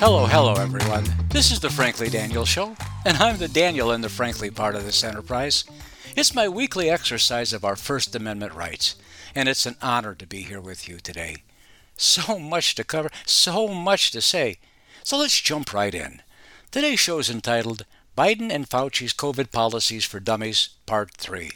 Hello, 0.00 0.26
hello, 0.26 0.54
everyone. 0.54 1.04
This 1.28 1.52
is 1.52 1.60
the 1.60 1.70
Frankly 1.70 2.08
Daniel 2.08 2.44
Show, 2.44 2.74
and 3.04 3.16
I'm 3.18 3.36
the 3.36 3.46
Daniel 3.46 3.92
in 3.92 4.00
the 4.00 4.08
Frankly 4.08 4.50
part 4.50 4.74
of 4.74 4.84
this 4.84 5.04
enterprise. 5.04 5.62
It's 6.16 6.34
my 6.34 6.48
weekly 6.48 6.90
exercise 6.90 7.52
of 7.52 7.64
our 7.64 7.76
First 7.76 8.16
Amendment 8.16 8.54
rights, 8.54 8.96
and 9.36 9.48
it's 9.48 9.66
an 9.66 9.76
honor 9.80 10.16
to 10.16 10.26
be 10.26 10.42
here 10.42 10.60
with 10.60 10.88
you 10.88 10.96
today. 10.98 11.44
So 12.00 12.38
much 12.38 12.74
to 12.76 12.82
cover, 12.82 13.10
so 13.26 13.68
much 13.68 14.10
to 14.12 14.22
say. 14.22 14.56
So 15.02 15.18
let's 15.18 15.38
jump 15.38 15.74
right 15.74 15.94
in. 15.94 16.22
Today's 16.70 16.98
show 16.98 17.18
is 17.18 17.28
entitled 17.28 17.84
Biden 18.16 18.50
and 18.50 18.66
Fauci's 18.66 19.12
COVID 19.12 19.52
Policies 19.52 20.06
for 20.06 20.18
Dummies, 20.18 20.70
Part 20.86 21.10
3. 21.18 21.50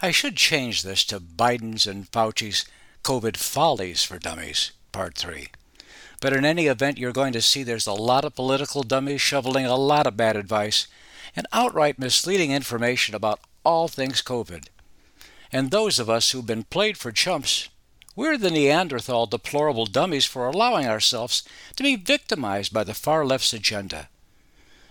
I 0.00 0.12
should 0.12 0.36
change 0.36 0.84
this 0.84 1.04
to 1.06 1.18
Biden's 1.18 1.84
and 1.84 2.08
Fauci's 2.12 2.64
COVID 3.02 3.36
Follies 3.36 4.04
for 4.04 4.20
Dummies, 4.20 4.70
Part 4.92 5.16
3. 5.16 5.48
But 6.20 6.32
in 6.32 6.44
any 6.44 6.68
event, 6.68 6.96
you're 6.96 7.12
going 7.12 7.32
to 7.32 7.42
see 7.42 7.64
there's 7.64 7.88
a 7.88 7.92
lot 7.92 8.24
of 8.24 8.36
political 8.36 8.84
dummies 8.84 9.20
shoveling 9.20 9.66
a 9.66 9.74
lot 9.74 10.06
of 10.06 10.16
bad 10.16 10.36
advice 10.36 10.86
and 11.34 11.44
outright 11.52 11.98
misleading 11.98 12.52
information 12.52 13.16
about 13.16 13.40
all 13.64 13.88
things 13.88 14.22
COVID. 14.22 14.68
And 15.50 15.72
those 15.72 15.98
of 15.98 16.08
us 16.08 16.30
who've 16.30 16.46
been 16.46 16.62
played 16.62 16.96
for 16.96 17.10
chumps, 17.10 17.68
we're 18.14 18.36
the 18.36 18.50
Neanderthal 18.50 19.26
deplorable 19.26 19.86
dummies 19.86 20.26
for 20.26 20.46
allowing 20.46 20.86
ourselves 20.86 21.42
to 21.76 21.82
be 21.82 21.96
victimized 21.96 22.72
by 22.72 22.84
the 22.84 22.94
far 22.94 23.24
left's 23.24 23.52
agenda. 23.52 24.08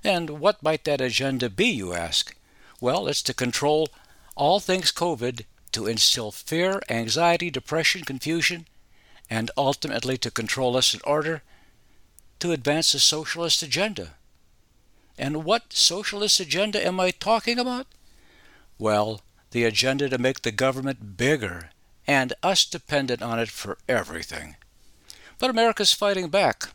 And 0.04 0.32
what 0.40 0.63
might 0.63 0.84
that 0.86 1.02
agenda 1.02 1.50
be, 1.50 1.68
you 1.68 1.94
ask? 1.94 2.36
Well, 2.80 3.08
it's 3.08 3.22
to 3.24 3.34
control 3.34 3.90
all 4.36 4.60
things 4.60 4.91
COVID, 4.91 5.46
to 5.74 5.88
instill 5.88 6.32
fear, 6.32 6.82
anxiety, 6.90 7.50
depression, 7.50 8.04
confusion, 8.04 8.68
and 9.30 9.52
ultimately 9.56 10.18
to 10.18 10.32
control 10.32 10.76
us 10.76 10.94
in 10.94 11.00
order 11.04 11.44
to 12.40 12.52
advance 12.52 12.94
a 12.94 13.00
socialist 13.00 13.62
agenda. 13.62 14.16
And 15.18 15.46
what 15.46 15.74
socialist 15.74 16.40
agenda 16.40 16.85
am 16.85 17.00
I 17.00 17.12
talking 17.12 17.60
about? 17.60 17.85
Well, 18.80 19.22
the 19.52 19.63
agenda 19.63 20.10
to 20.10 20.18
make 20.18 20.41
the 20.41 20.52
government 20.52 21.18
bigger 21.18 21.70
and 22.07 22.34
us 22.44 22.66
dependent 22.66 23.21
on 23.21 23.40
it 23.40 23.49
for 23.49 23.77
everything. 23.88 24.55
But 25.40 25.49
America's 25.49 25.94
fighting 25.94 26.30
back. 26.30 26.70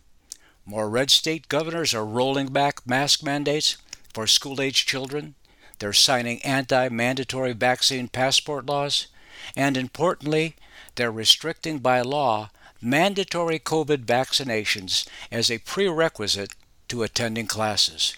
More 0.65 0.89
red 0.89 1.11
state 1.11 1.49
governors 1.49 1.95
are 1.95 2.05
rolling 2.05 2.49
back 2.49 2.87
mask 2.87 3.23
mandates 3.23 3.77
for 4.13 4.27
school 4.27 4.61
age 4.61 4.87
children. 4.87 5.35
They're 5.79 5.93
signing 5.93 6.43
anti 6.43 6.89
mandatory 6.89 7.53
vaccine 7.53 8.09
passport 8.09 8.67
laws. 8.67 9.07
And 9.55 9.77
importantly, 9.77 10.57
they're 10.95 11.13
restricting 11.13 11.79
by 11.79 12.01
law 12.01 12.51
mandatory 12.81 13.59
COVID 13.59 14.05
vaccinations 14.05 15.07
as 15.31 15.51
a 15.51 15.59
prerequisite 15.59 16.55
to 16.89 17.03
attending 17.03 17.47
classes. 17.47 18.17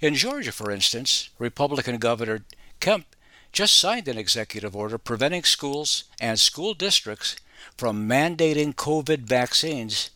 In 0.00 0.14
Georgia, 0.14 0.52
for 0.52 0.70
instance, 0.70 1.30
Republican 1.38 1.98
Governor 1.98 2.44
Kemp 2.80 3.06
just 3.54 3.76
signed 3.76 4.08
an 4.08 4.18
executive 4.18 4.74
order 4.74 4.98
preventing 4.98 5.44
schools 5.44 6.04
and 6.20 6.40
school 6.40 6.74
districts 6.74 7.36
from 7.78 8.08
mandating 8.08 8.74
COVID 8.74 9.20
vaccines 9.20 10.10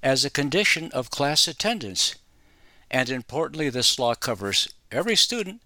as 0.00 0.24
a 0.24 0.30
condition 0.30 0.92
of 0.92 1.10
class 1.10 1.48
attendance. 1.48 2.14
And 2.90 3.10
importantly, 3.10 3.68
this 3.68 3.98
law 3.98 4.14
covers 4.14 4.68
every 4.92 5.16
student 5.16 5.60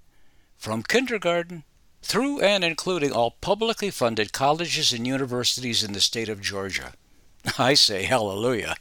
from 0.56 0.82
kindergarten 0.82 1.64
through 2.00 2.40
and 2.40 2.64
including 2.64 3.12
all 3.12 3.32
publicly 3.42 3.90
funded 3.90 4.32
colleges 4.32 4.94
and 4.94 5.06
universities 5.06 5.84
in 5.84 5.92
the 5.92 6.00
state 6.00 6.30
of 6.30 6.40
Georgia. 6.40 6.94
I 7.58 7.74
say 7.74 8.04
hallelujah. 8.04 8.76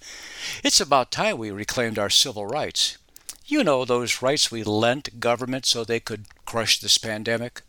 It's 0.64 0.80
about 0.80 1.12
time 1.12 1.38
we 1.38 1.52
reclaimed 1.52 2.00
our 2.00 2.10
civil 2.10 2.46
rights. 2.46 2.98
You 3.46 3.66
know, 3.66 3.84
those 3.84 4.22
rights 4.22 4.52
we 4.52 4.64
lent 4.64 5.20
government 5.20 5.66
so 5.66 5.84
they 5.84 6.00
could 6.00 6.26
crush 6.46 6.80
this 6.80 6.98
pandemic. 6.98 7.62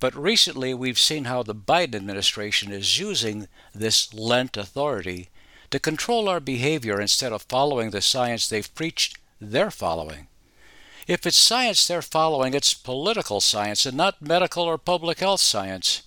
But 0.00 0.14
recently 0.14 0.74
we've 0.74 0.98
seen 0.98 1.24
how 1.24 1.42
the 1.42 1.54
Biden 1.54 1.96
administration 1.96 2.72
is 2.72 2.98
using 2.98 3.48
this 3.74 4.12
lent 4.14 4.56
authority 4.56 5.30
to 5.70 5.78
control 5.78 6.28
our 6.28 6.40
behavior 6.40 7.00
instead 7.00 7.32
of 7.32 7.42
following 7.42 7.90
the 7.90 8.00
science 8.00 8.48
they've 8.48 8.74
preached 8.74 9.18
they're 9.40 9.70
following. 9.70 10.28
If 11.06 11.26
it's 11.26 11.38
science 11.38 11.86
they're 11.86 12.02
following, 12.02 12.54
it's 12.54 12.74
political 12.74 13.40
science 13.40 13.86
and 13.86 13.96
not 13.96 14.20
medical 14.20 14.64
or 14.64 14.78
public 14.78 15.20
health 15.20 15.40
science. 15.40 16.02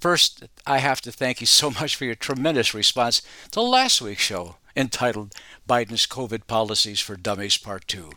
First, 0.00 0.44
I 0.66 0.78
have 0.78 1.00
to 1.02 1.12
thank 1.12 1.40
you 1.40 1.46
so 1.46 1.70
much 1.80 1.96
for 1.96 2.04
your 2.06 2.14
tremendous 2.14 2.74
response 2.74 3.22
to 3.52 3.60
last 3.60 4.00
week's 4.00 4.22
show 4.22 4.56
entitled 4.76 5.34
Biden's 5.68 6.06
COVID 6.06 6.46
Policies 6.46 7.00
for 7.00 7.16
Dummies 7.16 7.58
Part 7.58 7.86
2. 7.88 8.10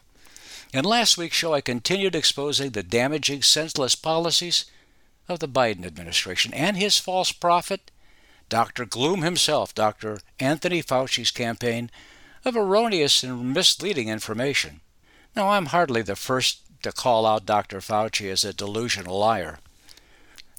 In 0.73 0.85
last 0.85 1.19
week's 1.19 1.37
show, 1.37 1.53
I 1.53 1.61
continued 1.61 2.15
exposing 2.15 2.71
the 2.71 2.81
damaging, 2.81 3.43
senseless 3.43 3.93
policies 3.93 4.65
of 5.29 5.37
the 5.37 5.47
Biden 5.47 5.85
administration 5.85 6.51
and 6.51 6.75
his 6.75 6.97
false 6.97 7.31
prophet, 7.31 7.91
Dr. 8.49 8.85
Gloom 8.85 9.21
himself, 9.21 9.75
Dr. 9.75 10.19
Anthony 10.39 10.81
Fauci's 10.81 11.29
campaign 11.29 11.91
of 12.43 12.55
erroneous 12.55 13.21
and 13.21 13.53
misleading 13.53 14.07
information. 14.07 14.81
Now, 15.35 15.49
I'm 15.49 15.67
hardly 15.67 16.01
the 16.01 16.15
first 16.15 16.61
to 16.81 16.91
call 16.91 17.27
out 17.27 17.45
Dr. 17.45 17.79
Fauci 17.79 18.31
as 18.31 18.43
a 18.43 18.51
delusional 18.51 19.19
liar. 19.19 19.59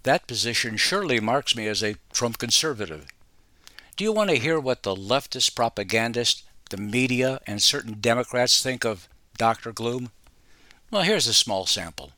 That 0.05 0.29
position 0.29 0.77
surely 0.77 1.19
marks 1.19 1.57
me 1.57 1.67
as 1.67 1.83
a 1.83 1.97
Trump 2.13 2.39
conservative. 2.39 3.09
Do 3.97 4.05
you 4.05 4.13
want 4.13 4.31
to 4.31 4.37
hear 4.37 4.61
what 4.61 4.85
the 4.85 4.95
leftist 4.95 5.57
propagandists, 5.57 6.45
the 6.71 6.77
media, 6.77 7.41
and 7.49 7.61
certain 7.61 7.95
Democrats 8.01 8.63
think 8.63 8.85
of 8.85 9.09
Dr. 9.37 9.73
Gloom? 9.73 10.11
Well, 10.91 11.03
here's 11.03 11.27
a 11.27 11.35
small 11.35 11.67
sample. 11.67 12.13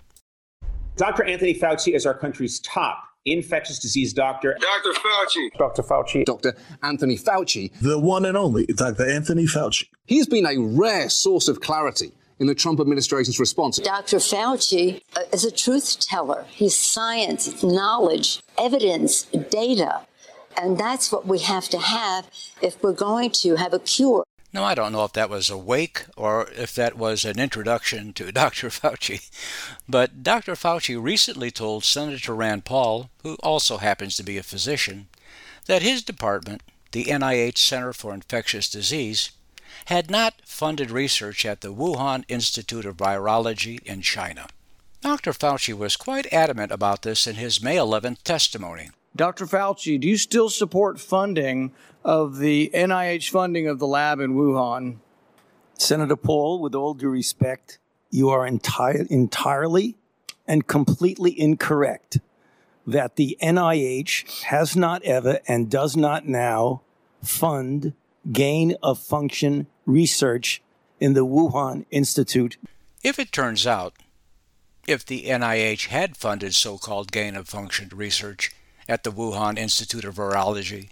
Dr. 0.96 1.24
Anthony 1.24 1.54
Fauci 1.54 1.94
is 1.94 2.06
our 2.06 2.14
country's 2.14 2.60
top 2.60 3.02
infectious 3.26 3.78
disease 3.78 4.12
doctor. 4.12 4.56
Dr. 4.60 4.92
Fauci. 4.98 5.50
Dr. 5.58 5.82
Fauci. 5.82 6.24
Dr. 6.24 6.54
Anthony 6.82 7.18
Fauci. 7.18 7.72
The 7.80 7.98
one 7.98 8.24
and 8.24 8.36
only 8.36 8.66
Dr. 8.66 9.08
Anthony 9.08 9.44
Fauci. 9.44 9.86
He's 10.06 10.26
been 10.26 10.46
a 10.46 10.58
rare 10.58 11.08
source 11.10 11.48
of 11.48 11.60
clarity 11.60 12.12
in 12.38 12.46
the 12.46 12.54
Trump 12.54 12.80
administration's 12.80 13.40
response. 13.40 13.78
Dr. 13.78 14.18
Fauci 14.18 15.02
uh, 15.16 15.22
is 15.32 15.44
a 15.44 15.50
truth 15.50 15.98
teller. 16.00 16.44
He's 16.48 16.76
science, 16.76 17.62
knowledge, 17.62 18.40
evidence, 18.58 19.22
data. 19.50 20.06
And 20.56 20.78
that's 20.78 21.12
what 21.12 21.26
we 21.26 21.40
have 21.40 21.68
to 21.70 21.78
have 21.78 22.30
if 22.62 22.82
we're 22.82 22.92
going 22.92 23.30
to 23.30 23.56
have 23.56 23.74
a 23.74 23.78
cure. 23.78 24.24
Now, 24.52 24.64
I 24.64 24.74
don't 24.74 24.92
know 24.92 25.04
if 25.04 25.12
that 25.12 25.28
was 25.28 25.50
a 25.50 25.58
wake 25.58 26.06
or 26.16 26.48
if 26.50 26.74
that 26.74 26.96
was 26.96 27.24
an 27.24 27.38
introduction 27.38 28.12
to 28.14 28.32
Dr. 28.44 28.68
Fauci, 28.70 29.28
but 29.88 30.22
Dr. 30.22 30.54
Fauci 30.54 31.00
recently 31.02 31.50
told 31.50 31.84
Senator 31.84 32.34
Rand 32.34 32.64
Paul, 32.64 33.10
who 33.22 33.34
also 33.42 33.78
happens 33.78 34.16
to 34.16 34.22
be 34.22 34.38
a 34.38 34.42
physician, 34.42 35.08
that 35.66 35.82
his 35.82 36.02
department, 36.02 36.62
the 36.92 37.04
NIH 37.04 37.58
Center 37.58 37.92
for 37.92 38.14
Infectious 38.14 38.70
Disease, 38.70 39.30
had 39.86 40.10
not 40.10 40.40
funded 40.44 40.90
research 40.90 41.44
at 41.44 41.60
the 41.60 41.72
Wuhan 41.72 42.24
Institute 42.28 42.86
of 42.86 42.96
Virology 42.96 43.82
in 43.82 44.00
China. 44.00 44.48
Dr. 45.02 45.32
Fauci 45.32 45.76
was 45.76 45.96
quite 45.96 46.32
adamant 46.32 46.72
about 46.72 47.02
this 47.02 47.26
in 47.26 47.36
his 47.36 47.62
May 47.62 47.76
11th 47.76 48.22
testimony. 48.22 48.90
Dr. 49.16 49.46
Fauci, 49.46 49.98
do 49.98 50.06
you 50.06 50.16
still 50.16 50.50
support 50.50 51.00
funding 51.00 51.72
of 52.04 52.38
the 52.38 52.70
NIH 52.74 53.30
funding 53.30 53.66
of 53.66 53.78
the 53.78 53.86
lab 53.86 54.20
in 54.20 54.34
Wuhan? 54.34 54.98
Senator 55.78 56.16
Paul, 56.16 56.60
with 56.60 56.74
all 56.74 56.94
due 56.94 57.08
respect, 57.08 57.78
you 58.10 58.28
are 58.28 58.46
entire, 58.46 59.06
entirely 59.08 59.96
and 60.46 60.66
completely 60.66 61.38
incorrect 61.38 62.18
that 62.86 63.16
the 63.16 63.36
NIH 63.42 64.44
has 64.44 64.76
not 64.76 65.02
ever 65.02 65.40
and 65.48 65.70
does 65.70 65.96
not 65.96 66.26
now 66.26 66.82
fund 67.22 67.94
gain 68.30 68.76
of 68.82 68.98
function 68.98 69.66
research 69.86 70.62
in 71.00 71.14
the 71.14 71.26
Wuhan 71.26 71.84
Institute. 71.90 72.56
If 73.02 73.18
it 73.18 73.32
turns 73.32 73.66
out, 73.66 73.94
if 74.86 75.04
the 75.04 75.24
NIH 75.24 75.86
had 75.86 76.16
funded 76.16 76.54
so 76.54 76.78
called 76.78 77.10
gain 77.10 77.34
of 77.34 77.48
function 77.48 77.90
research 77.92 78.52
at 78.88 79.04
the 79.04 79.12
Wuhan 79.12 79.58
Institute 79.58 80.04
of 80.04 80.16
Virology, 80.16 80.90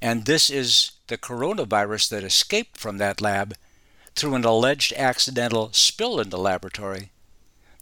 and 0.00 0.24
this 0.24 0.50
is 0.50 0.92
the 1.06 1.16
coronavirus 1.16 2.08
that 2.10 2.24
escaped 2.24 2.76
from 2.78 2.98
that 2.98 3.20
lab 3.20 3.54
through 4.14 4.34
an 4.34 4.44
alleged 4.44 4.92
accidental 4.94 5.70
spill 5.72 6.20
in 6.20 6.30
the 6.30 6.38
laboratory, 6.38 7.10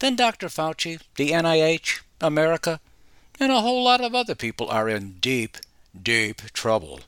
then 0.01 0.17
Dr. 0.17 0.49
Fauci, 0.49 1.01
the 1.17 1.31
NIH, 1.31 2.01
America, 2.21 2.81
and 3.39 3.51
a 3.51 3.61
whole 3.61 3.83
lot 3.83 4.01
of 4.01 4.15
other 4.15 4.35
people 4.35 4.69
are 4.69 4.89
in 4.89 5.17
deep, 5.21 5.57
deep 6.01 6.43
trouble. 6.53 7.01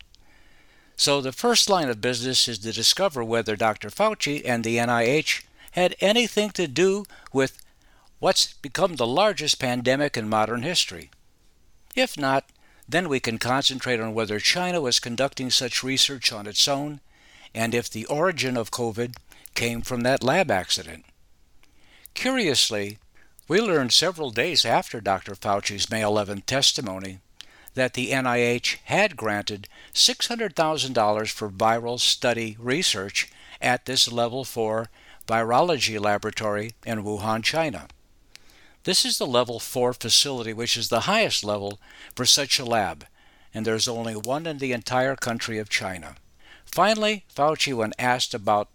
So 0.97 1.21
the 1.21 1.33
first 1.33 1.69
line 1.69 1.89
of 1.89 2.01
business 2.01 2.49
is 2.49 2.59
to 2.61 2.73
discover 2.73 3.25
whether 3.25 3.57
Dr. 3.57 3.91
Fauci 3.91 4.43
and 4.45 4.63
the 4.63 4.77
NIH 4.77 5.43
had 5.73 5.97
anything 6.01 6.51
to 6.51 6.67
do 6.67 7.05
with 7.33 7.63
what's 8.19 8.53
become 8.55 8.97
the 8.97 9.07
largest 9.07 9.59
pandemic 9.59 10.17
in 10.17 10.29
modern 10.29 10.63
history. 10.63 11.11
If 11.95 12.17
not, 12.17 12.47
then 12.89 13.09
we 13.09 13.21
can 13.21 13.39
concentrate 13.39 14.01
on 14.01 14.15
whether 14.15 14.39
China 14.41 14.81
was 14.81 14.99
conducting 14.99 15.51
such 15.51 15.83
research 15.83 16.33
on 16.33 16.47
its 16.47 16.67
own 16.67 17.01
and 17.55 17.75
if 17.75 17.91
the 17.91 18.07
origin 18.07 18.57
of 18.57 18.71
COVID 18.71 19.17
came 19.55 19.83
from 19.83 20.01
that 20.03 20.23
lab 20.23 20.51
accident. 20.51 21.05
Curiously, 22.15 22.99
we 23.49 23.61
learned 23.61 23.93
several 23.93 24.31
days 24.31 24.65
after 24.65 25.01
Dr. 25.01 25.35
Fauci's 25.35 25.91
May 25.91 26.03
11 26.03 26.43
testimony 26.43 27.19
that 27.75 27.95
the 27.95 28.11
NIH 28.11 28.77
had 28.85 29.17
granted 29.17 29.69
$600,000 29.95 31.31
for 31.31 31.51
viral 31.51 31.99
study 31.99 32.57
research 32.59 33.31
at 33.61 33.87
this 33.87 34.11
level 34.11 34.45
4 34.45 34.89
virology 35.27 36.01
laboratory 36.01 36.73
in 36.85 37.03
Wuhan, 37.03 37.43
China. 37.43 37.89
This 38.85 39.05
is 39.05 39.19
the 39.19 39.27
level 39.27 39.61
4 39.61 39.93
facility, 39.93 40.53
which 40.53 40.77
is 40.77 40.89
the 40.89 41.01
highest 41.01 41.45
level 41.45 41.79
for 42.17 42.27
such 42.27 42.59
a 42.59 42.65
lab, 42.65 43.07
and 43.55 43.65
there's 43.65 43.87
only 43.87 44.15
one 44.15 44.45
in 44.45 44.59
the 44.59 44.73
entire 44.73 45.15
country 45.15 45.59
of 45.59 45.69
China. 45.69 46.17
Finally, 46.65 47.25
Fauci, 47.33 47.73
when 47.73 47.93
asked 47.97 48.35
about 48.35 48.71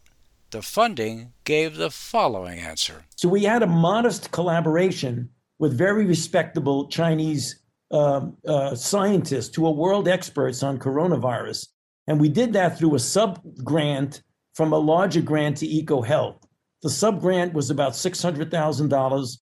the 0.52 0.62
funding, 0.62 1.34
gave 1.44 1.76
the 1.76 1.92
following 1.92 2.60
answer. 2.60 3.04
So 3.18 3.28
we 3.28 3.44
had 3.44 3.64
a 3.64 3.68
modest 3.68 4.32
collaboration 4.32 5.30
with 5.60 5.78
very 5.78 6.06
respectable 6.06 6.88
Chinese 6.88 7.60
uh, 7.92 8.28
uh, 8.48 8.76
scientists 8.76 9.56
who 9.56 9.66
are 9.66 9.74
world 9.74 10.08
experts 10.08 10.64
on 10.64 10.80
coronavirus. 10.80 11.68
And 12.08 12.22
we 12.22 12.30
did 12.30 12.54
that 12.54 12.78
through 12.78 12.96
a 12.96 13.00
sub 13.00 13.42
grant 13.64 14.22
from 14.54 14.72
a 14.72 14.78
larger 14.78 15.22
grant 15.22 15.58
to 15.58 15.68
EcoHealth. 15.68 16.42
The 16.82 16.90
sub 16.90 17.20
grant 17.20 17.54
was 17.54 17.70
about 17.70 17.94
$600,000 17.94 19.38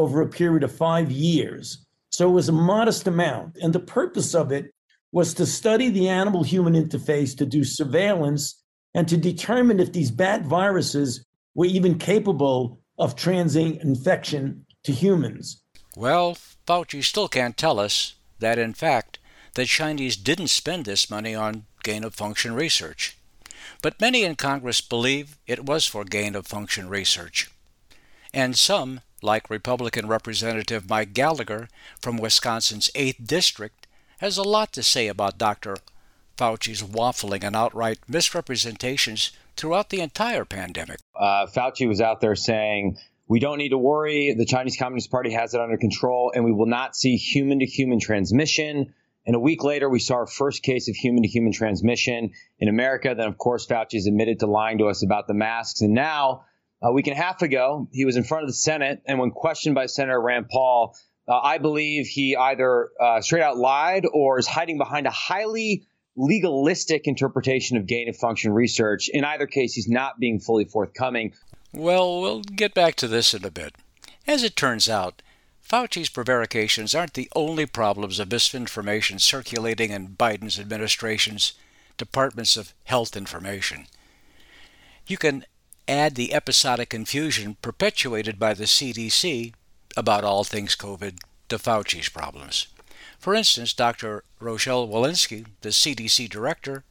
over 0.00 0.20
a 0.20 0.28
period 0.28 0.64
of 0.64 0.72
five 0.74 1.10
years. 1.10 1.86
So 2.10 2.28
it 2.28 2.32
was 2.32 2.48
a 2.48 2.52
modest 2.52 3.06
amount. 3.06 3.56
And 3.62 3.72
the 3.72 3.80
purpose 3.80 4.34
of 4.34 4.50
it 4.50 4.72
was 5.12 5.34
to 5.34 5.46
study 5.46 5.90
the 5.90 6.08
animal 6.08 6.42
human 6.42 6.74
interface, 6.74 7.36
to 7.36 7.46
do 7.46 7.64
surveillance, 7.64 8.62
and 8.94 9.08
to 9.08 9.16
determine 9.16 9.78
if 9.78 9.92
these 9.92 10.10
bat 10.10 10.42
viruses 10.42 11.24
were 11.54 11.66
even 11.66 11.98
capable 11.98 12.80
of 12.98 13.16
transmitting 13.16 13.76
infection 13.80 14.64
to 14.84 14.92
humans. 14.92 15.62
Well, 15.96 16.36
Fauci 16.66 17.02
still 17.02 17.28
can't 17.28 17.56
tell 17.56 17.78
us 17.78 18.14
that, 18.38 18.58
in 18.58 18.74
fact, 18.74 19.18
the 19.54 19.64
Chinese 19.64 20.16
didn't 20.16 20.48
spend 20.48 20.84
this 20.84 21.10
money 21.10 21.34
on 21.34 21.66
gain 21.82 22.04
of 22.04 22.14
function 22.14 22.54
research. 22.54 23.16
But 23.82 24.00
many 24.00 24.24
in 24.24 24.36
Congress 24.36 24.80
believe 24.80 25.38
it 25.46 25.64
was 25.64 25.86
for 25.86 26.04
gain 26.04 26.34
of 26.34 26.46
function 26.46 26.88
research. 26.88 27.50
And 28.32 28.56
some, 28.56 29.00
like 29.22 29.50
Republican 29.50 30.06
Representative 30.06 30.88
Mike 30.88 31.12
Gallagher 31.12 31.68
from 32.00 32.16
Wisconsin's 32.16 32.90
8th 32.94 33.26
District, 33.26 33.86
has 34.18 34.36
a 34.36 34.42
lot 34.42 34.72
to 34.72 34.82
say 34.82 35.08
about 35.08 35.38
Dr. 35.38 35.76
Fauci's 36.36 36.82
waffling 36.82 37.44
and 37.44 37.54
outright 37.54 37.98
misrepresentations 38.08 39.32
throughout 39.56 39.90
the 39.90 40.00
entire 40.00 40.44
pandemic. 40.44 40.98
Uh, 41.14 41.46
Fauci 41.46 41.86
was 41.86 42.00
out 42.00 42.20
there 42.20 42.34
saying, 42.34 42.96
we 43.28 43.38
don't 43.38 43.58
need 43.58 43.68
to 43.68 43.78
worry. 43.78 44.34
The 44.36 44.44
Chinese 44.44 44.76
Communist 44.76 45.10
Party 45.10 45.32
has 45.32 45.54
it 45.54 45.60
under 45.60 45.76
control, 45.76 46.32
and 46.34 46.44
we 46.44 46.52
will 46.52 46.66
not 46.66 46.96
see 46.96 47.16
human 47.16 47.60
to 47.60 47.66
human 47.66 48.00
transmission. 48.00 48.92
And 49.24 49.36
a 49.36 49.38
week 49.38 49.62
later, 49.62 49.88
we 49.88 50.00
saw 50.00 50.14
our 50.16 50.26
first 50.26 50.62
case 50.62 50.88
of 50.88 50.96
human 50.96 51.22
to 51.22 51.28
human 51.28 51.52
transmission 51.52 52.32
in 52.58 52.68
America. 52.68 53.14
Then, 53.16 53.28
of 53.28 53.38
course, 53.38 53.66
Fauci 53.66 54.04
admitted 54.06 54.40
to 54.40 54.46
lying 54.46 54.78
to 54.78 54.86
us 54.86 55.04
about 55.04 55.28
the 55.28 55.34
masks. 55.34 55.80
And 55.80 55.94
now, 55.94 56.46
a 56.82 56.92
week 56.92 57.06
and 57.06 57.16
a 57.16 57.20
half 57.20 57.42
ago, 57.42 57.88
he 57.92 58.04
was 58.04 58.16
in 58.16 58.24
front 58.24 58.44
of 58.44 58.48
the 58.48 58.54
Senate, 58.54 59.02
and 59.06 59.18
when 59.18 59.30
questioned 59.30 59.74
by 59.74 59.86
Senator 59.86 60.20
Rand 60.20 60.48
Paul, 60.48 60.96
uh, 61.28 61.38
I 61.38 61.58
believe 61.58 62.06
he 62.06 62.34
either 62.36 62.88
uh, 63.00 63.20
straight 63.20 63.42
out 63.42 63.56
lied 63.56 64.04
or 64.12 64.38
is 64.38 64.46
hiding 64.46 64.78
behind 64.78 65.06
a 65.06 65.10
highly 65.10 65.86
legalistic 66.16 67.06
interpretation 67.06 67.76
of 67.76 67.86
gain 67.86 68.08
of 68.08 68.16
function 68.16 68.52
research. 68.52 69.08
In 69.12 69.24
either 69.24 69.46
case, 69.46 69.74
he's 69.74 69.88
not 69.88 70.18
being 70.18 70.40
fully 70.40 70.64
forthcoming. 70.64 71.34
Well, 71.72 72.20
we'll 72.20 72.42
get 72.42 72.74
back 72.74 72.96
to 72.96 73.08
this 73.08 73.32
in 73.32 73.44
a 73.44 73.50
bit. 73.50 73.74
As 74.26 74.42
it 74.42 74.56
turns 74.56 74.88
out, 74.88 75.22
Fauci's 75.62 76.08
prevarications 76.08 76.94
aren't 76.94 77.14
the 77.14 77.30
only 77.36 77.64
problems 77.64 78.18
of 78.18 78.32
misinformation 78.32 79.20
circulating 79.20 79.90
in 79.90 80.08
Biden's 80.08 80.58
administration's 80.58 81.52
departments 81.96 82.56
of 82.56 82.74
health 82.84 83.16
information. 83.16 83.86
You 85.06 85.16
can 85.16 85.44
add 85.90 86.14
the 86.14 86.32
episodic 86.32 86.88
confusion 86.88 87.56
perpetuated 87.60 88.38
by 88.38 88.54
the 88.54 88.64
CDC 88.64 89.52
about 89.96 90.24
all 90.24 90.44
things 90.44 90.76
COVID 90.76 91.18
to 91.48 91.58
Fauci's 91.58 92.08
problems. 92.08 92.68
For 93.18 93.34
instance, 93.34 93.72
Dr. 93.72 94.22
Rochelle 94.38 94.86
Walensky, 94.86 95.46
the 95.62 95.70
CDC 95.70 96.30
director, 96.30 96.84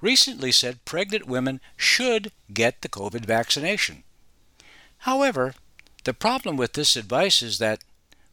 recently 0.00 0.52
said 0.52 0.84
pregnant 0.84 1.26
women 1.26 1.60
should 1.76 2.30
get 2.52 2.82
the 2.82 2.88
COVID 2.88 3.24
vaccination. 3.24 4.04
However, 4.98 5.54
the 6.04 6.14
problem 6.14 6.56
with 6.56 6.74
this 6.74 6.94
advice 6.94 7.42
is 7.42 7.58
that 7.58 7.82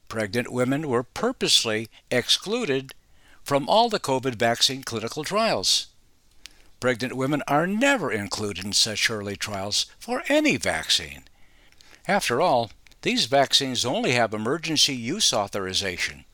pregnant 0.09 0.51
women 0.51 0.87
were 0.87 1.03
purposely 1.03 1.89
excluded 2.11 2.93
from 3.43 3.67
all 3.67 3.89
the 3.89 3.99
COVID 3.99 4.35
vaccine 4.35 4.83
clinical 4.83 5.23
trials. 5.23 5.87
Pregnant 6.83 7.13
women 7.13 7.41
are 7.47 7.65
never 7.65 8.11
included 8.11 8.65
in 8.65 8.73
such 8.73 9.09
early 9.09 9.37
trials 9.37 9.85
for 9.99 10.21
any 10.27 10.57
vaccine. 10.57 11.23
After 12.09 12.41
all, 12.41 12.71
these 13.03 13.25
vaccines 13.25 13.85
only 13.85 14.11
have 14.11 14.33
emergency 14.33 14.93
use 14.93 15.31
authorization. 15.31 16.25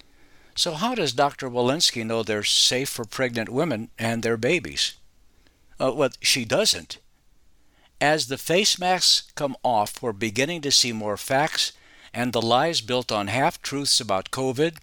So, 0.55 0.73
how 0.73 0.95
does 0.95 1.13
Dr. 1.13 1.51
Walensky 1.51 2.03
know 2.03 2.23
they're 2.23 2.43
safe 2.43 2.89
for 2.89 3.05
pregnant 3.05 3.49
women 3.49 3.91
and 3.99 4.23
their 4.23 4.37
babies? 4.37 4.95
Uh, 5.79 5.91
well, 5.93 6.09
she 6.19 6.45
doesn't. 6.45 6.97
As 8.01 8.25
the 8.25 8.39
face 8.39 8.79
masks 8.79 9.31
come 9.35 9.55
off, 9.61 10.01
we're 10.01 10.13
beginning 10.13 10.61
to 10.61 10.71
see 10.71 10.91
more 10.91 11.15
facts 11.15 11.73
and 12.11 12.33
the 12.33 12.41
lies 12.41 12.81
built 12.81 13.11
on 13.11 13.27
half 13.27 13.61
truths 13.61 14.01
about 14.01 14.31
COVID, 14.31 14.77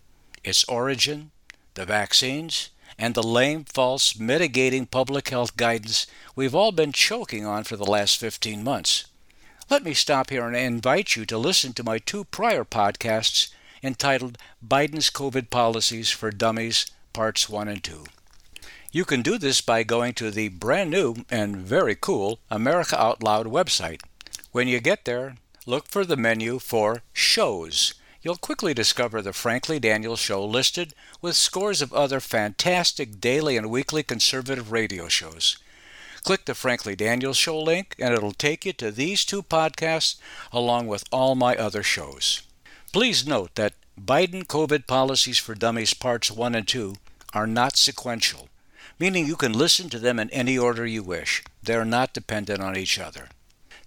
its 0.45 0.63
origin, 0.67 1.33
the 1.75 1.85
vaccines, 1.85 2.71
and 2.99 3.15
the 3.15 3.23
lame, 3.23 3.65
false, 3.65 4.19
mitigating 4.19 4.87
public 4.87 5.29
health 5.29 5.57
guidance 5.57 6.07
we've 6.35 6.55
all 6.55 6.73
been 6.73 6.93
choking 6.93 7.45
on 7.45 7.65
for 7.65 7.77
the 7.77 7.85
last 7.85 8.19
15 8.19 8.63
months. 8.63 9.07
Let 9.69 9.83
me 9.83 9.95
stop 9.95 10.31
here 10.31 10.47
and 10.47 10.57
invite 10.57 11.17
you 11.17 11.27
to 11.27 11.39
listen 11.39 11.73
to 11.75 11.85
my 11.85 11.99
two 11.99 12.25
prior 12.25 12.65
podcasts 12.65 13.49
entitled 13.83 14.39
Biden's 14.67 15.11
COVID 15.11 15.51
Policies 15.51 16.11
for 16.11 16.31
Dummies, 16.31 16.87
Parts 17.13 17.49
1 17.49 17.69
and 17.69 17.83
2. 17.83 18.05
You 18.93 19.05
can 19.05 19.23
do 19.23 19.39
this 19.39 19.61
by 19.61 19.83
going 19.83 20.15
to 20.15 20.31
the 20.31 20.49
brand 20.49 20.91
new 20.91 21.17
and 21.31 21.57
very 21.57 21.95
cool 21.95 22.39
America 22.51 23.01
Out 23.01 23.23
Loud 23.23 23.47
website. 23.47 24.01
When 24.53 24.69
you 24.69 24.81
get 24.81 25.05
there, 25.05 25.37
look 25.67 25.87
for 25.89 26.05
the 26.05 26.17
menu 26.17 26.59
for 26.59 27.03
Shows. 27.13 27.95
You'll 28.27 28.35
quickly 28.35 28.75
discover 28.75 29.23
the 29.23 29.33
Frankly 29.33 29.79
Daniels 29.79 30.19
Show 30.19 30.45
listed 30.45 30.95
with 31.23 31.37
scores 31.37 31.81
of 31.81 31.93
other 31.93 32.19
fantastic 32.19 33.21
daily 33.21 33.57
and 33.57 33.71
weekly 33.71 34.03
conservative 34.03 34.73
radio 34.73 35.07
shows. 35.07 35.59
Click 36.25 36.45
the 36.45 36.57
Frankly 36.57 36.97
Daniels 36.97 37.37
Show 37.37 37.57
link, 37.57 37.95
and 38.01 38.13
it'll 38.13 38.33
take 38.33 38.67
you 38.67 38.73
to 38.73 38.91
these 38.91 39.25
two 39.25 39.45
podcasts 39.45 40.17
along 40.53 40.89
with 40.89 41.05
all 41.13 41.37
my 41.37 41.55
other 41.55 41.85
shows. 41.85 42.43
Please 42.93 43.29
note 43.29 43.55
that 43.55 43.75
Biden 43.97 44.45
COVID 44.45 44.89
Policies 44.89 45.39
for 45.39 45.55
Dummies 45.55 45.95
Parts 45.95 46.29
1 46.29 46.57
and 46.57 46.67
2 46.67 46.97
are 47.33 47.47
not 47.47 47.77
sequential, 47.77 48.49
meaning 48.99 49.29
you 49.29 49.37
can 49.37 49.53
listen 49.53 49.89
to 49.91 50.01
them 50.01 50.19
in 50.19 50.31
any 50.31 50.59
order 50.59 50.85
you 50.85 51.05
wish. 51.05 51.45
They're 51.63 51.85
not 51.85 52.13
dependent 52.13 52.61
on 52.61 52.77
each 52.77 52.99
other. 52.99 53.29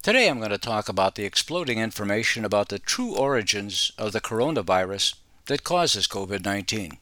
Today 0.02 0.30
I'm 0.30 0.38
going 0.38 0.50
to 0.52 0.58
talk 0.58 0.88
about 0.88 1.16
the 1.16 1.26
exploding 1.26 1.78
information 1.78 2.46
about 2.46 2.70
the 2.70 2.80
true 2.80 3.18
origins 3.18 3.92
of 3.98 4.14
the 4.14 4.22
coronavirus 4.22 5.16
that 5.48 5.66
causes 5.66 6.08
COVID 6.08 6.46
19. 6.46 6.98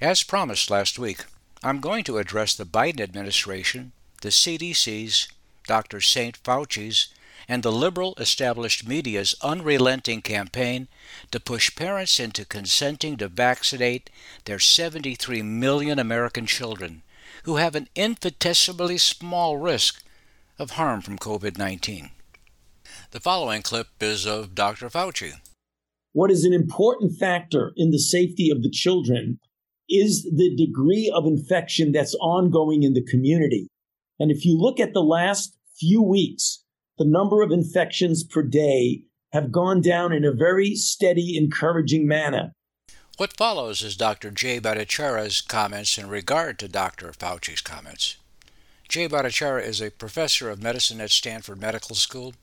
As 0.00 0.22
promised 0.22 0.70
last 0.70 0.98
week, 0.98 1.26
I'm 1.62 1.80
going 1.80 2.02
to 2.04 2.16
address 2.16 2.54
the 2.54 2.64
Biden 2.64 3.02
administration, 3.02 3.92
the 4.22 4.30
CDC's, 4.30 5.28
Dr. 5.66 6.00
St. 6.00 6.42
Fauci's, 6.42 7.08
and 7.46 7.62
the 7.62 7.70
liberal 7.70 8.14
established 8.16 8.88
media's 8.88 9.34
unrelenting 9.42 10.22
campaign 10.22 10.88
to 11.32 11.40
push 11.40 11.76
parents 11.76 12.18
into 12.18 12.46
consenting 12.46 13.18
to 13.18 13.28
vaccinate 13.28 14.08
their 14.46 14.58
73 14.58 15.42
million 15.42 15.98
American 15.98 16.46
children 16.46 17.02
who 17.42 17.56
have 17.56 17.74
an 17.74 17.88
infinitesimally 17.94 18.96
small 18.96 19.58
risk 19.58 20.02
of 20.58 20.70
harm 20.70 21.02
from 21.02 21.18
COVID 21.18 21.58
19. 21.58 22.12
The 23.12 23.18
following 23.18 23.62
clip 23.62 23.88
is 24.00 24.24
of 24.24 24.54
Dr. 24.54 24.88
Fauci. 24.88 25.32
What 26.12 26.30
is 26.30 26.44
an 26.44 26.52
important 26.52 27.18
factor 27.18 27.72
in 27.76 27.90
the 27.90 27.98
safety 27.98 28.50
of 28.50 28.62
the 28.62 28.70
children 28.70 29.40
is 29.88 30.22
the 30.22 30.54
degree 30.54 31.12
of 31.12 31.26
infection 31.26 31.90
that's 31.90 32.14
ongoing 32.20 32.84
in 32.84 32.92
the 32.92 33.02
community. 33.02 33.66
And 34.20 34.30
if 34.30 34.44
you 34.44 34.56
look 34.56 34.78
at 34.78 34.92
the 34.92 35.02
last 35.02 35.56
few 35.76 36.00
weeks, 36.00 36.62
the 36.98 37.04
number 37.04 37.42
of 37.42 37.50
infections 37.50 38.22
per 38.22 38.44
day 38.44 39.02
have 39.32 39.50
gone 39.50 39.80
down 39.80 40.12
in 40.12 40.24
a 40.24 40.32
very 40.32 40.76
steady, 40.76 41.36
encouraging 41.36 42.06
manner. 42.06 42.52
What 43.16 43.36
follows 43.36 43.82
is 43.82 43.96
Dr. 43.96 44.30
Jay 44.30 44.60
Bhattacharya's 44.60 45.40
comments 45.40 45.98
in 45.98 46.08
regard 46.08 46.60
to 46.60 46.68
Dr. 46.68 47.10
Fauci's 47.10 47.60
comments. 47.60 48.18
Jay 48.88 49.08
Bhattacharya 49.08 49.66
is 49.66 49.82
a 49.82 49.90
professor 49.90 50.48
of 50.48 50.62
medicine 50.62 51.00
at 51.00 51.10
Stanford 51.10 51.60
Medical 51.60 51.96
School. 51.96 52.34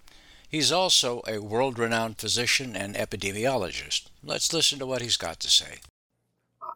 He's 0.50 0.72
also 0.72 1.22
a 1.28 1.40
world 1.40 1.78
renowned 1.78 2.18
physician 2.18 2.76
and 2.76 2.96
epidemiologist. 2.96 4.08
Let's 4.24 4.54
listen 4.54 4.80
to 4.80 4.86
what 4.86 5.02
he's 5.02 5.18
got 5.18 5.40
to 5.42 5.50
say. 5.50 5.80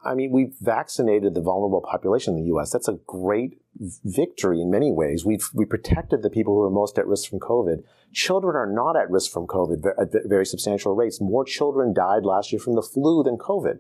I 0.04 0.14
mean, 0.16 0.32
we've 0.32 0.56
vaccinated 0.60 1.36
the 1.36 1.42
vulnerable 1.42 1.82
population 1.82 2.34
in 2.34 2.42
the 2.42 2.48
U.S. 2.48 2.72
That's 2.72 2.88
a 2.88 3.00
great 3.08 3.62
victory 4.04 4.60
in 4.60 4.72
many 4.72 4.92
ways. 4.92 5.26
We've 5.26 5.48
we 5.54 5.66
protected 5.66 6.22
the 6.22 6.30
people 6.30 6.56
who 6.56 6.64
are 6.64 6.72
most 6.72 6.98
at 6.98 7.08
risk 7.08 7.30
from 7.30 7.40
COVID. 7.40 7.84
Children 8.12 8.56
are 8.56 8.72
not 8.72 8.98
at 8.98 9.10
risk 9.10 9.32
from 9.32 9.48
COVID 9.48 9.86
at 9.98 10.28
very 10.28 10.46
substantial 10.46 10.96
rates. 10.96 11.22
More 11.22 11.46
children 11.46 11.94
died 11.94 12.26
last 12.26 12.52
year 12.52 12.60
from 12.60 12.76
the 12.76 12.82
flu 12.82 13.24
than 13.24 13.38
COVID 13.38 13.80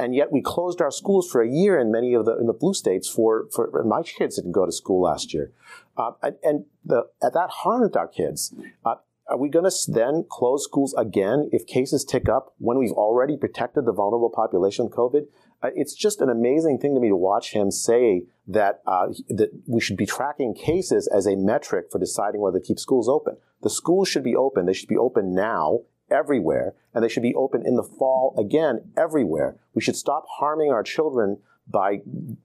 and 0.00 0.14
yet 0.14 0.32
we 0.32 0.40
closed 0.40 0.80
our 0.80 0.90
schools 0.90 1.30
for 1.30 1.42
a 1.42 1.48
year 1.48 1.78
in 1.78 1.92
many 1.92 2.14
of 2.14 2.24
the 2.24 2.36
in 2.38 2.46
the 2.46 2.52
blue 2.52 2.74
states 2.74 3.08
for 3.08 3.46
for 3.52 3.84
my 3.84 4.02
kids 4.02 4.36
didn't 4.36 4.52
go 4.52 4.64
to 4.64 4.72
school 4.72 5.02
last 5.02 5.34
year, 5.34 5.52
uh, 5.96 6.12
and 6.42 6.64
the, 6.84 7.06
that 7.20 7.50
harmed 7.50 7.96
our 7.96 8.08
kids. 8.08 8.54
Uh, 8.84 8.96
are 9.30 9.38
we 9.38 9.48
going 9.48 9.64
to 9.64 9.92
then 9.92 10.24
close 10.28 10.64
schools 10.64 10.92
again 10.98 11.48
if 11.52 11.66
cases 11.66 12.04
tick 12.04 12.28
up 12.28 12.52
when 12.58 12.78
we've 12.78 12.90
already 12.90 13.36
protected 13.36 13.84
the 13.84 13.92
vulnerable 13.92 14.28
population 14.28 14.86
of 14.86 14.92
COVID? 14.92 15.26
It's 15.62 15.94
just 15.94 16.20
an 16.20 16.28
amazing 16.28 16.78
thing 16.78 16.94
to 16.94 17.00
me 17.00 17.08
to 17.08 17.16
watch 17.16 17.52
him 17.52 17.70
say 17.70 18.24
that 18.48 18.82
uh, 18.86 19.08
that 19.28 19.50
we 19.66 19.80
should 19.80 19.96
be 19.96 20.06
tracking 20.06 20.54
cases 20.54 21.06
as 21.06 21.26
a 21.26 21.36
metric 21.36 21.86
for 21.92 21.98
deciding 21.98 22.40
whether 22.40 22.58
to 22.58 22.64
keep 22.64 22.78
schools 22.78 23.08
open. 23.08 23.36
The 23.62 23.70
schools 23.70 24.08
should 24.08 24.24
be 24.24 24.34
open. 24.34 24.66
They 24.66 24.72
should 24.72 24.88
be 24.88 24.96
open 24.96 25.34
now 25.34 25.82
everywhere, 26.10 26.74
and 26.92 27.04
they 27.04 27.08
should 27.08 27.22
be 27.22 27.34
open 27.34 27.64
in 27.64 27.76
the 27.76 27.82
fall 27.82 28.34
again 28.38 28.90
everywhere. 28.96 29.56
We 29.74 29.82
should 29.82 29.96
stop 29.96 30.24
harming 30.38 30.72
our 30.72 30.82
children 30.82 31.38
by 31.68 32.00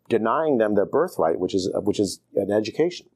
denying 0.09 0.57
them 0.57 0.75
their 0.75 0.85
birthright, 0.85 1.39
which 1.39 1.55
is 1.55 1.71
which 1.73 1.99
is 1.99 2.19
an 2.35 2.51
education. 2.51 3.07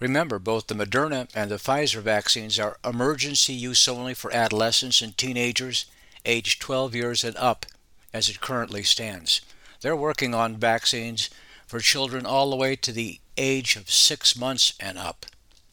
Remember, 0.00 0.38
both 0.38 0.66
the 0.66 0.74
Moderna 0.74 1.28
and 1.34 1.50
the 1.50 1.56
Pfizer 1.56 2.00
vaccines 2.00 2.58
are 2.58 2.78
emergency 2.82 3.52
use 3.52 3.86
only 3.86 4.14
for 4.14 4.32
adolescents 4.32 5.02
and 5.02 5.16
teenagers 5.16 5.84
aged 6.24 6.62
12 6.62 6.94
years 6.94 7.22
and 7.22 7.36
up, 7.36 7.66
as 8.12 8.30
it 8.30 8.40
currently 8.40 8.82
stands. 8.82 9.42
They're 9.82 9.94
working 9.94 10.34
on 10.34 10.56
vaccines 10.56 11.28
for 11.66 11.80
children 11.80 12.24
all 12.24 12.48
the 12.48 12.56
way 12.56 12.76
to 12.76 12.92
the 12.92 13.20
age 13.36 13.76
of 13.76 13.90
six 13.90 14.34
months 14.34 14.72
and 14.80 14.96
up. 14.96 15.26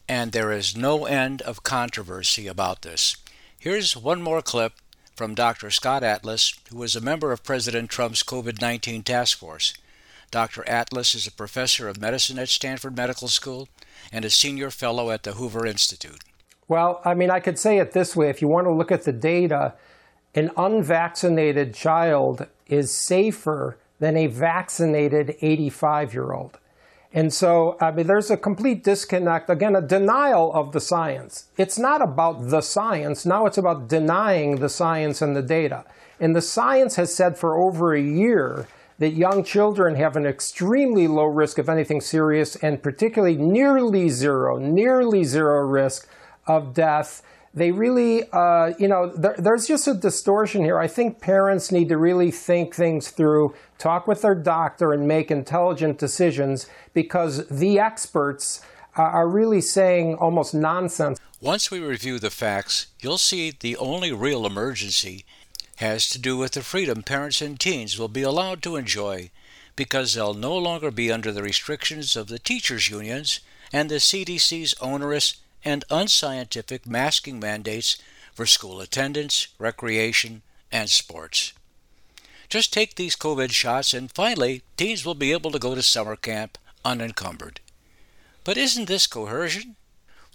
And 0.06 0.32
there 0.32 0.52
is 0.52 0.76
no 0.76 1.06
end 1.06 1.40
of 1.42 1.62
controversy 1.62 2.46
about 2.46 2.82
this. 2.82 3.16
Here's 3.58 3.96
one 3.96 4.20
more 4.20 4.42
clip 4.42 4.74
from 5.16 5.34
Dr. 5.34 5.70
Scott 5.70 6.02
Atlas, 6.02 6.52
who 6.68 6.76
was 6.76 6.94
a 6.94 7.00
member 7.00 7.32
of 7.32 7.42
President 7.44 7.88
Trump's 7.88 8.22
COVID 8.22 8.60
19 8.60 9.04
task 9.04 9.38
force. 9.38 9.72
Dr. 10.30 10.68
Atlas 10.68 11.14
is 11.14 11.26
a 11.26 11.32
professor 11.32 11.88
of 11.88 12.00
medicine 12.00 12.38
at 12.38 12.50
Stanford 12.50 12.94
Medical 12.94 13.28
School 13.28 13.68
and 14.12 14.24
a 14.24 14.30
senior 14.30 14.70
fellow 14.70 15.10
at 15.10 15.22
the 15.22 15.32
Hoover 15.32 15.66
Institute. 15.66 16.22
Well, 16.68 17.00
I 17.04 17.14
mean, 17.14 17.30
I 17.30 17.40
could 17.40 17.58
say 17.58 17.78
it 17.78 17.92
this 17.92 18.14
way 18.14 18.28
if 18.28 18.42
you 18.42 18.48
want 18.48 18.66
to 18.66 18.72
look 18.72 18.92
at 18.92 19.04
the 19.04 19.12
data, 19.12 19.74
an 20.34 20.50
unvaccinated 20.56 21.74
child 21.74 22.46
is 22.66 22.92
safer 22.92 23.78
than 23.98 24.16
a 24.16 24.26
vaccinated 24.26 25.36
85 25.40 26.14
year 26.14 26.32
old. 26.32 26.58
And 27.12 27.32
so, 27.32 27.78
I 27.80 27.90
mean, 27.90 28.06
there's 28.06 28.30
a 28.30 28.36
complete 28.36 28.84
disconnect, 28.84 29.48
again, 29.48 29.74
a 29.74 29.80
denial 29.80 30.52
of 30.52 30.72
the 30.72 30.80
science. 30.80 31.46
It's 31.56 31.78
not 31.78 32.02
about 32.02 32.50
the 32.50 32.60
science. 32.60 33.24
Now 33.24 33.46
it's 33.46 33.56
about 33.56 33.88
denying 33.88 34.56
the 34.56 34.68
science 34.68 35.22
and 35.22 35.34
the 35.34 35.42
data. 35.42 35.86
And 36.20 36.36
the 36.36 36.42
science 36.42 36.96
has 36.96 37.14
said 37.14 37.38
for 37.38 37.58
over 37.58 37.94
a 37.94 38.02
year 38.02 38.68
that 38.98 39.10
young 39.10 39.44
children 39.44 39.94
have 39.94 40.16
an 40.16 40.26
extremely 40.26 41.06
low 41.06 41.24
risk 41.24 41.58
of 41.58 41.68
anything 41.68 42.00
serious 42.00 42.56
and 42.56 42.82
particularly 42.82 43.36
nearly 43.36 44.08
zero, 44.08 44.58
nearly 44.58 45.24
zero 45.24 45.60
risk 45.66 46.08
of 46.46 46.74
death 46.74 47.22
they 47.54 47.70
really, 47.70 48.30
uh, 48.30 48.72
you 48.78 48.88
know, 48.88 49.08
there, 49.08 49.34
there's 49.38 49.66
just 49.66 49.88
a 49.88 49.94
distortion 49.94 50.62
here. 50.62 50.78
I 50.78 50.86
think 50.86 51.20
parents 51.20 51.72
need 51.72 51.88
to 51.88 51.96
really 51.96 52.30
think 52.30 52.74
things 52.74 53.10
through, 53.10 53.54
talk 53.78 54.06
with 54.06 54.22
their 54.22 54.34
doctor, 54.34 54.92
and 54.92 55.08
make 55.08 55.30
intelligent 55.30 55.98
decisions 55.98 56.66
because 56.94 57.48
the 57.48 57.78
experts 57.78 58.62
are 58.96 59.28
really 59.28 59.60
saying 59.60 60.14
almost 60.16 60.54
nonsense. 60.54 61.18
Once 61.40 61.70
we 61.70 61.78
review 61.78 62.18
the 62.18 62.30
facts, 62.30 62.88
you'll 63.00 63.18
see 63.18 63.52
the 63.60 63.76
only 63.76 64.12
real 64.12 64.44
emergency 64.44 65.24
has 65.78 66.08
to 66.08 66.18
do 66.18 66.36
with 66.36 66.52
the 66.52 66.62
freedom 66.62 67.02
parents 67.02 67.40
and 67.40 67.58
teens 67.58 67.98
will 67.98 68.08
be 68.08 68.22
allowed 68.22 68.62
to 68.62 68.76
enjoy 68.76 69.30
because 69.76 70.14
they'll 70.14 70.34
no 70.34 70.56
longer 70.56 70.90
be 70.90 71.10
under 71.10 71.30
the 71.30 71.42
restrictions 71.42 72.16
of 72.16 72.26
the 72.26 72.38
teachers' 72.38 72.88
unions 72.88 73.38
and 73.72 73.88
the 73.88 73.96
CDC's 73.96 74.74
onerous 74.80 75.36
and 75.64 75.84
unscientific 75.88 76.84
masking 76.84 77.38
mandates 77.38 77.96
for 78.34 78.44
school 78.44 78.80
attendance, 78.80 79.48
recreation, 79.58 80.42
and 80.72 80.90
sports. 80.90 81.52
Just 82.48 82.72
take 82.72 82.96
these 82.96 83.14
COVID 83.14 83.52
shots, 83.52 83.94
and 83.94 84.10
finally, 84.10 84.62
teens 84.76 85.04
will 85.04 85.14
be 85.14 85.32
able 85.32 85.52
to 85.52 85.58
go 85.60 85.76
to 85.76 85.82
summer 85.82 86.16
camp 86.16 86.58
unencumbered. 86.84 87.60
But 88.42 88.56
isn't 88.56 88.88
this 88.88 89.06
coercion? 89.06 89.76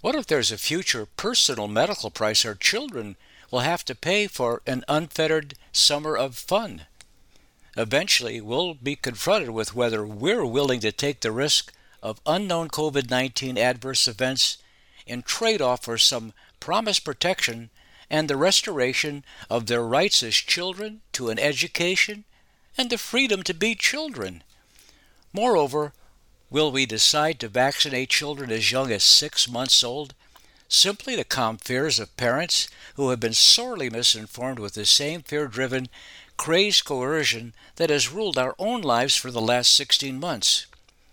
What 0.00 0.14
if 0.14 0.26
there's 0.26 0.52
a 0.52 0.58
future 0.58 1.06
personal 1.16 1.68
medical 1.68 2.10
price 2.10 2.44
our 2.44 2.54
children 2.54 3.16
will 3.54 3.60
have 3.60 3.84
to 3.84 3.94
pay 3.94 4.26
for 4.26 4.62
an 4.66 4.82
unfettered 4.88 5.54
summer 5.70 6.16
of 6.16 6.34
fun? 6.34 6.86
Eventually, 7.76 8.40
we'll 8.40 8.74
be 8.74 8.96
confronted 8.96 9.50
with 9.50 9.76
whether 9.76 10.04
we're 10.04 10.44
willing 10.44 10.80
to 10.80 10.90
take 10.90 11.20
the 11.20 11.30
risk 11.30 11.72
of 12.02 12.20
unknown 12.26 12.66
COVID 12.66 13.08
19 13.08 13.56
adverse 13.56 14.08
events 14.08 14.58
in 15.06 15.22
trade 15.22 15.62
off 15.62 15.84
for 15.84 15.96
some 15.96 16.32
promised 16.58 17.04
protection 17.04 17.70
and 18.10 18.28
the 18.28 18.36
restoration 18.36 19.24
of 19.48 19.66
their 19.66 19.84
rights 19.84 20.24
as 20.24 20.34
children 20.34 21.02
to 21.12 21.30
an 21.30 21.38
education 21.38 22.24
and 22.76 22.90
the 22.90 22.98
freedom 22.98 23.44
to 23.44 23.54
be 23.54 23.76
children. 23.76 24.42
Moreover, 25.32 25.92
will 26.50 26.72
we 26.72 26.86
decide 26.86 27.38
to 27.38 27.46
vaccinate 27.46 28.08
children 28.08 28.50
as 28.50 28.72
young 28.72 28.90
as 28.90 29.04
six 29.04 29.48
months 29.48 29.84
old 29.84 30.12
simply 30.68 31.16
to 31.16 31.24
calm 31.24 31.56
fears 31.56 31.98
of 31.98 32.16
parents 32.16 32.68
who 32.96 33.10
have 33.10 33.20
been 33.20 33.34
sorely 33.34 33.90
misinformed 33.90 34.58
with 34.58 34.74
the 34.74 34.84
same 34.84 35.22
fear 35.22 35.46
driven, 35.46 35.88
crazed 36.36 36.84
coercion 36.84 37.54
that 37.76 37.90
has 37.90 38.12
ruled 38.12 38.38
our 38.38 38.54
own 38.58 38.82
lives 38.82 39.14
for 39.14 39.30
the 39.30 39.40
last 39.40 39.74
16 39.74 40.18
months? 40.18 40.66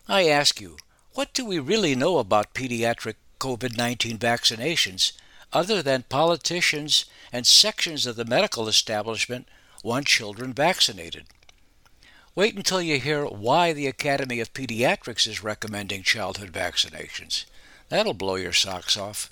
I 0.08 0.28
ask 0.28 0.60
you, 0.60 0.78
what 1.14 1.34
do 1.34 1.46
we 1.46 1.60
really 1.60 1.96
know 1.96 2.18
about 2.18 2.54
pediatric 2.54 3.16
COVID 3.42 3.76
19 3.76 4.20
vaccinations 4.20 5.14
other 5.52 5.82
than 5.82 6.04
politicians 6.04 7.06
and 7.34 7.48
sections 7.48 8.06
of 8.06 8.16
the 8.16 8.24
medical 8.24 8.68
establishment 8.68 9.48
want 9.84 10.06
children 10.06 10.54
vaccinated. 10.54 11.26
Wait 12.36 12.56
until 12.56 12.82
you 12.82 13.00
hear 13.00 13.26
why 13.26 13.74
the 13.74 13.88
Academy 13.88 14.40
of 14.40 14.54
Pediatrics 14.54 15.28
is 15.28 15.44
recommending 15.44 16.04
childhood 16.04 16.52
vaccinations. 16.52 17.46
That'll 17.90 18.14
blow 18.14 18.36
your 18.36 18.54
socks 18.54 18.96
off. 18.96 19.30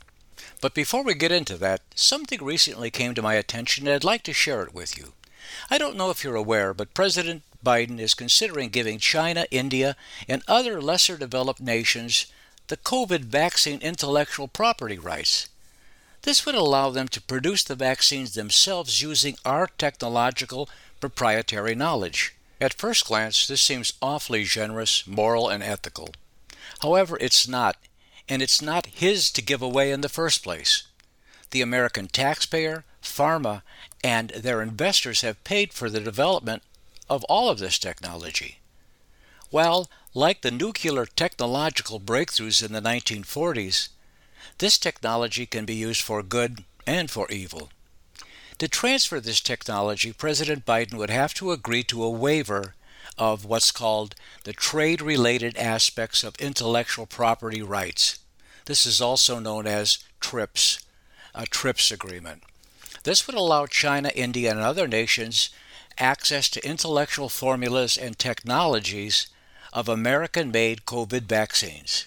But 0.61 0.73
before 0.73 1.03
we 1.03 1.13
get 1.13 1.31
into 1.31 1.57
that, 1.57 1.81
something 1.95 2.43
recently 2.43 2.91
came 2.91 3.15
to 3.15 3.21
my 3.21 3.35
attention 3.35 3.87
and 3.87 3.95
I'd 3.95 4.03
like 4.03 4.23
to 4.23 4.33
share 4.33 4.63
it 4.63 4.73
with 4.73 4.97
you. 4.97 5.13
I 5.69 5.77
don't 5.77 5.95
know 5.95 6.09
if 6.09 6.23
you're 6.23 6.35
aware, 6.35 6.73
but 6.73 6.93
President 6.93 7.43
Biden 7.65 7.99
is 7.99 8.13
considering 8.13 8.69
giving 8.69 8.99
China, 8.99 9.45
India, 9.51 9.95
and 10.27 10.43
other 10.47 10.81
lesser 10.81 11.17
developed 11.17 11.61
nations 11.61 12.25
the 12.67 12.77
COVID 12.77 13.21
vaccine 13.21 13.81
intellectual 13.81 14.47
property 14.47 14.97
rights. 14.97 15.49
This 16.21 16.45
would 16.45 16.55
allow 16.55 16.89
them 16.89 17.07
to 17.09 17.21
produce 17.21 17.63
the 17.63 17.75
vaccines 17.75 18.33
themselves 18.33 19.01
using 19.01 19.37
our 19.43 19.67
technological 19.77 20.69
proprietary 20.99 21.73
knowledge. 21.73 22.35
At 22.61 22.73
first 22.73 23.05
glance, 23.05 23.47
this 23.47 23.61
seems 23.61 23.93
awfully 24.01 24.43
generous, 24.43 25.07
moral, 25.07 25.47
and 25.47 25.63
ethical. 25.63 26.09
However, 26.81 27.17
it's 27.19 27.47
not, 27.47 27.77
and 28.29 28.41
it's 28.41 28.61
not 28.61 28.85
his 28.85 29.31
to 29.31 29.41
give 29.41 29.61
away 29.61 29.91
in 29.91 30.01
the 30.01 30.07
first 30.07 30.43
place. 30.43 30.83
The 31.49 31.61
American 31.61 32.07
taxpayer, 32.07 32.85
pharma, 33.01 33.63
and 34.03 34.29
their 34.29 34.61
investors 34.61 35.21
have 35.21 35.43
paid 35.43 35.73
for 35.73 35.89
the 35.89 35.99
development 35.99 36.61
of 37.09 37.23
all 37.23 37.49
of 37.49 37.57
this 37.57 37.79
technology. 37.79 38.59
Well, 39.51 39.89
like 40.13 40.41
the 40.41 40.51
nuclear 40.51 41.07
technological 41.07 41.99
breakthroughs 41.99 42.63
in 42.63 42.71
the 42.71 42.81
1940s, 42.81 43.89
this 44.59 44.77
technology 44.77 45.47
can 45.47 45.65
be 45.65 45.73
used 45.73 46.01
for 46.01 46.21
good 46.21 46.63
and 46.85 47.09
for 47.09 47.29
evil. 47.31 47.69
To 48.59 48.67
transfer 48.67 49.19
this 49.19 49.39
technology, 49.39 50.13
President 50.13 50.65
Biden 50.65 50.95
would 50.95 51.09
have 51.09 51.33
to 51.35 51.51
agree 51.51 51.83
to 51.85 52.03
a 52.03 52.09
waiver 52.09 52.75
of 53.19 53.43
what's 53.43 53.71
called 53.71 54.15
the 54.45 54.53
trade 54.53 55.01
related 55.01 55.57
aspects 55.57 56.23
of 56.23 56.35
intellectual 56.37 57.05
property 57.05 57.61
rights. 57.61 58.19
This 58.65 58.85
is 58.85 59.01
also 59.01 59.39
known 59.39 59.67
as 59.67 59.99
TRIPS, 60.21 60.79
a 61.35 61.45
TRIPS 61.45 61.91
agreement. 61.91 62.43
This 63.03 63.27
would 63.27 63.35
allow 63.35 63.65
China, 63.65 64.09
India, 64.15 64.51
and 64.51 64.59
other 64.59 64.87
nations 64.87 65.49
access 65.97 66.49
to 66.49 66.65
intellectual 66.65 67.27
formulas 67.27 67.97
and 67.97 68.17
technologies 68.17 69.27
of 69.73 69.89
American 69.89 70.49
made 70.49 70.85
COVID 70.85 71.23
vaccines. 71.23 72.05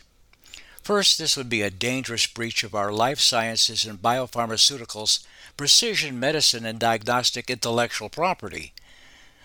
First, 0.83 1.19
this 1.19 1.37
would 1.37 1.49
be 1.49 1.63
a 1.63 1.71
dangerous 1.71 2.27
breach 2.27 2.65
of 2.65 2.75
our 2.75 2.91
life 2.91 3.21
sciences 3.21 3.85
and 3.85 4.01
biopharmaceuticals, 4.01 5.25
precision 5.57 6.19
medicine, 6.19 6.65
and 6.65 6.79
diagnostic 6.79 7.51
intellectual 7.51 8.09
property. 8.09 8.73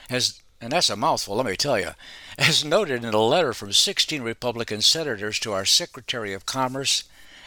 As, 0.10 0.42
and 0.60 0.72
that's 0.72 0.90
a 0.90 0.96
mouthful, 0.96 1.36
let 1.36 1.46
me 1.46 1.56
tell 1.56 1.80
you. 1.80 1.92
As 2.38 2.66
noted 2.66 3.04
in 3.04 3.14
a 3.14 3.22
letter 3.22 3.54
from 3.54 3.74
16 3.74 4.22
Republican 4.22 4.82
senators 4.82 5.40
to 5.40 5.54
our 5.54 5.66
Secretary 5.66 6.34
of 6.34 6.46
Commerce 6.46 7.04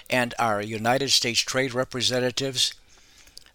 and 0.09 0.35
our 0.39 0.61
United 0.61 1.11
States 1.11 1.41
Trade 1.41 1.75
Representatives, 1.75 2.75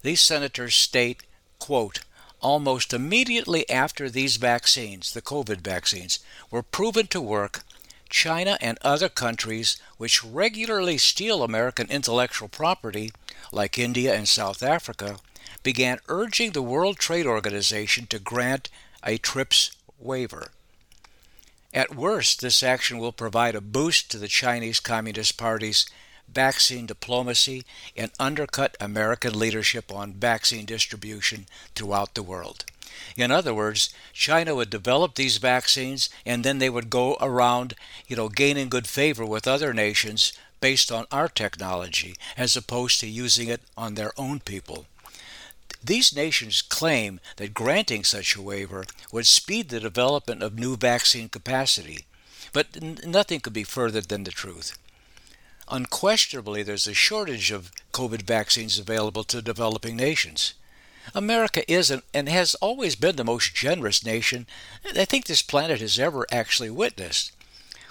these 0.02 0.20
senators 0.20 0.74
state, 0.74 1.22
quote, 1.58 2.00
almost 2.40 2.92
immediately 2.92 3.68
after 3.70 4.08
these 4.08 4.36
vaccines, 4.36 5.12
the 5.12 5.22
COVID 5.22 5.62
vaccines, 5.62 6.18
were 6.50 6.62
proven 6.62 7.06
to 7.08 7.20
work, 7.20 7.62
China 8.08 8.56
and 8.60 8.78
other 8.82 9.08
countries 9.08 9.76
which 9.96 10.22
regularly 10.22 10.98
steal 10.98 11.42
American 11.42 11.90
intellectual 11.90 12.48
property, 12.48 13.10
like 13.52 13.78
India 13.78 14.14
and 14.14 14.28
South 14.28 14.62
Africa, 14.62 15.16
began 15.62 15.98
urging 16.08 16.52
the 16.52 16.62
World 16.62 16.98
Trade 16.98 17.26
Organization 17.26 18.06
to 18.06 18.18
grant 18.18 18.68
a 19.06 19.16
TRIPS 19.18 19.70
waiver. 19.98 20.48
At 21.72 21.94
worst, 21.94 22.40
this 22.40 22.62
action 22.62 22.98
will 22.98 23.12
provide 23.12 23.54
a 23.54 23.60
boost 23.60 24.10
to 24.10 24.18
the 24.18 24.28
Chinese 24.28 24.80
Communist 24.80 25.38
Party's 25.38 25.86
vaccine 26.28 26.86
diplomacy 26.86 27.64
and 27.96 28.10
undercut 28.18 28.76
American 28.80 29.38
leadership 29.38 29.92
on 29.92 30.12
vaccine 30.14 30.64
distribution 30.64 31.46
throughout 31.74 32.14
the 32.14 32.22
world. 32.22 32.64
In 33.16 33.30
other 33.30 33.54
words, 33.54 33.90
China 34.12 34.54
would 34.54 34.70
develop 34.70 35.14
these 35.14 35.36
vaccines 35.36 36.10
and 36.24 36.44
then 36.44 36.58
they 36.58 36.70
would 36.70 36.90
go 36.90 37.16
around, 37.20 37.74
you 38.08 38.16
know, 38.16 38.28
gaining 38.28 38.68
good 38.68 38.88
favor 38.88 39.24
with 39.24 39.46
other 39.46 39.72
nations 39.72 40.32
based 40.60 40.90
on 40.90 41.06
our 41.12 41.28
technology 41.28 42.16
as 42.36 42.56
opposed 42.56 42.98
to 43.00 43.06
using 43.06 43.48
it 43.48 43.60
on 43.76 43.94
their 43.94 44.12
own 44.18 44.40
people. 44.40 44.86
These 45.86 46.16
nations 46.16 46.62
claim 46.62 47.20
that 47.36 47.54
granting 47.54 48.02
such 48.02 48.34
a 48.34 48.42
waiver 48.42 48.86
would 49.12 49.24
speed 49.28 49.68
the 49.68 49.78
development 49.78 50.42
of 50.42 50.58
new 50.58 50.76
vaccine 50.76 51.28
capacity, 51.28 52.06
but 52.52 52.66
n- 52.82 52.98
nothing 53.06 53.38
could 53.38 53.52
be 53.52 53.62
further 53.62 54.00
than 54.00 54.24
the 54.24 54.32
truth. 54.32 54.76
Unquestionably, 55.68 56.64
there's 56.64 56.88
a 56.88 56.94
shortage 56.94 57.52
of 57.52 57.70
COVID 57.92 58.22
vaccines 58.22 58.80
available 58.80 59.22
to 59.24 59.40
developing 59.40 59.94
nations. 59.94 60.54
America 61.14 61.62
is 61.72 61.92
and 62.12 62.28
has 62.28 62.56
always 62.56 62.96
been 62.96 63.14
the 63.14 63.22
most 63.22 63.54
generous 63.54 64.04
nation 64.04 64.48
I 64.84 65.04
think 65.04 65.26
this 65.26 65.42
planet 65.42 65.80
has 65.80 66.00
ever 66.00 66.26
actually 66.32 66.70
witnessed. 66.70 67.30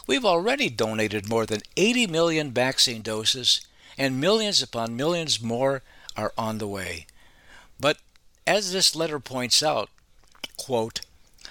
We've 0.06 0.26
already 0.26 0.70
donated 0.70 1.30
more 1.30 1.46
than 1.46 1.62
80 1.78 2.08
million 2.08 2.52
vaccine 2.52 3.02
doses, 3.02 3.62
and 3.98 4.20
millions 4.20 4.62
upon 4.62 4.98
millions 4.98 5.42
more 5.42 5.82
are 6.18 6.34
on 6.38 6.58
the 6.58 6.68
way. 6.68 7.08
As 8.48 8.72
this 8.72 8.96
letter 8.96 9.20
points 9.20 9.64
out, 9.64 9.90
quote, 10.56 11.02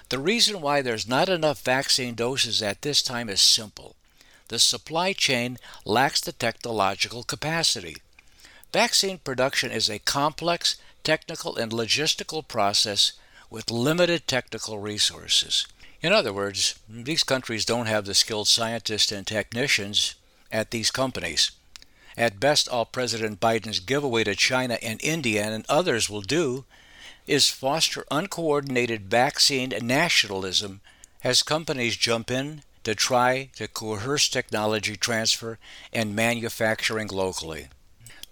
the 0.07 0.19
reason 0.19 0.61
why 0.61 0.81
there's 0.81 1.07
not 1.07 1.27
enough 1.27 1.61
vaccine 1.61 2.15
doses 2.15 2.61
at 2.61 2.83
this 2.83 3.01
time 3.01 3.29
is 3.29 3.41
simple 3.41 3.95
the 4.47 4.59
supply 4.59 5.11
chain 5.11 5.57
lacks 5.83 6.21
the 6.21 6.31
technological 6.31 7.23
capacity. 7.23 7.97
Vaccine 8.71 9.17
production 9.17 9.71
is 9.71 9.89
a 9.89 9.99
complex 9.99 10.77
technical 11.03 11.57
and 11.57 11.71
logistical 11.71 12.47
process 12.47 13.13
with 13.49 13.71
limited 13.71 14.27
technical 14.27 14.77
resources. 14.77 15.65
In 16.01 16.13
other 16.13 16.31
words, 16.31 16.75
these 16.87 17.23
countries 17.23 17.65
don't 17.65 17.87
have 17.87 18.05
the 18.05 18.13
skilled 18.13 18.47
scientists 18.47 19.11
and 19.11 19.25
technicians 19.25 20.13
at 20.51 20.71
these 20.71 20.91
companies. 20.91 21.51
At 22.15 22.39
best, 22.39 22.69
all 22.69 22.85
President 22.85 23.39
Biden's 23.39 23.79
giveaway 23.79 24.23
to 24.25 24.35
China 24.35 24.77
and 24.81 25.01
India 25.03 25.43
and 25.43 25.65
others 25.67 26.09
will 26.09 26.21
do 26.21 26.65
is 27.27 27.49
foster 27.49 28.05
uncoordinated 28.11 29.09
vaccine 29.09 29.73
nationalism 29.81 30.81
as 31.23 31.41
companies 31.43 31.97
jump 31.97 32.29
in 32.29 32.61
to 32.83 32.93
try 32.93 33.49
to 33.55 33.67
coerce 33.67 34.29
technology 34.29 34.95
transfer 34.95 35.57
and 35.91 36.15
manufacturing 36.15 37.07
locally. 37.07 37.67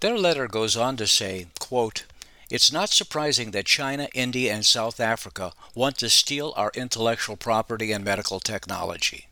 Their 0.00 0.16
letter 0.16 0.46
goes 0.46 0.76
on 0.76 0.96
to 0.98 1.06
say, 1.06 1.48
quote, 1.58 2.04
it's 2.50 2.70
not 2.70 2.90
surprising 2.90 3.50
that 3.50 3.66
China, 3.66 4.08
India, 4.14 4.52
and 4.52 4.64
South 4.64 5.00
Africa 5.00 5.52
want 5.74 5.98
to 5.98 6.08
steal 6.08 6.52
our 6.56 6.70
intellectual 6.74 7.36
property 7.36 7.90
and 7.90 8.04
medical 8.04 8.38
technology. 8.38 9.28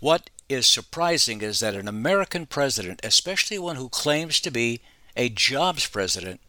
What 0.00 0.30
is 0.48 0.66
surprising 0.66 1.42
is 1.42 1.60
that 1.60 1.76
an 1.76 1.86
American 1.86 2.46
president, 2.46 3.00
especially 3.04 3.58
one 3.58 3.76
who 3.76 3.88
claims 3.88 4.40
to 4.40 4.50
be 4.50 4.80
a 5.16 5.28
jobs 5.28 5.86
president, 5.86 6.40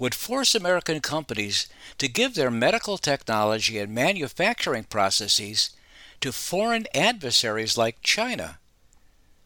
would 0.00 0.14
force 0.14 0.54
American 0.54 0.98
companies 0.98 1.68
to 1.98 2.08
give 2.08 2.34
their 2.34 2.50
medical 2.50 2.96
technology 2.96 3.78
and 3.78 3.94
manufacturing 3.94 4.84
processes 4.84 5.70
to 6.22 6.32
foreign 6.32 6.86
adversaries 6.94 7.76
like 7.76 8.02
China. 8.02 8.58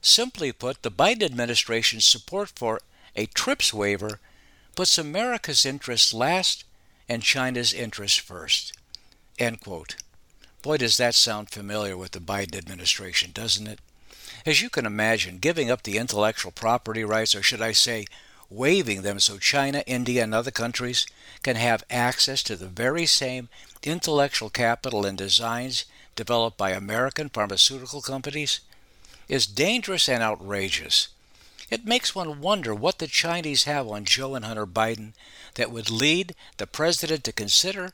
Simply 0.00 0.52
put, 0.52 0.82
the 0.82 0.92
Biden 0.92 1.24
administration's 1.24 2.04
support 2.04 2.52
for 2.54 2.80
a 3.16 3.26
TRIPS 3.26 3.74
waiver 3.74 4.20
puts 4.76 4.96
America's 4.96 5.66
interests 5.66 6.14
last 6.14 6.64
and 7.08 7.22
China's 7.22 7.74
interests 7.74 8.18
first. 8.18 8.72
End 9.38 9.60
quote. 9.60 9.96
Boy, 10.62 10.76
does 10.76 10.96
that 10.98 11.16
sound 11.16 11.50
familiar 11.50 11.96
with 11.96 12.12
the 12.12 12.20
Biden 12.20 12.56
administration, 12.56 13.32
doesn't 13.34 13.66
it? 13.66 13.80
As 14.46 14.62
you 14.62 14.70
can 14.70 14.86
imagine, 14.86 15.38
giving 15.38 15.70
up 15.70 15.82
the 15.82 15.98
intellectual 15.98 16.52
property 16.52 17.02
rights, 17.02 17.34
or 17.34 17.42
should 17.42 17.60
I 17.60 17.72
say, 17.72 18.06
waiving 18.54 19.02
them 19.02 19.18
so 19.18 19.38
China, 19.38 19.82
India, 19.86 20.22
and 20.22 20.34
other 20.34 20.50
countries 20.50 21.06
can 21.42 21.56
have 21.56 21.84
access 21.90 22.42
to 22.42 22.56
the 22.56 22.66
very 22.66 23.06
same 23.06 23.48
intellectual 23.82 24.48
capital 24.48 25.04
and 25.04 25.18
designs 25.18 25.84
developed 26.14 26.56
by 26.56 26.70
American 26.70 27.28
pharmaceutical 27.28 28.00
companies 28.00 28.60
is 29.28 29.46
dangerous 29.46 30.08
and 30.08 30.22
outrageous. 30.22 31.08
It 31.70 31.86
makes 31.86 32.14
one 32.14 32.40
wonder 32.40 32.74
what 32.74 32.98
the 32.98 33.06
Chinese 33.06 33.64
have 33.64 33.88
on 33.88 34.04
Joe 34.04 34.34
and 34.34 34.44
Hunter 34.44 34.66
Biden 34.66 35.12
that 35.54 35.70
would 35.70 35.90
lead 35.90 36.34
the 36.58 36.66
president 36.66 37.24
to 37.24 37.32
consider 37.32 37.92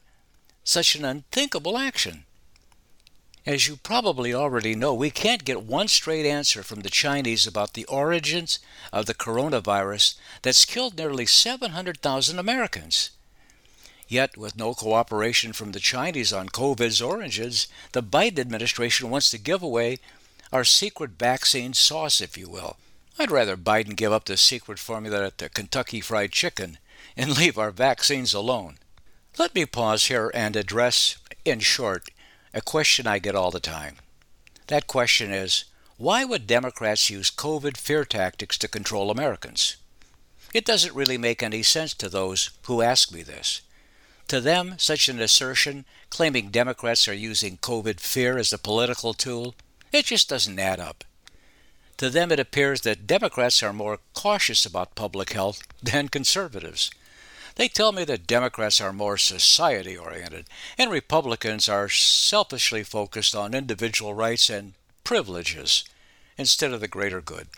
such 0.64 0.94
an 0.94 1.05
unthinkable 1.05 1.79
action. 1.79 2.25
As 3.46 3.66
you 3.66 3.76
probably 3.76 4.35
already 4.35 4.74
know, 4.74 4.92
we 4.92 5.11
can't 5.11 5.46
get 5.46 5.62
one 5.62 5.88
straight 5.88 6.26
answer 6.26 6.62
from 6.62 6.81
the 6.81 6.90
Chinese 6.90 7.46
about 7.46 7.72
the 7.72 7.87
origins 7.87 8.59
of 8.92 9.07
the 9.07 9.14
coronavirus 9.14 10.16
that's 10.42 10.66
killed 10.66 10.98
nearly 10.98 11.24
700,000 11.24 12.38
Americans. 12.38 13.11
Yet, 14.09 14.37
with 14.37 14.57
no 14.57 14.74
cooperation 14.74 15.55
from 15.55 15.72
the 15.72 15.81
Chinese 15.81 16.33
on 16.33 16.48
COVID's 16.48 17.00
origins, 17.00 17.66
the 17.92 18.03
Biden 18.03 18.40
administration 18.40 19.09
wants 19.09 19.31
to 19.31 19.38
give 19.38 19.62
away 19.62 19.98
our 20.53 20.64
secret 20.64 21.12
vaccine 21.12 21.72
sauce, 21.72 22.20
if 22.20 22.37
you 22.37 22.48
will. 22.48 22.76
I'd 23.18 23.31
rather 23.31 23.57
Biden 23.57 23.96
give 23.96 24.12
up 24.12 24.24
the 24.24 24.37
secret 24.37 24.79
formula 24.79 25.26
at 25.26 25.38
the 25.38 25.48
Kentucky 25.48 26.00
Fried 26.00 26.33
Chicken 26.33 26.79
and 27.16 27.37
leave 27.38 27.57
our 27.57 27.70
vaccines 27.70 28.35
alone. 28.35 28.79
Let 29.38 29.55
me 29.55 29.64
pause 29.64 30.07
here 30.07 30.31
and 30.35 30.57
address, 30.57 31.16
in 31.44 31.61
short, 31.61 32.11
a 32.52 32.60
question 32.60 33.06
I 33.06 33.18
get 33.18 33.34
all 33.34 33.50
the 33.50 33.60
time. 33.60 33.96
That 34.66 34.86
question 34.86 35.32
is 35.32 35.64
why 35.96 36.24
would 36.24 36.46
Democrats 36.46 37.10
use 37.10 37.30
COVID 37.30 37.76
fear 37.76 38.04
tactics 38.04 38.56
to 38.58 38.68
control 38.68 39.10
Americans? 39.10 39.76
It 40.54 40.64
doesn't 40.64 40.94
really 40.94 41.18
make 41.18 41.42
any 41.42 41.62
sense 41.62 41.94
to 41.94 42.08
those 42.08 42.50
who 42.62 42.82
ask 42.82 43.12
me 43.12 43.22
this. 43.22 43.60
To 44.28 44.40
them, 44.40 44.74
such 44.78 45.08
an 45.08 45.20
assertion, 45.20 45.84
claiming 46.08 46.50
Democrats 46.50 47.06
are 47.06 47.14
using 47.14 47.58
COVID 47.58 48.00
fear 48.00 48.38
as 48.38 48.52
a 48.52 48.58
political 48.58 49.12
tool, 49.12 49.54
it 49.92 50.06
just 50.06 50.28
doesn't 50.28 50.58
add 50.58 50.80
up. 50.80 51.04
To 51.98 52.08
them, 52.08 52.32
it 52.32 52.40
appears 52.40 52.80
that 52.82 53.06
Democrats 53.06 53.62
are 53.62 53.72
more 53.72 53.98
cautious 54.14 54.64
about 54.64 54.94
public 54.94 55.32
health 55.32 55.62
than 55.82 56.08
conservatives. 56.08 56.90
They 57.61 57.68
tell 57.68 57.92
me 57.92 58.05
that 58.05 58.27
Democrats 58.27 58.81
are 58.81 58.90
more 58.90 59.18
society 59.18 59.94
oriented 59.94 60.46
and 60.79 60.90
Republicans 60.90 61.68
are 61.68 61.90
selfishly 61.90 62.83
focused 62.83 63.35
on 63.37 63.53
individual 63.53 64.14
rights 64.14 64.49
and 64.49 64.73
privileges 65.05 65.85
instead 66.38 66.73
of 66.73 66.81
the 66.81 66.88
greater 66.88 67.20
good. 67.20 67.49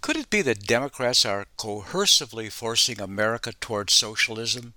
Could 0.00 0.16
it 0.16 0.30
be 0.30 0.42
that 0.42 0.64
Democrats 0.64 1.24
are 1.24 1.48
coercively 1.56 2.52
forcing 2.52 3.00
America 3.00 3.52
towards 3.60 3.94
socialism 3.94 4.74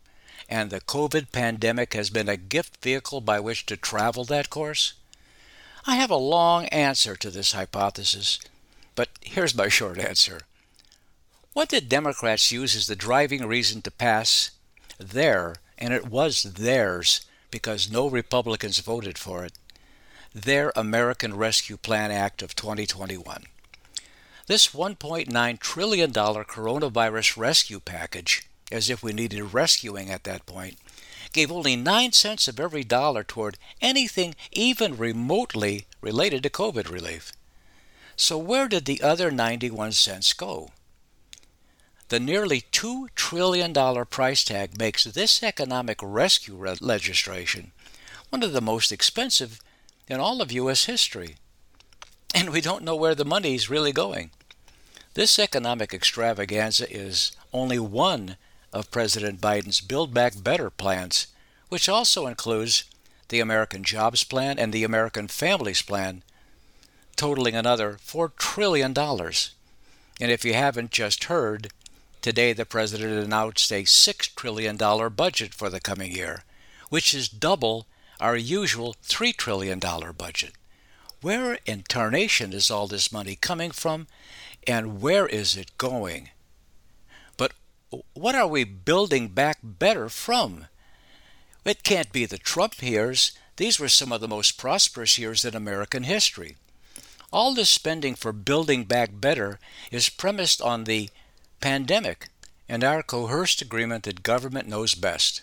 and 0.50 0.72
the 0.72 0.82
COVID 0.82 1.32
pandemic 1.32 1.94
has 1.94 2.10
been 2.10 2.28
a 2.28 2.38
gift 2.38 2.82
vehicle 2.82 3.22
by 3.22 3.40
which 3.40 3.68
to 3.68 3.78
travel 3.78 4.26
that 4.26 4.50
course? 4.50 4.94
I 5.86 5.98
have 5.98 6.10
a 6.10 6.16
long 6.16 6.66
answer 6.70 7.16
to 7.18 7.30
this 7.30 7.52
hypothesis, 7.52 8.40
but 8.96 9.10
here's 9.22 9.54
my 9.54 9.68
short 9.68 10.00
answer. 10.00 10.40
What 11.54 11.70
did 11.70 11.90
Democrats 11.90 12.52
use 12.52 12.76
as 12.76 12.88
the 12.88 12.96
driving 12.96 13.46
reason 13.46 13.82
to 13.82 13.92
pass 13.92 14.52
their, 14.98 15.56
and 15.78 15.94
it 15.94 16.08
was 16.08 16.44
theirs 16.44 17.26
because 17.50 17.92
no 17.92 18.08
Republicans 18.10 18.80
voted 18.80 19.18
for 19.18 19.44
it, 19.44 19.54
their 20.34 20.72
American 20.76 21.36
Rescue 21.36 21.78
Plan 21.78 22.10
Act 22.10 22.42
of 22.42 22.56
2021? 22.56 23.44
This 24.48 24.70
$1.9 24.70 25.60
trillion 25.60 26.12
coronavirus 26.12 27.38
rescue 27.38 27.80
package 27.80 28.48
as 28.72 28.90
if 28.90 29.04
we 29.04 29.12
needed 29.12 29.54
rescuing 29.54 30.10
at 30.10 30.24
that 30.24 30.46
point, 30.46 30.78
gave 31.34 31.52
only 31.52 31.76
9 31.76 32.12
cents 32.14 32.48
of 32.48 32.60
every 32.60 32.84
dollar 32.84 33.24
toward 33.24 33.58
anything 33.82 34.36
even 34.52 34.98
remotely 34.98 35.86
related 36.00 36.44
to 36.44 36.50
COVID 36.50 36.90
relief. 36.90 37.34
So, 38.16 38.38
where 38.38 38.68
did 38.68 38.86
the 38.86 39.02
other 39.02 39.32
91 39.32 39.92
cents 39.94 40.34
go? 40.34 40.70
The 42.12 42.20
nearly 42.20 42.66
$2 42.74 43.08
trillion 43.16 43.74
price 44.08 44.44
tag 44.44 44.78
makes 44.78 45.06
this 45.06 45.42
economic 45.42 45.98
rescue 46.04 46.56
re- 46.56 46.76
legislation 46.82 47.72
one 48.30 48.44
of 48.44 48.52
the 48.52 48.60
most 48.60 48.92
expensive 48.92 49.62
in 50.10 50.20
all 50.20 50.42
of 50.42 50.52
U.S. 50.52 50.84
history. 50.88 51.38
And 52.36 52.50
we 52.50 52.60
don't 52.60 52.84
know 52.84 52.98
where 52.98 53.16
the 53.16 53.24
money 53.24 53.56
is 53.56 53.70
really 53.70 53.94
going. 53.94 54.32
This 55.14 55.40
economic 55.40 55.94
extravaganza 55.94 56.86
is 56.94 57.32
only 57.54 57.80
one 57.80 58.36
of 58.74 58.92
President 58.92 59.40
Biden's 59.40 59.80
Build 59.80 60.14
Back 60.14 60.34
Better 60.44 60.70
plans, 60.70 61.28
which 61.70 61.88
also 61.88 62.28
includes 62.28 62.84
the 63.30 63.40
American 63.40 63.86
Jobs 63.86 64.26
Plan 64.26 64.60
and 64.60 64.74
the 64.74 64.84
American 64.84 65.30
Families 65.30 65.82
Plan, 65.82 66.24
totaling 67.16 67.56
another 67.56 68.00
$4 68.06 68.36
trillion. 68.36 68.94
And 68.98 70.30
if 70.30 70.44
you 70.44 70.54
haven't 70.54 70.92
just 70.92 71.24
heard, 71.26 71.72
today 72.22 72.54
the 72.54 72.66
president 72.66 73.24
announced 73.24 73.72
a 73.72 73.84
$6 73.84 74.36
trillion 74.36 74.78
budget 74.78 75.54
for 75.54 75.70
the 75.70 75.80
coming 75.80 76.12
year, 76.12 76.44
which 76.90 77.14
is 77.14 77.28
double 77.28 77.88
our 78.20 78.36
usual 78.36 78.96
$3 79.04 79.36
trillion 79.36 79.80
budget. 79.80 80.52
Where 81.22 81.60
in 81.66 81.84
tarnation 81.84 82.54
is 82.54 82.72
all 82.72 82.88
this 82.88 83.12
money 83.12 83.36
coming 83.36 83.72
from, 83.72 84.08
and 84.68 85.02
where 85.02 85.28
is 85.28 85.56
it 85.56 85.78
going? 85.78 86.30
But 87.38 87.54
what 88.14 88.36
are 88.36 88.48
we 88.48 88.64
building 88.64 89.30
back 89.30 89.60
better 89.64 90.10
from? 90.10 90.68
It 91.64 91.84
can't 91.84 92.12
be 92.12 92.26
the 92.26 92.38
Trump 92.38 92.82
years. 92.82 93.34
These 93.58 93.80
were 93.80 93.90
some 93.90 94.12
of 94.12 94.22
the 94.22 94.28
most 94.28 94.58
prosperous 94.58 95.20
years 95.20 95.46
in 95.46 95.56
American 95.56 96.04
history. 96.04 96.56
All 97.32 97.54
this 97.54 97.70
spending 97.70 98.16
for 98.16 98.34
building 98.34 98.84
back 98.84 99.12
better 99.14 99.60
is 99.92 100.10
premised 100.10 100.62
on 100.62 100.84
the 100.84 101.10
pandemic 101.62 102.30
and 102.68 102.84
our 102.84 103.04
coerced 103.04 103.62
agreement 103.62 104.04
that 104.04 104.24
government 104.24 104.68
knows 104.68 104.96
best. 104.96 105.42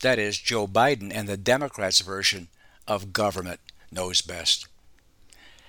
That 0.00 0.18
is, 0.18 0.38
Joe 0.38 0.66
Biden 0.66 1.10
and 1.14 1.28
the 1.28 1.36
Democrats' 1.36 2.00
version 2.00 2.48
of 2.86 3.12
government 3.12 3.60
knows 3.90 4.20
best. 4.22 4.66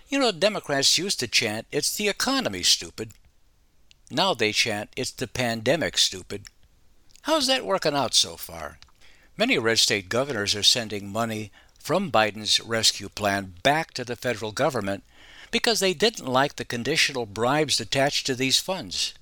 You 0.09 0.19
know, 0.19 0.31
Democrats 0.31 0.97
used 0.97 1.19
to 1.21 1.27
chant, 1.27 1.67
It's 1.71 1.95
the 1.95 2.09
economy, 2.09 2.63
stupid. 2.63 3.11
Now 4.09 4.33
they 4.33 4.51
chant, 4.51 4.89
It's 4.97 5.11
the 5.11 5.27
pandemic, 5.27 5.97
stupid. 5.97 6.43
How's 7.23 7.47
that 7.47 7.65
working 7.65 7.93
out 7.95 8.13
so 8.13 8.35
far? 8.35 8.79
Many 9.37 9.57
red 9.57 9.79
state 9.79 10.09
governors 10.09 10.53
are 10.55 10.63
sending 10.63 11.09
money 11.09 11.51
from 11.79 12.11
Biden's 12.11 12.59
rescue 12.59 13.09
plan 13.09 13.53
back 13.63 13.93
to 13.93 14.03
the 14.03 14.15
federal 14.15 14.51
government 14.51 15.03
because 15.49 15.79
they 15.79 15.93
didn't 15.93 16.27
like 16.27 16.55
the 16.55 16.65
conditional 16.65 17.25
bribes 17.25 17.79
attached 17.79 18.25
to 18.25 18.35
these 18.35 18.59
funds. 18.59 19.13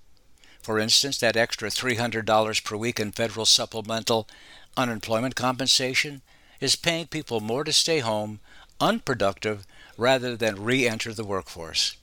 For 0.61 0.79
instance, 0.79 1.17
that 1.19 1.37
extra 1.37 1.69
$300 1.69 2.63
per 2.63 2.75
week 2.75 2.99
in 2.99 3.11
federal 3.11 3.45
supplemental 3.45 4.27
unemployment 4.75 5.35
compensation 5.35 6.21
is 6.59 6.75
paying 6.75 7.07
people 7.07 7.39
more 7.39 7.63
to 7.63 7.73
stay 7.73 7.99
home, 7.99 8.39
unproductive, 8.79 9.65
rather 9.97 10.35
than 10.35 10.63
re 10.63 10.87
enter 10.87 11.13
the 11.13 11.23
workforce. 11.23 11.95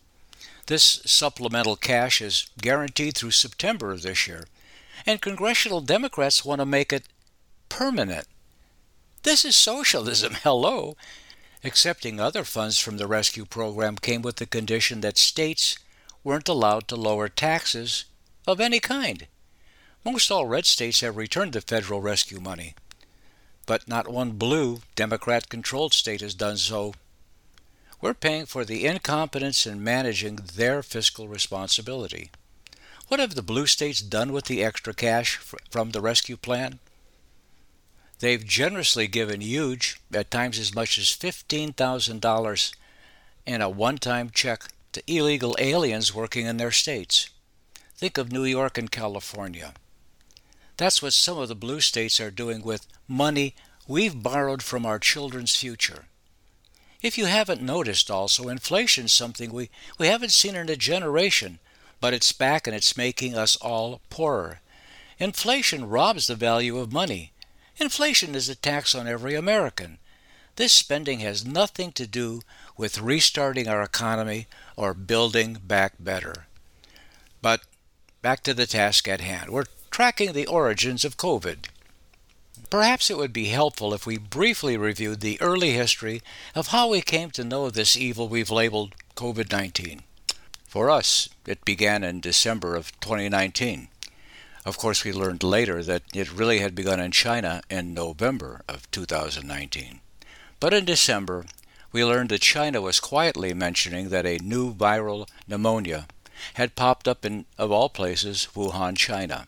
This 0.67 1.01
supplemental 1.05 1.77
cash 1.77 2.21
is 2.21 2.49
guaranteed 2.61 3.17
through 3.17 3.31
September 3.31 3.93
of 3.93 4.03
this 4.03 4.27
year, 4.27 4.47
and 5.07 5.21
congressional 5.21 5.81
Democrats 5.81 6.45
want 6.45 6.61
to 6.61 6.67
make 6.67 6.93
it 6.93 7.05
permanent. 7.69 8.27
This 9.23 9.45
is 9.45 9.55
socialism, 9.55 10.35
hello. 10.43 10.97
Accepting 11.63 12.21
other 12.21 12.45
funds 12.45 12.79
from 12.79 12.97
the 12.97 13.07
rescue 13.07 13.45
program 13.45 13.97
came 13.97 14.23
with 14.23 14.37
the 14.37 14.47
condition 14.47 15.01
that 15.01 15.19
states 15.19 15.79
weren't 16.25 16.49
allowed 16.49 16.89
to 16.89 16.97
lower 16.97 17.29
taxes 17.29 18.05
of 18.47 18.61
any 18.61 18.81
kind. 18.81 19.27
Most 20.05 20.31
all 20.31 20.47
red 20.47 20.67
states 20.67 21.01
have 21.01 21.17
returned 21.17 21.53
the 21.53 21.61
federal 21.61 22.01
rescue 22.01 22.41
money, 22.41 22.75
but 23.67 23.89
not 23.89 24.09
one 24.09 24.33
blue, 24.33 24.83
Democrat 24.95 25.49
controlled 25.49 25.93
state 25.93 26.21
has 26.21 26.35
done 26.35 26.57
so 26.57 26.95
we're 28.01 28.15
paying 28.15 28.47
for 28.47 28.65
the 28.65 28.85
incompetence 28.85 29.67
in 29.67 29.83
managing 29.83 30.37
their 30.55 30.83
fiscal 30.83 31.29
responsibility. 31.29 32.31
What 33.09 33.21
have 33.21 33.35
the 33.35 33.43
blue 33.43 33.67
states 33.67 34.01
done 34.01 34.33
with 34.33 34.47
the 34.47 34.63
extra 34.63 34.93
cash 34.93 35.37
from 35.71 35.91
the 35.91 36.01
rescue 36.01 36.37
plan? 36.37 36.79
They've 38.19 38.45
generously 38.45 39.07
given 39.07 39.41
huge, 39.41 40.01
at 40.13 40.31
times 40.31 40.59
as 40.59 40.75
much 40.75 40.99
as 40.99 41.07
$15,000 41.07 42.75
in 43.47 43.63
a 43.63 43.69
one 43.69 43.99
time 43.99 44.31
check 44.31 44.65
to 44.93 45.03
illegal 45.07 45.57
aliens 45.59 46.15
working 46.15 46.47
in 46.47 46.57
their 46.57 46.73
states. 46.73 47.31
Think 47.97 48.19
of 48.19 48.31
New 48.31 48.45
York 48.45 48.77
and 48.77 48.91
California. 48.91 49.73
That's 50.77 51.01
what 51.01 51.15
some 51.15 51.39
of 51.39 51.49
the 51.49 51.55
blue 51.55 51.81
states 51.81 52.21
are 52.21 52.31
doing 52.31 52.63
with 52.63 52.87
money 53.09 53.55
we've 53.89 54.23
borrowed 54.23 54.63
from 54.63 54.85
our 54.85 54.99
children's 54.99 55.57
future. 55.57 56.05
If 57.01 57.17
you 57.17 57.25
haven't 57.25 57.63
noticed 57.63 58.11
also, 58.11 58.49
inflation's 58.49 59.15
something 59.15 59.51
we, 59.51 59.71
we 59.99 60.09
haven't 60.09 60.33
seen 60.33 60.55
in 60.57 60.69
a 60.69 60.77
generation, 60.77 61.59
but 61.99 62.13
it's 62.13 62.33
back 62.33 62.67
and 62.67 62.77
it's 62.77 62.99
making 62.99 63.35
us 63.35 63.57
all 63.57 64.03
poorer. 64.11 64.61
Inflation 65.19 65.89
robs 65.89 66.27
the 66.27 66.35
value 66.35 66.77
of 66.77 66.93
money. 66.93 67.33
Inflation 67.79 68.35
is 68.35 68.51
a 68.51 68.55
tax 68.55 68.95
on 68.95 69.09
every 69.09 69.35
American. 69.35 69.97
This 70.57 70.75
spending 70.75 71.21
has 71.21 71.47
nothing 71.47 71.93
to 71.93 72.07
do 72.07 72.43
with 72.77 73.01
restarting 73.01 73.69
our 73.69 73.83
economy 73.83 74.49
or 74.77 74.93
building 74.93 75.57
back 75.67 75.95
better. 75.99 76.47
But 77.41 77.63
back 78.27 78.43
to 78.43 78.55
the 78.55 78.67
task 78.67 79.07
at 79.07 79.21
hand. 79.21 79.51
We're 79.51 79.67
tracking 79.89 80.33
the 80.33 80.49
origins 80.49 81.05
of 81.05 81.17
COVID. 81.17 81.69
Perhaps 82.71 83.09
it 83.09 83.17
would 83.17 83.33
be 83.33 83.45
helpful 83.45 83.95
if 83.95 84.05
we 84.05 84.19
briefly 84.19 84.77
reviewed 84.77 85.21
the 85.21 85.41
early 85.41 85.75
history 85.75 86.23
of 86.53 86.67
how 86.75 86.89
we 86.89 87.03
came 87.03 87.31
to 87.31 87.45
know 87.45 87.71
this 87.71 87.97
evil 87.97 88.27
we've 88.27 88.51
labeled 88.51 88.97
COVID 89.15 89.53
19. 89.53 90.03
For 90.67 90.91
us, 90.91 91.29
it 91.47 91.65
began 91.65 92.03
in 92.03 92.19
December 92.19 92.75
of 92.75 92.91
2019. 92.99 93.87
Of 94.65 94.77
course, 94.77 95.05
we 95.05 95.13
learned 95.13 95.45
later 95.45 95.81
that 95.85 96.03
it 96.13 96.33
really 96.33 96.59
had 96.59 96.75
begun 96.75 96.99
in 96.99 97.13
China 97.13 97.63
in 97.71 97.95
November 97.95 98.63
of 98.69 98.91
2019. 98.91 100.01
But 100.59 100.75
in 100.75 100.85
December, 100.85 101.45
we 101.93 102.05
learned 102.05 102.31
that 102.31 102.41
China 102.41 102.81
was 102.81 102.99
quietly 102.99 103.55
mentioning 103.55 104.09
that 104.09 104.27
a 104.27 104.39
new 104.39 104.75
viral 104.75 105.29
pneumonia 105.47 106.09
had 106.55 106.77
popped 106.77 107.09
up 107.09 107.25
in, 107.25 107.47
of 107.59 107.71
all 107.71 107.89
places, 107.89 108.49
Wuhan, 108.55 108.97
China. 108.97 109.47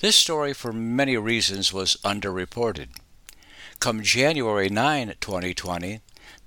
This 0.00 0.16
story, 0.16 0.52
for 0.52 0.72
many 0.72 1.16
reasons, 1.16 1.72
was 1.72 1.96
underreported. 2.04 2.88
Come 3.80 4.02
January 4.02 4.68
9, 4.68 5.14
2020, 5.20 6.00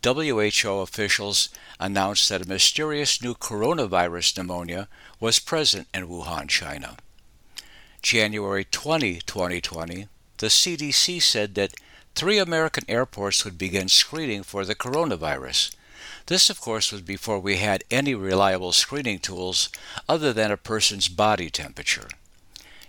WHO 0.04 0.80
officials 0.80 1.50
announced 1.80 2.30
that 2.30 2.46
a 2.46 2.48
mysterious 2.48 3.22
new 3.22 3.36
coronavirus 3.36 4.38
pneumonia 4.38 4.88
was 5.20 5.40
present 5.40 5.88
in 5.94 6.08
Wuhan, 6.08 6.48
China. 6.48 6.98
January 8.02 8.64
20, 8.64 9.22
2020, 9.26 10.08
the 10.38 10.48
CDC 10.48 11.22
said 11.22 11.56
that 11.56 11.74
three 12.16 12.38
American 12.38 12.84
airports 12.88 13.44
would 13.44 13.58
begin 13.58 13.90
screening 13.90 14.44
for 14.44 14.66
the 14.66 14.76
coronavirus. 14.76 15.76
This, 16.28 16.50
of 16.50 16.60
course, 16.60 16.92
was 16.92 17.02
before 17.02 17.40
we 17.40 17.56
had 17.56 17.86
any 17.90 18.14
reliable 18.14 18.74
screening 18.74 19.20
tools 19.20 19.70
other 20.10 20.34
than 20.34 20.52
a 20.52 20.58
person's 20.58 21.08
body 21.08 21.50
temperature. 21.50 22.10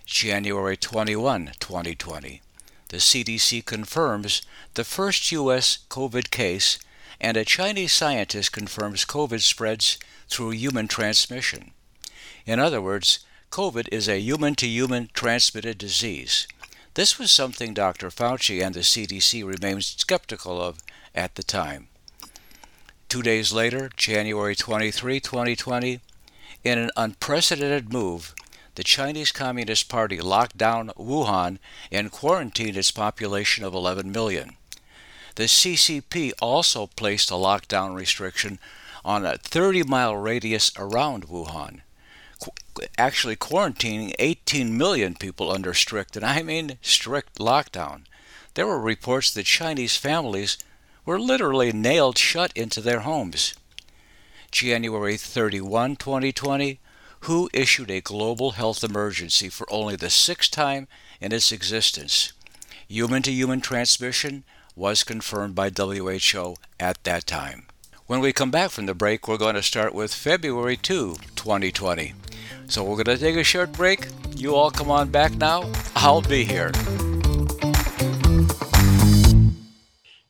January 0.05 0.75
21, 0.75 1.51
2020. 1.57 2.41
The 2.89 2.97
CDC 2.97 3.63
confirms 3.63 4.41
the 4.73 4.83
first 4.83 5.31
U.S. 5.31 5.79
COVID 5.89 6.31
case, 6.31 6.79
and 7.21 7.37
a 7.37 7.45
Chinese 7.45 7.93
scientist 7.93 8.51
confirms 8.51 9.05
COVID 9.05 9.41
spreads 9.41 9.97
through 10.27 10.51
human 10.51 10.89
transmission. 10.89 11.71
In 12.45 12.59
other 12.59 12.81
words, 12.81 13.19
COVID 13.51 13.87
is 13.89 14.09
a 14.09 14.19
human 14.19 14.55
to 14.55 14.67
human 14.67 15.11
transmitted 15.13 15.77
disease. 15.77 16.45
This 16.95 17.17
was 17.17 17.31
something 17.31 17.73
Dr. 17.73 18.09
Fauci 18.09 18.61
and 18.61 18.75
the 18.75 18.81
CDC 18.81 19.45
remained 19.45 19.85
skeptical 19.85 20.61
of 20.61 20.79
at 21.15 21.35
the 21.35 21.43
time. 21.43 21.87
Two 23.09 23.23
days 23.23 23.51
later, 23.51 23.89
January 23.97 24.55
23, 24.55 25.19
2020, 25.19 25.99
in 26.63 26.77
an 26.77 26.91
unprecedented 26.95 27.91
move, 27.91 28.35
the 28.75 28.83
Chinese 28.83 29.31
Communist 29.31 29.89
Party 29.89 30.21
locked 30.21 30.55
down 30.57 30.89
Wuhan 30.89 31.57
and 31.91 32.11
quarantined 32.11 32.77
its 32.77 32.91
population 32.91 33.63
of 33.63 33.73
11 33.73 34.11
million. 34.11 34.57
The 35.37 35.45
CCP 35.45 36.33
also 36.39 36.85
placed 36.85 37.31
a 37.31 37.33
lockdown 37.33 37.95
restriction 37.95 38.59
on 39.03 39.25
a 39.25 39.39
30 39.39 39.83
mile 39.85 40.15
radius 40.15 40.71
around 40.77 41.29
Wuhan, 41.29 41.81
actually 42.95 43.35
quarantining 43.35 44.13
18 44.19 44.77
million 44.77 45.15
people 45.15 45.49
under 45.49 45.73
strict, 45.73 46.15
and 46.15 46.23
I 46.23 46.43
mean 46.43 46.77
strict 46.83 47.39
lockdown. 47.39 48.03
There 48.53 48.67
were 48.67 48.79
reports 48.79 49.31
that 49.31 49.45
Chinese 49.45 49.97
families 49.97 50.59
were 51.05 51.19
literally 51.19 51.71
nailed 51.71 52.17
shut 52.17 52.51
into 52.55 52.81
their 52.81 53.01
homes. 53.01 53.53
January 54.51 55.17
31, 55.17 55.95
2020, 55.95 56.79
WHO 57.21 57.49
issued 57.53 57.91
a 57.91 58.01
global 58.01 58.51
health 58.51 58.83
emergency 58.83 59.49
for 59.49 59.71
only 59.71 59.95
the 59.95 60.09
sixth 60.09 60.51
time 60.51 60.87
in 61.19 61.31
its 61.31 61.51
existence. 61.51 62.33
Human 62.87 63.21
to 63.23 63.31
human 63.31 63.61
transmission 63.61 64.43
was 64.75 65.03
confirmed 65.03 65.53
by 65.53 65.69
WHO 65.69 66.55
at 66.79 67.03
that 67.03 67.27
time. 67.27 67.65
When 68.07 68.21
we 68.21 68.33
come 68.33 68.49
back 68.49 68.71
from 68.71 68.87
the 68.87 68.95
break, 68.95 69.27
we're 69.27 69.37
going 69.37 69.55
to 69.55 69.61
start 69.61 69.93
with 69.93 70.13
February 70.13 70.77
2, 70.77 71.17
2020. 71.35 72.13
So 72.67 72.83
we're 72.83 73.03
going 73.03 73.17
to 73.17 73.17
take 73.17 73.35
a 73.35 73.43
short 73.43 73.73
break. 73.73 74.07
You 74.35 74.55
all 74.55 74.71
come 74.71 74.89
on 74.89 75.09
back 75.09 75.35
now. 75.35 75.71
I'll 75.95 76.21
be 76.21 76.43
here. 76.43 76.71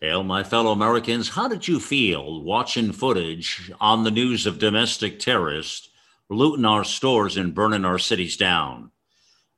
Well, 0.01 0.23
my 0.23 0.43
fellow 0.45 0.71
Americans, 0.71 1.27
how 1.27 1.49
did 1.49 1.67
you 1.67 1.77
feel 1.77 2.41
watching 2.41 2.93
footage 2.93 3.69
on 3.81 4.05
the 4.05 4.11
news 4.11 4.45
of 4.45 4.57
domestic 4.57 5.19
terrorists 5.19 5.89
looting 6.29 6.63
our 6.63 6.85
stores 6.85 7.35
and 7.35 7.53
burning 7.53 7.83
our 7.83 7.99
cities 7.99 8.37
down? 8.37 8.91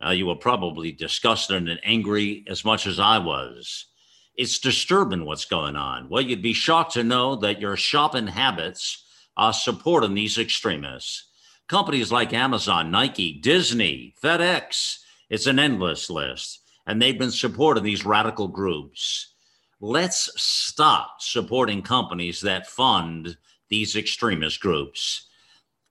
Uh, 0.03 0.09
you 0.09 0.25
were 0.25 0.35
probably 0.35 0.91
disgusted 0.91 1.57
and 1.57 1.79
angry 1.83 2.43
as 2.49 2.65
much 2.65 2.87
as 2.87 2.99
I 2.99 3.19
was. 3.19 3.85
It's 4.35 4.57
disturbing 4.57 5.25
what's 5.25 5.45
going 5.45 5.75
on. 5.75 6.09
Well, 6.09 6.23
you'd 6.23 6.41
be 6.41 6.53
shocked 6.53 6.93
to 6.93 7.03
know 7.03 7.35
that 7.35 7.61
your 7.61 7.77
shopping 7.77 8.25
habits 8.25 9.05
are 9.37 9.53
supporting 9.53 10.15
these 10.15 10.39
extremists. 10.39 11.29
Companies 11.67 12.11
like 12.11 12.33
Amazon, 12.33 12.89
Nike, 12.89 13.39
Disney, 13.39 14.15
FedEx, 14.23 14.97
it's 15.29 15.45
an 15.45 15.59
endless 15.59 16.09
list, 16.09 16.61
and 16.87 16.99
they've 16.99 17.19
been 17.19 17.29
supporting 17.29 17.83
these 17.83 18.07
radical 18.07 18.47
groups 18.47 19.31
let's 19.81 20.29
stop 20.37 21.15
supporting 21.19 21.81
companies 21.81 22.41
that 22.41 22.67
fund 22.67 23.35
these 23.69 23.95
extremist 23.95 24.61
groups. 24.61 25.27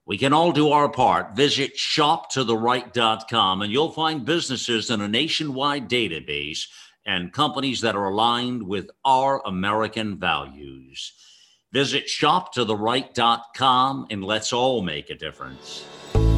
We 0.07 0.17
can 0.17 0.33
all 0.33 0.53
do 0.53 0.71
our 0.71 0.89
part. 0.89 1.35
Visit 1.35 1.77
shoptotheright.com 1.77 3.63
and 3.63 3.73
you'll 3.73 3.93
find 3.93 4.25
businesses 4.25 4.91
in 4.91 5.01
a 5.01 5.09
nationwide 5.09 5.91
database 5.91 6.67
and 7.05 7.33
companies 7.33 7.81
that 7.81 7.97
are 7.97 8.07
aligned 8.07 8.63
with 8.63 8.91
our 9.05 9.43
American 9.45 10.19
values. 10.19 11.13
Visit 11.73 12.07
shoptotheright.com 12.07 14.07
and 14.11 14.25
let's 14.25 14.53
all 14.53 14.83
make 14.83 15.11
a 15.11 15.15
difference. 15.15 15.85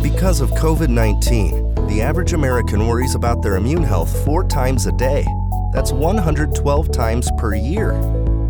Because 0.02 0.40
of 0.40 0.50
COVID 0.52 0.88
19, 0.88 1.74
the 1.86 2.02
average 2.02 2.32
American 2.32 2.86
worries 2.86 3.14
about 3.14 3.42
their 3.42 3.56
immune 3.56 3.82
health 3.82 4.24
four 4.24 4.44
times 4.44 4.86
a 4.86 4.92
day. 4.92 5.26
That's 5.72 5.90
112 5.90 6.92
times 6.92 7.30
per 7.38 7.54
year. 7.54 7.92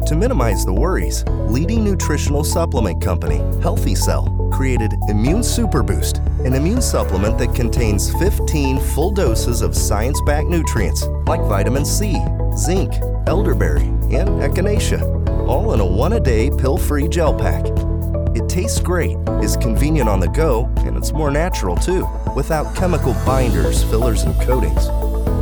To 0.07 0.17
minimize 0.17 0.65
the 0.65 0.73
worries, 0.73 1.25
leading 1.47 1.85
nutritional 1.85 2.43
supplement 2.43 3.01
company, 3.01 3.39
Healthy 3.63 3.95
Cell, 3.95 4.51
created 4.53 4.93
Immune 5.09 5.45
Super 5.45 5.85
Boost, 5.85 6.17
an 6.45 6.55
immune 6.55 6.83
supplement 6.83 7.39
that 7.39 7.55
contains 7.55 8.13
15 8.15 8.81
full 8.81 9.13
doses 9.13 9.63
of 9.63 9.77
science 9.77 10.21
backed 10.27 10.49
nutrients 10.49 11.07
like 11.29 11.41
vitamin 11.43 11.85
C, 11.85 12.21
zinc, 12.57 12.93
elderberry, 13.29 13.85
and 14.11 14.29
echinacea, 14.43 15.01
all 15.47 15.75
in 15.75 15.81
a 15.81 15.87
one 15.87 16.15
a 16.15 16.21
day 16.21 16.51
pill 16.51 16.77
free 16.77 17.07
gel 17.07 17.33
pack. 17.33 17.65
It 18.37 18.49
tastes 18.49 18.81
great, 18.81 19.17
is 19.41 19.57
convenient 19.57 20.09
on 20.09 20.19
the 20.19 20.29
go, 20.29 20.65
and 20.79 20.97
it's 20.97 21.13
more 21.13 21.31
natural 21.31 21.77
too, 21.77 22.05
without 22.35 22.75
chemical 22.75 23.13
binders, 23.25 23.85
fillers, 23.85 24.23
and 24.23 24.35
coatings. 24.41 24.89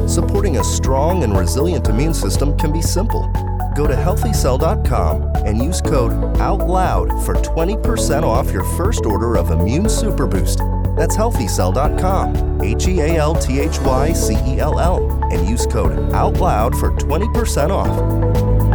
Supporting 0.09 0.57
a 0.57 0.65
strong 0.65 1.23
and 1.23 1.37
resilient 1.37 1.89
immune 1.89 2.15
system 2.15 2.57
can 2.59 2.73
be 2.73 2.83
simple. 2.83 3.29
Go 3.77 3.87
to 3.87 3.95
healthycell.com 3.95 5.23
and 5.47 5.63
use 5.63 5.81
code 5.81 6.13
OUTLOUD 6.41 7.25
for 7.25 7.35
20% 7.35 8.23
off 8.23 8.51
your 8.51 8.65
first 8.77 9.07
order 9.07 9.37
of 9.37 9.51
Immune 9.51 9.89
Super 9.89 10.27
Boost. 10.27 10.59
That's 10.97 11.17
healthycell.com, 11.17 12.61
H 12.63 12.89
E 12.89 13.01
A 13.01 13.17
L 13.17 13.35
T 13.35 13.61
H 13.61 13.79
Y 13.81 14.13
C 14.13 14.35
E 14.47 14.59
L 14.61 14.79
L, 14.79 15.23
and 15.33 15.49
use 15.49 15.67
code 15.67 16.13
OUTLOUD 16.13 16.75
for 16.79 16.91
20% 16.93 17.71
off. 17.71 18.70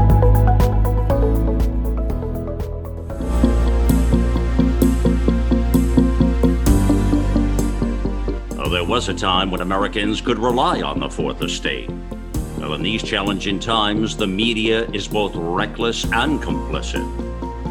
There 8.86 8.92
was 8.92 9.10
a 9.10 9.14
time 9.16 9.50
when 9.50 9.62
Americans 9.62 10.22
could 10.22 10.38
rely 10.38 10.84
on 10.84 11.00
the 11.00 11.10
Fourth 11.10 11.42
Estate. 11.42 11.90
Well, 12.60 12.76
in 12.76 12.84
these 12.84 13.02
challenging 13.02 13.60
times, 13.60 14.16
the 14.16 14.28
media 14.28 14.88
is 14.92 15.08
both 15.08 15.36
reckless 15.36 16.04
and 16.04 16.40
complicit. 16.40 17.04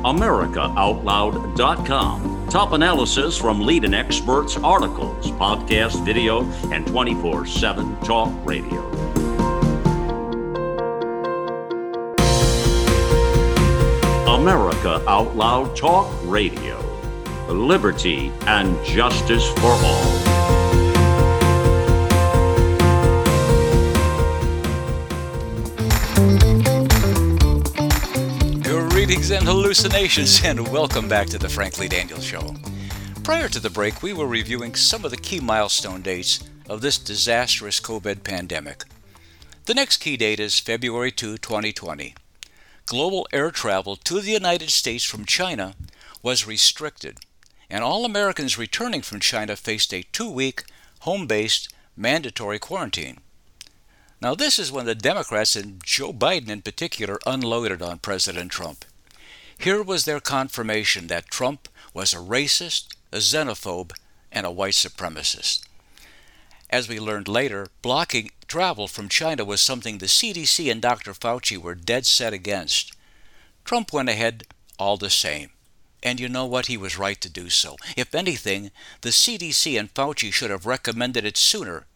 AmericaOutloud.com. 0.02 2.48
Top 2.50 2.72
analysis 2.72 3.38
from 3.38 3.60
leading 3.60 3.94
experts, 3.94 4.56
articles, 4.56 5.30
podcast, 5.32 6.04
video, 6.04 6.42
and 6.72 6.84
24 6.84 7.46
7 7.46 7.96
talk 8.00 8.32
radio. 8.44 8.82
America 14.26 15.00
Out 15.06 15.36
Loud 15.36 15.76
Talk 15.76 16.12
Radio. 16.24 16.80
Liberty 17.48 18.32
and 18.48 18.84
justice 18.84 19.48
for 19.52 19.70
all. 19.70 20.23
And 29.30 29.46
hallucinations, 29.46 30.42
and 30.44 30.68
welcome 30.68 31.08
back 31.08 31.28
to 31.28 31.38
the 31.38 31.48
Frankly 31.48 31.88
Daniels 31.88 32.24
Show. 32.24 32.54
Prior 33.22 33.48
to 33.48 33.58
the 33.58 33.70
break, 33.70 34.02
we 34.02 34.12
were 34.12 34.26
reviewing 34.26 34.74
some 34.74 35.02
of 35.02 35.10
the 35.10 35.16
key 35.16 35.40
milestone 35.40 36.02
dates 36.02 36.46
of 36.68 36.82
this 36.82 36.98
disastrous 36.98 37.80
COVID 37.80 38.22
pandemic. 38.22 38.84
The 39.64 39.72
next 39.72 39.96
key 39.96 40.18
date 40.18 40.40
is 40.40 40.60
February 40.60 41.10
2, 41.10 41.38
2020. 41.38 42.14
Global 42.84 43.26
air 43.32 43.50
travel 43.50 43.96
to 43.96 44.20
the 44.20 44.30
United 44.30 44.68
States 44.68 45.04
from 45.04 45.24
China 45.24 45.74
was 46.22 46.46
restricted, 46.46 47.16
and 47.70 47.82
all 47.82 48.04
Americans 48.04 48.58
returning 48.58 49.00
from 49.00 49.20
China 49.20 49.56
faced 49.56 49.94
a 49.94 50.04
two 50.12 50.30
week, 50.30 50.64
home 51.00 51.26
based, 51.26 51.72
mandatory 51.96 52.58
quarantine. 52.58 53.20
Now, 54.20 54.34
this 54.34 54.58
is 54.58 54.70
when 54.70 54.84
the 54.84 54.94
Democrats 54.94 55.56
and 55.56 55.82
Joe 55.82 56.12
Biden 56.12 56.50
in 56.50 56.60
particular 56.60 57.18
unloaded 57.26 57.80
on 57.80 57.98
President 58.00 58.50
Trump. 58.52 58.84
Here 59.58 59.82
was 59.82 60.04
their 60.04 60.20
confirmation 60.20 61.06
that 61.06 61.30
Trump 61.30 61.68
was 61.92 62.12
a 62.12 62.18
racist, 62.18 62.94
a 63.12 63.18
xenophobe, 63.18 63.92
and 64.30 64.44
a 64.44 64.50
white 64.50 64.74
supremacist. 64.74 65.64
As 66.70 66.88
we 66.88 66.98
learned 66.98 67.28
later, 67.28 67.68
blocking 67.82 68.30
travel 68.48 68.88
from 68.88 69.08
China 69.08 69.44
was 69.44 69.60
something 69.60 69.98
the 69.98 70.06
CDC 70.06 70.70
and 70.70 70.82
Dr. 70.82 71.12
Fauci 71.12 71.56
were 71.56 71.74
dead 71.74 72.04
set 72.04 72.32
against. 72.32 72.92
Trump 73.64 73.92
went 73.92 74.08
ahead 74.08 74.44
all 74.78 74.96
the 74.96 75.10
same. 75.10 75.50
And 76.02 76.20
you 76.20 76.28
know 76.28 76.44
what? 76.44 76.66
He 76.66 76.76
was 76.76 76.98
right 76.98 77.20
to 77.20 77.30
do 77.30 77.48
so. 77.48 77.76
If 77.96 78.14
anything, 78.14 78.70
the 79.00 79.10
CDC 79.10 79.78
and 79.78 79.92
Fauci 79.94 80.32
should 80.32 80.50
have 80.50 80.66
recommended 80.66 81.24
it 81.24 81.36
sooner, 81.36 81.86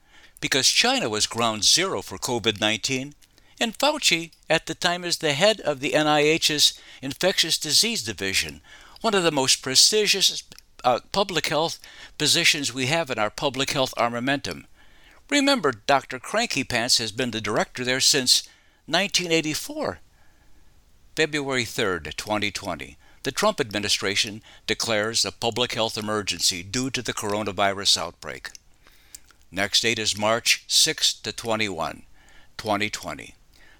because 0.40 0.68
China 0.68 1.08
was 1.08 1.26
ground 1.26 1.64
zero 1.64 2.00
for 2.00 2.16
COVID 2.16 2.60
19 2.60 3.14
and 3.60 3.76
Fauci, 3.76 4.32
at 4.48 4.66
the 4.66 4.74
time, 4.74 5.04
is 5.04 5.18
the 5.18 5.32
head 5.32 5.60
of 5.60 5.80
the 5.80 5.92
NIH's 5.92 6.78
Infectious 7.02 7.58
Disease 7.58 8.02
Division, 8.02 8.60
one 9.00 9.14
of 9.14 9.22
the 9.22 9.30
most 9.30 9.62
prestigious 9.62 10.42
uh, 10.84 11.00
public 11.12 11.48
health 11.48 11.78
positions 12.18 12.72
we 12.72 12.86
have 12.86 13.10
in 13.10 13.18
our 13.18 13.30
public 13.30 13.70
health 13.70 13.94
armamentum. 13.96 14.64
Remember, 15.30 15.72
Dr. 15.72 16.18
Cranky 16.18 16.64
Pants 16.64 16.98
has 16.98 17.12
been 17.12 17.32
the 17.32 17.40
director 17.40 17.84
there 17.84 18.00
since 18.00 18.48
1984. 18.86 20.00
February 21.16 21.64
3rd, 21.64 22.16
2020. 22.16 22.96
The 23.24 23.32
Trump 23.32 23.60
administration 23.60 24.42
declares 24.66 25.24
a 25.24 25.32
public 25.32 25.74
health 25.74 25.98
emergency 25.98 26.62
due 26.62 26.90
to 26.90 27.02
the 27.02 27.12
coronavirus 27.12 27.98
outbreak. 27.98 28.50
Next 29.50 29.80
date 29.80 29.98
is 29.98 30.16
March 30.16 30.64
6 30.68 31.14
to 31.14 31.32
21. 31.32 32.04
2020. 32.56 33.34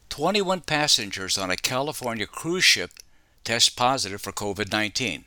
21 0.09 0.61
passengers 0.63 1.39
on 1.39 1.51
a 1.51 1.57
California 1.57 2.27
cruise 2.27 2.65
ship 2.65 2.93
test 3.45 3.77
positive 3.77 4.21
for 4.21 4.33
COVID 4.33 4.73
19. 4.73 5.25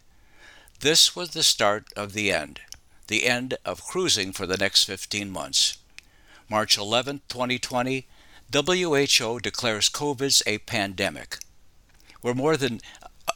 This 0.80 1.16
was 1.16 1.32
the 1.32 1.44
start 1.44 1.86
of 1.96 2.14
the 2.14 2.32
end, 2.32 2.62
the 3.08 3.26
end 3.26 3.58
of 3.66 3.84
cruising 3.84 4.32
for 4.32 4.46
the 4.46 4.58
next 4.58 4.86
15 4.86 5.30
months. 5.32 5.78
March 6.50 6.78
11, 6.78 7.22
2020, 7.30 8.08
WHO 8.54 9.40
declares 9.40 9.90
COVID's 9.90 10.44
a 10.46 10.58
pandemic. 10.58 11.38
We're 12.22 12.34
more 12.34 12.58
than 12.58 12.82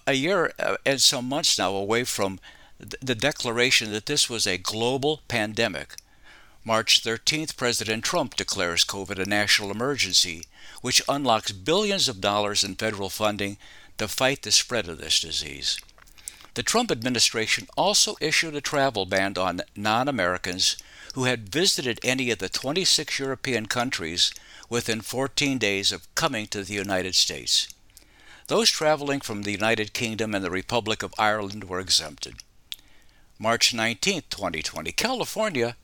a 0.05 0.13
year 0.13 0.53
uh, 0.59 0.75
and 0.85 1.01
some 1.01 1.29
months 1.29 1.57
now 1.57 1.73
away 1.73 2.03
from 2.03 2.39
the 2.79 3.15
declaration 3.15 3.91
that 3.91 4.05
this 4.05 4.29
was 4.29 4.45
a 4.45 4.57
global 4.57 5.21
pandemic. 5.27 5.95
March 6.67 7.03
13th, 7.03 7.55
President 7.57 8.03
Trump 8.03 8.35
declares 8.35 8.83
COVID 8.83 9.19
a 9.19 9.29
national 9.29 9.69
emergency, 9.69 10.45
which 10.81 10.99
unlocks 11.07 11.51
billions 11.51 12.09
of 12.09 12.19
dollars 12.19 12.63
in 12.63 12.73
federal 12.73 13.11
funding 13.11 13.57
to 13.99 14.07
fight 14.07 14.41
the 14.41 14.51
spread 14.51 14.89
of 14.89 14.97
this 14.97 15.19
disease. 15.19 15.79
The 16.55 16.63
Trump 16.63 16.89
administration 16.89 17.67
also 17.77 18.15
issued 18.19 18.55
a 18.55 18.61
travel 18.61 19.05
ban 19.05 19.37
on 19.37 19.61
non 19.75 20.07
Americans 20.07 20.75
who 21.13 21.25
had 21.25 21.49
visited 21.49 21.99
any 22.03 22.31
of 22.31 22.39
the 22.39 22.49
26 22.49 23.19
European 23.19 23.67
countries 23.67 24.33
within 24.67 25.01
14 25.01 25.59
days 25.59 25.91
of 25.91 26.13
coming 26.15 26.47
to 26.47 26.63
the 26.63 26.73
United 26.73 27.13
States. 27.13 27.67
Those 28.47 28.71
traveling 28.71 29.21
from 29.21 29.43
the 29.43 29.51
United 29.51 29.93
Kingdom 29.93 30.33
and 30.33 30.43
the 30.43 30.49
Republic 30.49 31.03
of 31.03 31.13
Ireland 31.19 31.65
were 31.65 31.79
exempted. 31.79 32.37
March 33.37 33.71
19, 33.71 34.23
2020, 34.31 34.91
California, 34.93 35.75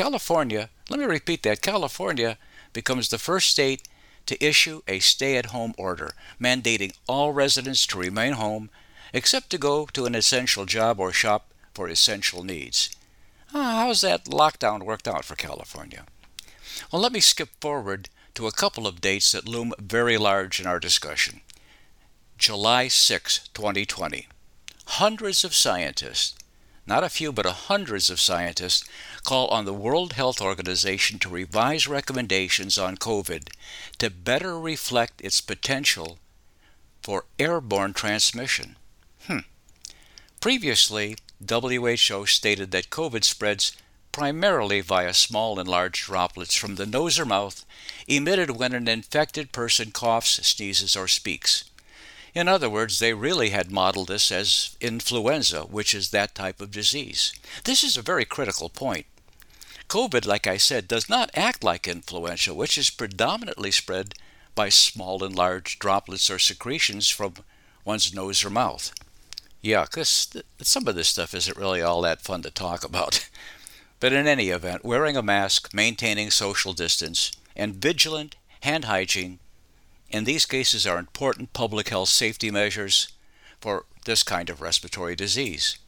California, 0.00 0.70
let 0.88 0.98
me 0.98 1.04
repeat 1.04 1.42
that, 1.42 1.60
California 1.60 2.38
becomes 2.72 3.10
the 3.10 3.18
first 3.18 3.50
state 3.50 3.86
to 4.24 4.42
issue 4.42 4.80
a 4.88 4.98
stay-at-home 4.98 5.74
order 5.76 6.12
mandating 6.40 6.94
all 7.06 7.34
residents 7.34 7.86
to 7.86 7.98
remain 7.98 8.32
home 8.32 8.70
except 9.12 9.50
to 9.50 9.58
go 9.58 9.84
to 9.92 10.06
an 10.06 10.14
essential 10.14 10.64
job 10.64 10.98
or 10.98 11.12
shop 11.12 11.52
for 11.74 11.86
essential 11.86 12.42
needs. 12.42 12.88
Uh, 13.52 13.62
how's 13.62 14.00
that 14.00 14.24
lockdown 14.24 14.84
worked 14.84 15.06
out 15.06 15.26
for 15.26 15.36
California? 15.36 16.06
Well, 16.90 17.02
let 17.02 17.12
me 17.12 17.20
skip 17.20 17.50
forward 17.60 18.08
to 18.36 18.46
a 18.46 18.52
couple 18.52 18.86
of 18.86 19.02
dates 19.02 19.32
that 19.32 19.46
loom 19.46 19.74
very 19.78 20.16
large 20.16 20.60
in 20.60 20.66
our 20.66 20.80
discussion. 20.80 21.42
July 22.38 22.88
6, 22.88 23.50
2020. 23.52 24.28
Hundreds 24.86 25.44
of 25.44 25.54
scientists, 25.54 26.39
not 26.90 27.04
a 27.04 27.08
few, 27.08 27.30
but 27.30 27.46
hundreds 27.46 28.10
of 28.10 28.20
scientists, 28.20 28.84
call 29.22 29.46
on 29.46 29.64
the 29.64 29.72
World 29.72 30.14
Health 30.14 30.40
Organization 30.40 31.20
to 31.20 31.28
revise 31.28 31.86
recommendations 31.86 32.76
on 32.76 32.96
COVID 32.96 33.48
to 33.98 34.10
better 34.10 34.58
reflect 34.58 35.20
its 35.20 35.40
potential 35.40 36.18
for 37.00 37.26
airborne 37.38 37.94
transmission. 37.94 38.74
Hmm. 39.28 39.46
Previously, 40.40 41.16
WHO 41.48 42.26
stated 42.26 42.72
that 42.72 42.90
COVID 42.90 43.22
spreads 43.22 43.76
primarily 44.10 44.80
via 44.80 45.14
small 45.14 45.60
and 45.60 45.68
large 45.68 46.02
droplets 46.02 46.56
from 46.56 46.74
the 46.74 46.86
nose 46.86 47.20
or 47.20 47.24
mouth 47.24 47.64
emitted 48.08 48.50
when 48.50 48.74
an 48.74 48.88
infected 48.88 49.52
person 49.52 49.92
coughs, 49.92 50.44
sneezes, 50.44 50.96
or 50.96 51.06
speaks. 51.06 51.69
In 52.34 52.46
other 52.46 52.70
words, 52.70 52.98
they 52.98 53.12
really 53.12 53.50
had 53.50 53.72
modeled 53.72 54.08
this 54.08 54.30
as 54.30 54.76
influenza, 54.80 55.62
which 55.62 55.94
is 55.94 56.10
that 56.10 56.34
type 56.34 56.60
of 56.60 56.70
disease. 56.70 57.32
This 57.64 57.82
is 57.82 57.96
a 57.96 58.02
very 58.02 58.24
critical 58.24 58.68
point. 58.68 59.06
COVID, 59.88 60.24
like 60.24 60.46
I 60.46 60.56
said, 60.56 60.86
does 60.86 61.08
not 61.08 61.30
act 61.34 61.64
like 61.64 61.88
influenza, 61.88 62.54
which 62.54 62.78
is 62.78 62.90
predominantly 62.90 63.72
spread 63.72 64.14
by 64.54 64.68
small 64.68 65.24
and 65.24 65.34
large 65.34 65.78
droplets 65.80 66.30
or 66.30 66.38
secretions 66.38 67.08
from 67.08 67.34
one's 67.84 68.14
nose 68.14 68.44
or 68.44 68.50
mouth. 68.50 68.92
Yeah, 69.60 69.84
because 69.84 70.32
some 70.62 70.86
of 70.86 70.94
this 70.94 71.08
stuff 71.08 71.34
isn't 71.34 71.56
really 71.56 71.82
all 71.82 72.02
that 72.02 72.22
fun 72.22 72.42
to 72.42 72.50
talk 72.50 72.84
about. 72.84 73.28
but 74.00 74.12
in 74.12 74.28
any 74.28 74.50
event, 74.50 74.84
wearing 74.84 75.16
a 75.16 75.22
mask, 75.22 75.74
maintaining 75.74 76.30
social 76.30 76.72
distance, 76.72 77.32
and 77.56 77.74
vigilant 77.74 78.36
hand 78.60 78.84
hygiene 78.84 79.40
in 80.10 80.24
these 80.24 80.46
cases 80.46 80.86
are 80.86 80.98
important 80.98 81.52
public 81.52 81.88
health 81.88 82.08
safety 82.08 82.50
measures 82.50 83.12
for 83.60 83.84
this 84.04 84.22
kind 84.22 84.50
of 84.50 84.60
respiratory 84.60 85.14
disease. 85.14 85.78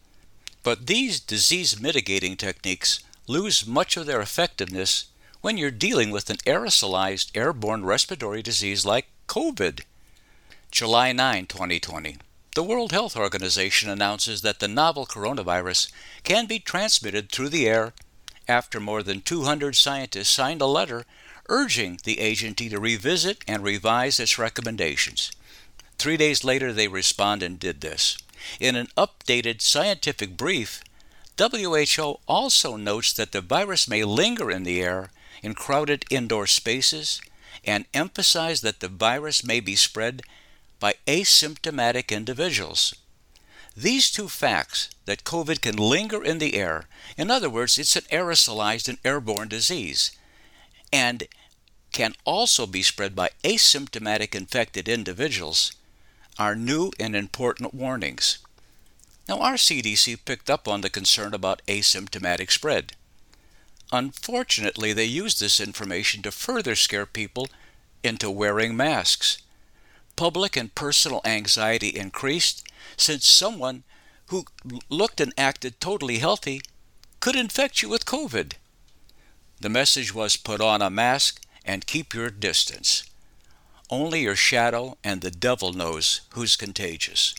But 0.62 0.86
these 0.86 1.18
disease 1.18 1.80
mitigating 1.80 2.36
techniques 2.36 3.00
lose 3.26 3.66
much 3.66 3.96
of 3.96 4.06
their 4.06 4.20
effectiveness 4.20 5.06
when 5.40 5.58
you're 5.58 5.72
dealing 5.72 6.10
with 6.10 6.30
an 6.30 6.36
aerosolized 6.46 7.36
airborne 7.36 7.84
respiratory 7.84 8.42
disease 8.42 8.86
like 8.86 9.06
COVID. 9.26 9.80
July 10.70 11.12
9, 11.12 11.46
2020. 11.46 12.16
The 12.54 12.62
World 12.62 12.92
Health 12.92 13.16
Organization 13.16 13.88
announces 13.88 14.42
that 14.42 14.60
the 14.60 14.68
novel 14.68 15.06
coronavirus 15.06 15.90
can 16.22 16.46
be 16.46 16.58
transmitted 16.58 17.30
through 17.30 17.48
the 17.48 17.66
air 17.66 17.92
after 18.46 18.78
more 18.78 19.02
than 19.02 19.20
200 19.20 19.74
scientists 19.74 20.28
signed 20.28 20.60
a 20.60 20.66
letter 20.66 21.04
urging 21.52 21.98
the 22.04 22.18
agency 22.18 22.70
to 22.70 22.80
revisit 22.80 23.44
and 23.46 23.62
revise 23.62 24.18
its 24.18 24.38
recommendations. 24.38 25.30
Three 25.98 26.16
days 26.16 26.42
later, 26.42 26.72
they 26.72 26.88
responded 26.88 27.44
and 27.46 27.58
did 27.58 27.82
this. 27.82 28.16
In 28.58 28.74
an 28.74 28.88
updated 28.96 29.60
scientific 29.60 30.36
brief, 30.36 30.82
WHO 31.38 32.20
also 32.26 32.76
notes 32.76 33.12
that 33.12 33.32
the 33.32 33.42
virus 33.42 33.86
may 33.86 34.02
linger 34.02 34.50
in 34.50 34.62
the 34.62 34.80
air 34.80 35.10
in 35.42 35.54
crowded 35.54 36.06
indoor 36.10 36.46
spaces 36.46 37.20
and 37.64 37.84
emphasize 37.92 38.62
that 38.62 38.80
the 38.80 38.88
virus 38.88 39.44
may 39.44 39.60
be 39.60 39.76
spread 39.76 40.22
by 40.80 40.94
asymptomatic 41.06 42.10
individuals. 42.10 42.94
These 43.76 44.10
two 44.10 44.28
facts, 44.28 44.88
that 45.04 45.24
COVID 45.24 45.60
can 45.60 45.76
linger 45.76 46.24
in 46.24 46.38
the 46.38 46.54
air, 46.54 46.86
in 47.16 47.30
other 47.30 47.50
words, 47.50 47.78
it's 47.78 47.96
an 47.96 48.04
aerosolized 48.10 48.88
and 48.88 48.98
airborne 49.04 49.48
disease, 49.48 50.12
and 50.92 51.26
can 51.92 52.14
also 52.24 52.66
be 52.66 52.82
spread 52.82 53.14
by 53.14 53.30
asymptomatic 53.44 54.34
infected 54.34 54.88
individuals, 54.88 55.72
are 56.38 56.54
new 56.54 56.90
and 56.98 57.14
important 57.14 57.74
warnings. 57.74 58.38
Now, 59.28 59.38
our 59.40 59.54
CDC 59.54 60.24
picked 60.24 60.50
up 60.50 60.66
on 60.66 60.80
the 60.80 60.90
concern 60.90 61.34
about 61.34 61.62
asymptomatic 61.68 62.50
spread. 62.50 62.94
Unfortunately, 63.92 64.92
they 64.92 65.04
used 65.04 65.38
this 65.38 65.60
information 65.60 66.22
to 66.22 66.32
further 66.32 66.74
scare 66.74 67.06
people 67.06 67.48
into 68.02 68.30
wearing 68.30 68.76
masks 68.76 69.42
public 70.16 70.56
and 70.56 70.74
personal 70.74 71.20
anxiety 71.24 71.88
increased 71.88 72.66
since 72.96 73.26
someone 73.26 73.82
who 74.28 74.44
looked 74.88 75.20
and 75.20 75.32
acted 75.36 75.80
totally 75.80 76.18
healthy 76.18 76.60
could 77.20 77.36
infect 77.36 77.82
you 77.82 77.88
with 77.88 78.06
COVID. 78.06 78.54
The 79.60 79.68
message 79.68 80.14
was 80.14 80.36
put 80.36 80.60
on 80.60 80.82
a 80.82 80.90
mask 80.90 81.40
and 81.64 81.86
keep 81.86 82.14
your 82.14 82.30
distance. 82.30 83.04
Only 83.90 84.22
your 84.22 84.36
shadow 84.36 84.96
and 85.04 85.20
the 85.20 85.30
devil 85.30 85.72
knows 85.72 86.22
who's 86.30 86.56
contagious. 86.56 87.34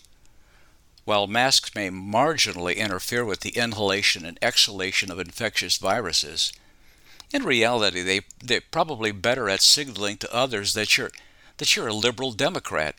While 1.06 1.28
masks 1.28 1.76
may 1.76 1.90
marginally 1.90 2.78
interfere 2.78 3.26
with 3.26 3.42
the 3.42 3.58
inhalation 3.58 4.26
and 4.26 4.40
exhalation 4.42 5.12
of 5.12 5.20
infectious 5.20 5.78
viruses, 5.78 6.54
in 7.34 7.44
reality 7.44 8.02
they, 8.02 8.22
they're 8.42 8.62
probably 8.62 9.12
better 9.12 9.50
at 9.50 9.62
signaling 9.62 10.18
to 10.18 10.34
others 10.34 10.74
that 10.76 10.98
you're 10.98 11.12
that 11.58 11.76
you're 11.76 11.88
a 11.88 11.94
liberal 11.94 12.32
Democrat. 12.32 12.96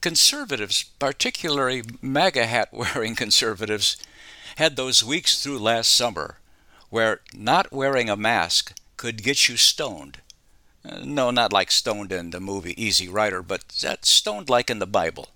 Conservatives, 0.00 0.84
particularly 0.98 1.82
MAGA 2.02 2.46
hat 2.46 2.68
wearing 2.72 3.14
conservatives, 3.24 3.96
had 4.56 4.76
those 4.76 5.04
weeks 5.04 5.42
through 5.42 5.58
last 5.58 5.92
summer 5.92 6.38
where 6.90 7.20
not 7.32 7.72
wearing 7.72 8.08
a 8.08 8.16
mask 8.16 8.74
could 8.96 9.22
get 9.22 9.48
you 9.48 9.56
stoned. 9.56 10.18
Uh, 10.84 11.00
no, 11.04 11.30
not 11.30 11.52
like 11.52 11.70
stoned 11.70 12.12
in 12.12 12.30
the 12.30 12.40
movie 12.40 12.80
Easy 12.82 13.08
Rider, 13.08 13.42
but 13.42 13.68
that 13.82 14.04
stoned 14.04 14.48
like 14.48 14.70
in 14.70 14.78
the 14.78 14.86
Bible. 14.86 15.28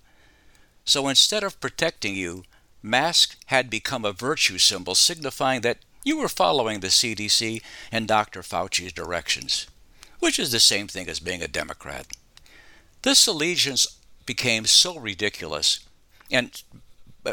So 0.85 1.09
instead 1.09 1.43
of 1.43 1.61
protecting 1.61 2.15
you, 2.15 2.45
mask 2.83 3.37
had 3.47 3.71
become 3.71 4.05
a 4.05 4.13
virtue 4.13 4.59
symbol 4.59 4.95
signifying 4.95 5.63
that 5.63 5.79
you 6.05 6.19
were 6.19 6.29
following 6.29 6.81
the 6.81 6.89
CDC 6.89 7.63
and 7.91 8.07
Dr. 8.07 8.43
Fauci's 8.43 8.93
directions 8.93 9.67
which 10.19 10.39
is 10.39 10.53
the 10.53 10.61
same 10.61 10.89
thing 10.89 11.09
as 11.09 11.21
being 11.21 11.43
a 11.43 11.49
Democrat. 11.49 12.07
This 13.03 13.27
allegiance 13.27 13.87
became 14.27 14.67
so 14.67 14.99
ridiculous, 14.99 15.81
and 16.31 16.63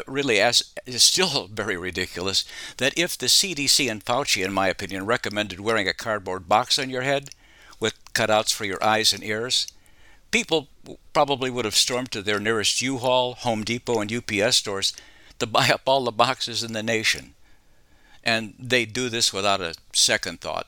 really 0.06 0.40
as 0.40 0.72
is 0.84 1.02
still 1.02 1.46
very 1.52 1.76
ridiculous, 1.76 2.44
that 2.78 2.96
if 2.96 3.16
the 3.16 3.26
CDC 3.26 3.90
and 3.90 4.04
Fauci, 4.04 4.44
in 4.44 4.52
my 4.52 4.68
opinion, 4.68 5.06
recommended 5.06 5.60
wearing 5.60 5.88
a 5.88 5.94
cardboard 5.94 6.48
box 6.48 6.78
on 6.78 6.90
your 6.90 7.02
head 7.02 7.30
with 7.80 7.94
cutouts 8.14 8.52
for 8.52 8.64
your 8.64 8.82
eyes 8.82 9.12
and 9.12 9.22
ears, 9.22 9.66
people 10.30 10.68
probably 11.12 11.50
would 11.50 11.64
have 11.64 11.76
stormed 11.76 12.10
to 12.12 12.22
their 12.22 12.40
nearest 12.40 12.80
U-Haul, 12.82 13.34
Home 13.34 13.64
Depot, 13.64 14.00
and 14.00 14.12
UPS 14.12 14.56
stores 14.56 14.92
to 15.38 15.46
buy 15.46 15.68
up 15.68 15.82
all 15.86 16.04
the 16.04 16.12
boxes 16.12 16.62
in 16.62 16.72
the 16.72 16.82
nation. 16.82 17.34
And 18.24 18.54
they 18.58 18.84
do 18.84 19.08
this 19.08 19.32
without 19.32 19.60
a 19.60 19.74
second 19.92 20.40
thought 20.40 20.66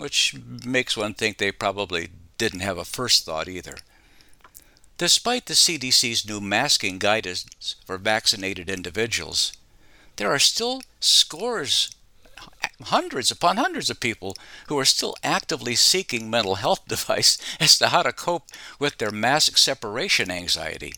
which 0.00 0.34
makes 0.64 0.96
one 0.96 1.14
think 1.14 1.36
they 1.36 1.52
probably 1.52 2.08
didn't 2.38 2.60
have 2.60 2.78
a 2.78 2.84
first 2.84 3.24
thought 3.24 3.48
either. 3.48 3.76
Despite 5.00 5.46
the 5.46 5.54
CDC's 5.54 6.28
new 6.28 6.42
masking 6.42 6.98
guidance 6.98 7.74
for 7.86 7.96
vaccinated 7.96 8.68
individuals, 8.68 9.54
there 10.16 10.30
are 10.30 10.38
still 10.38 10.82
scores, 11.00 11.88
hundreds 12.82 13.30
upon 13.30 13.56
hundreds 13.56 13.88
of 13.88 13.98
people 13.98 14.36
who 14.66 14.78
are 14.78 14.84
still 14.84 15.16
actively 15.24 15.74
seeking 15.74 16.28
mental 16.28 16.56
health 16.56 16.80
advice 16.92 17.38
as 17.58 17.78
to 17.78 17.88
how 17.88 18.02
to 18.02 18.12
cope 18.12 18.50
with 18.78 18.98
their 18.98 19.10
mask 19.10 19.56
separation 19.56 20.30
anxiety. 20.30 20.92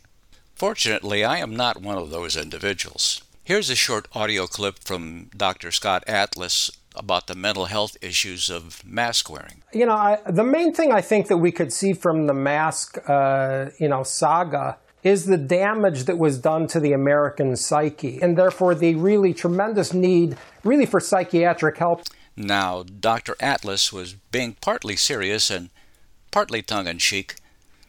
Fortunately, 0.56 1.24
I 1.24 1.38
am 1.38 1.54
not 1.54 1.80
one 1.80 1.96
of 1.96 2.10
those 2.10 2.36
individuals. 2.36 3.22
Here's 3.44 3.70
a 3.70 3.76
short 3.76 4.08
audio 4.14 4.48
clip 4.48 4.80
from 4.80 5.30
Dr. 5.36 5.70
Scott 5.70 6.02
Atlas 6.08 6.72
about 6.94 7.26
the 7.26 7.34
mental 7.34 7.66
health 7.66 7.96
issues 8.00 8.50
of 8.50 8.84
mask 8.84 9.30
wearing. 9.30 9.62
You 9.72 9.86
know, 9.86 9.94
I, 9.94 10.18
the 10.26 10.44
main 10.44 10.74
thing 10.74 10.92
I 10.92 11.00
think 11.00 11.28
that 11.28 11.38
we 11.38 11.52
could 11.52 11.72
see 11.72 11.92
from 11.92 12.26
the 12.26 12.34
mask, 12.34 12.98
uh, 13.08 13.70
you 13.78 13.88
know, 13.88 14.02
saga 14.02 14.78
is 15.02 15.26
the 15.26 15.36
damage 15.36 16.04
that 16.04 16.18
was 16.18 16.38
done 16.38 16.66
to 16.68 16.78
the 16.78 16.92
American 16.92 17.56
psyche, 17.56 18.20
and 18.22 18.38
therefore 18.38 18.74
the 18.74 18.94
really 18.94 19.34
tremendous 19.34 19.92
need, 19.92 20.36
really, 20.62 20.86
for 20.86 21.00
psychiatric 21.00 21.78
help. 21.78 22.02
Now, 22.36 22.82
Dr. 22.82 23.36
Atlas 23.40 23.92
was 23.92 24.14
being 24.14 24.56
partly 24.60 24.96
serious 24.96 25.50
and 25.50 25.70
partly 26.30 26.62
tongue 26.62 26.86
in 26.86 26.98
cheek 26.98 27.36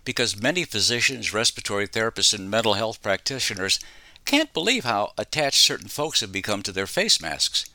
because 0.06 0.42
many 0.42 0.66
physicians, 0.66 1.34
respiratory 1.34 1.88
therapists, 1.88 2.38
and 2.38 2.50
mental 2.50 2.74
health 2.74 3.02
practitioners 3.02 3.80
can't 4.26 4.54
believe 4.54 4.84
how 4.84 5.14
attached 5.18 5.62
certain 5.62 5.88
folks 5.88 6.22
have 6.22 6.32
become 6.32 6.64
to 6.64 6.72
their 6.72 6.88
face 6.88 7.22
masks. 7.22 7.66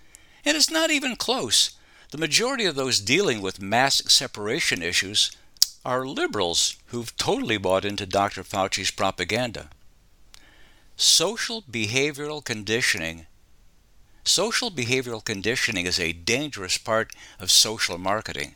And 0.49 0.57
it's 0.57 0.71
not 0.71 0.91
even 0.91 1.15
close. 1.15 1.73
The 2.11 2.17
majority 2.17 2.65
of 2.65 2.75
those 2.75 3.03
dealing 3.03 3.43
with 3.43 3.61
mask 3.61 4.09
separation 4.09 4.81
issues 4.81 5.31
are 5.85 6.07
liberals 6.07 6.77
who've 6.87 7.15
totally 7.19 7.59
bought 7.59 7.85
into 7.85 8.07
Dr. 8.07 8.43
Fauci's 8.43 8.91
propaganda. 8.91 9.69
Social 10.97 11.61
behavioral 11.61 12.43
conditioning. 12.43 13.27
Social 14.25 14.71
behavioral 14.71 15.23
conditioning 15.23 15.85
is 15.85 16.01
a 16.01 16.15
dangerous 16.15 16.79
part 16.79 17.13
of 17.39 17.51
social 17.51 17.99
marketing, 17.99 18.55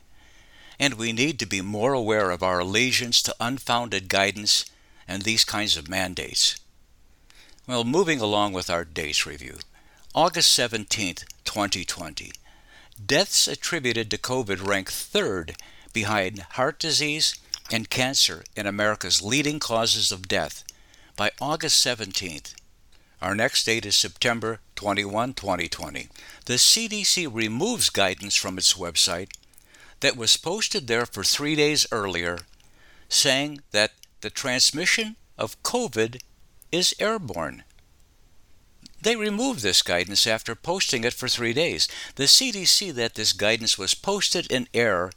and 0.79 0.95
we 0.95 1.13
need 1.13 1.37
to 1.37 1.45
be 1.45 1.61
more 1.61 1.93
aware 1.93 2.31
of 2.31 2.41
our 2.41 2.57
allegiance 2.57 3.21
to 3.21 3.35
unfounded 3.39 4.09
guidance 4.09 4.65
and 5.07 5.21
these 5.21 5.43
kinds 5.43 5.77
of 5.77 5.87
mandates. 5.87 6.55
Well, 7.67 7.83
moving 7.83 8.19
along 8.19 8.53
with 8.53 8.71
our 8.71 8.83
dates 8.83 9.27
review. 9.27 9.59
August 10.15 10.51
17, 10.51 11.15
2020. 11.43 12.31
Deaths 13.03 13.47
attributed 13.47 14.11
to 14.11 14.17
COVID 14.19 14.63
rank 14.63 14.91
third 14.91 15.55
behind 15.91 16.37
heart 16.51 16.77
disease 16.77 17.33
and 17.71 17.89
cancer 17.89 18.43
in 18.55 18.67
America's 18.67 19.23
leading 19.23 19.57
causes 19.57 20.11
of 20.11 20.27
death 20.27 20.63
by 21.17 21.31
August 21.41 21.83
17th. 21.83 22.53
Our 23.23 23.33
next 23.33 23.63
date 23.63 23.87
is 23.87 23.95
September 23.95 24.59
21, 24.75 25.33
2020. 25.33 26.09
The 26.45 26.53
CDC 26.53 27.27
removes 27.33 27.89
guidance 27.89 28.35
from 28.35 28.59
its 28.59 28.75
website 28.75 29.31
that 30.01 30.15
was 30.15 30.37
posted 30.37 30.85
there 30.85 31.07
for 31.07 31.23
three 31.23 31.55
days 31.55 31.87
earlier 31.91 32.37
saying 33.09 33.61
that 33.71 33.93
the 34.21 34.29
transmission 34.29 35.15
of 35.39 35.61
COVID 35.63 36.21
is 36.71 36.93
airborne. 36.99 37.63
They 39.03 39.17
removed 39.17 39.61
this 39.61 39.81
guidance 39.81 40.25
after 40.25 40.55
posting 40.55 41.03
it 41.03 41.11
for 41.13 41.27
three 41.27 41.51
days. 41.51 41.89
The 42.15 42.23
CDC 42.23 42.93
that 42.93 43.15
this 43.15 43.33
guidance 43.33 43.77
was 43.77 43.93
posted 43.93 44.49
in 44.49 44.69
error 44.73 45.11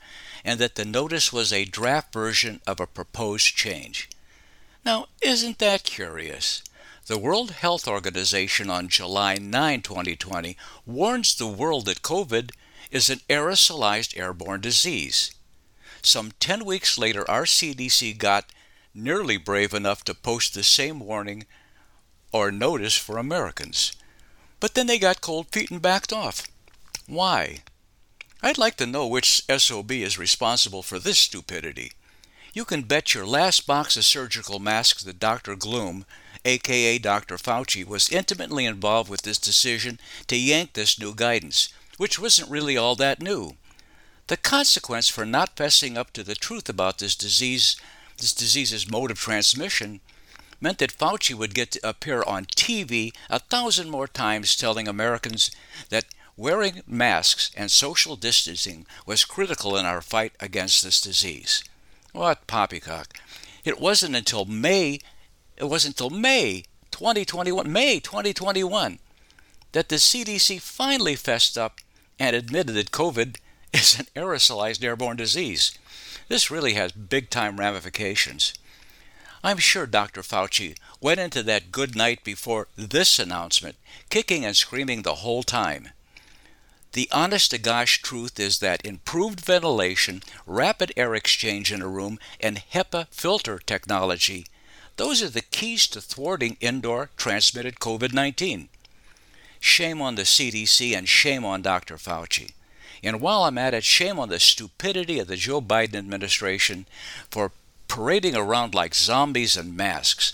and 0.44 0.58
that 0.58 0.74
the 0.74 0.84
notice 0.84 1.32
was 1.32 1.52
a 1.52 1.64
draft 1.64 2.12
version 2.12 2.60
of 2.66 2.80
a 2.80 2.88
proposed 2.88 3.54
change. 3.54 4.10
Now, 4.84 5.06
isn't 5.22 5.60
that 5.60 5.84
curious? 5.84 6.64
The 7.06 7.16
World 7.16 7.52
Health 7.52 7.86
Organization 7.86 8.70
on 8.70 8.88
July 8.88 9.36
9, 9.36 9.82
2020, 9.82 10.56
warns 10.84 11.36
the 11.36 11.46
world 11.46 11.86
that 11.86 12.02
COVID 12.02 12.50
is 12.90 13.08
an 13.08 13.20
aerosolized 13.30 14.18
airborne 14.18 14.62
disease. 14.62 15.30
Some 16.02 16.32
10 16.40 16.64
weeks 16.64 16.98
later, 16.98 17.28
our 17.30 17.44
CDC 17.44 18.18
got 18.18 18.46
nearly 18.92 19.36
brave 19.36 19.72
enough 19.72 20.02
to 20.04 20.14
post 20.14 20.54
the 20.54 20.64
same 20.64 20.98
warning 20.98 21.44
or 22.36 22.52
notice 22.52 22.96
for 22.96 23.18
Americans. 23.18 23.92
But 24.60 24.74
then 24.74 24.86
they 24.86 24.98
got 24.98 25.20
cold 25.20 25.48
feet 25.52 25.70
and 25.70 25.82
backed 25.82 26.12
off. 26.12 26.46
Why? 27.06 27.60
I'd 28.42 28.58
like 28.58 28.76
to 28.76 28.86
know 28.86 29.06
which 29.06 29.42
SOB 29.48 29.92
is 29.92 30.18
responsible 30.18 30.82
for 30.82 30.98
this 30.98 31.18
stupidity. 31.18 31.92
You 32.52 32.64
can 32.64 32.82
bet 32.82 33.14
your 33.14 33.26
last 33.26 33.66
box 33.66 33.96
of 33.96 34.04
surgical 34.04 34.58
masks 34.58 35.02
that 35.02 35.18
Dr. 35.18 35.56
Gloom, 35.56 36.06
aka 36.44 36.98
Dr. 36.98 37.36
Fauci, 37.36 37.84
was 37.84 38.10
intimately 38.10 38.64
involved 38.64 39.10
with 39.10 39.22
this 39.22 39.38
decision 39.38 39.98
to 40.26 40.36
yank 40.36 40.72
this 40.72 40.98
new 40.98 41.14
guidance, 41.14 41.68
which 41.96 42.18
wasn't 42.18 42.50
really 42.50 42.76
all 42.76 42.94
that 42.96 43.20
new. 43.20 43.56
The 44.28 44.36
consequence 44.36 45.08
for 45.08 45.24
not 45.24 45.54
fessing 45.54 45.96
up 45.96 46.12
to 46.14 46.24
the 46.24 46.34
truth 46.34 46.68
about 46.68 46.98
this 46.98 47.14
disease, 47.14 47.76
this 48.18 48.32
disease's 48.32 48.90
mode 48.90 49.10
of 49.10 49.18
transmission, 49.18 50.00
meant 50.60 50.78
that 50.78 50.96
Fauci 50.96 51.34
would 51.34 51.54
get 51.54 51.70
to 51.72 51.88
appear 51.88 52.22
on 52.22 52.46
TV 52.46 53.12
a 53.28 53.38
thousand 53.38 53.90
more 53.90 54.08
times 54.08 54.56
telling 54.56 54.88
Americans 54.88 55.50
that 55.90 56.06
Wearing 56.38 56.82
masks 56.86 57.50
and 57.56 57.70
social 57.70 58.14
distancing 58.14 58.86
was 59.06 59.24
critical 59.24 59.74
in 59.74 59.86
our 59.86 60.02
fight 60.02 60.34
against 60.38 60.84
this 60.84 61.00
disease. 61.00 61.64
What 62.12 62.46
poppycock. 62.46 63.14
It 63.64 63.80
wasn't 63.80 64.14
until 64.14 64.44
May, 64.44 65.00
it 65.56 65.64
wasn't 65.64 65.98
until 65.98 66.10
May 66.10 66.64
2021, 66.90 67.72
May 67.72 68.00
2021, 68.00 68.98
that 69.72 69.88
the 69.88 69.96
CDC 69.96 70.60
finally 70.60 71.16
fessed 71.16 71.56
up 71.56 71.80
and 72.18 72.36
admitted 72.36 72.74
that 72.74 72.90
COVID 72.90 73.38
is 73.72 73.98
an 73.98 74.06
aerosolized 74.14 74.84
airborne 74.84 75.16
disease. 75.16 75.78
This 76.28 76.50
really 76.50 76.74
has 76.74 76.92
big 76.92 77.30
time 77.30 77.58
ramifications. 77.58 78.52
I'm 79.46 79.58
sure 79.58 79.86
Dr. 79.86 80.22
Fauci 80.22 80.76
went 81.00 81.20
into 81.20 81.40
that 81.44 81.70
good 81.70 81.94
night 81.94 82.24
before 82.24 82.66
this 82.74 83.20
announcement, 83.20 83.76
kicking 84.10 84.44
and 84.44 84.56
screaming 84.56 85.02
the 85.02 85.22
whole 85.22 85.44
time. 85.44 85.90
The 86.94 87.08
honest 87.12 87.52
to 87.52 87.58
gosh 87.58 88.02
truth 88.02 88.40
is 88.40 88.58
that 88.58 88.84
improved 88.84 89.40
ventilation, 89.40 90.24
rapid 90.48 90.92
air 90.96 91.14
exchange 91.14 91.70
in 91.70 91.80
a 91.80 91.86
room, 91.86 92.18
and 92.40 92.60
HEPA 92.72 93.06
filter 93.12 93.60
technology, 93.60 94.46
those 94.96 95.22
are 95.22 95.28
the 95.28 95.42
keys 95.42 95.86
to 95.88 96.00
thwarting 96.00 96.56
indoor 96.60 97.10
transmitted 97.16 97.76
COVID 97.76 98.12
19. 98.12 98.68
Shame 99.60 100.02
on 100.02 100.16
the 100.16 100.22
CDC 100.22 100.92
and 100.92 101.08
shame 101.08 101.44
on 101.44 101.62
Dr. 101.62 101.98
Fauci. 101.98 102.50
And 103.00 103.20
while 103.20 103.44
I'm 103.44 103.58
at 103.58 103.74
it, 103.74 103.84
shame 103.84 104.18
on 104.18 104.28
the 104.28 104.40
stupidity 104.40 105.20
of 105.20 105.28
the 105.28 105.36
Joe 105.36 105.60
Biden 105.60 105.94
administration 105.94 106.86
for 107.30 107.52
parading 107.88 108.36
around 108.36 108.74
like 108.74 108.94
zombies 108.94 109.56
in 109.56 109.76
masks. 109.76 110.32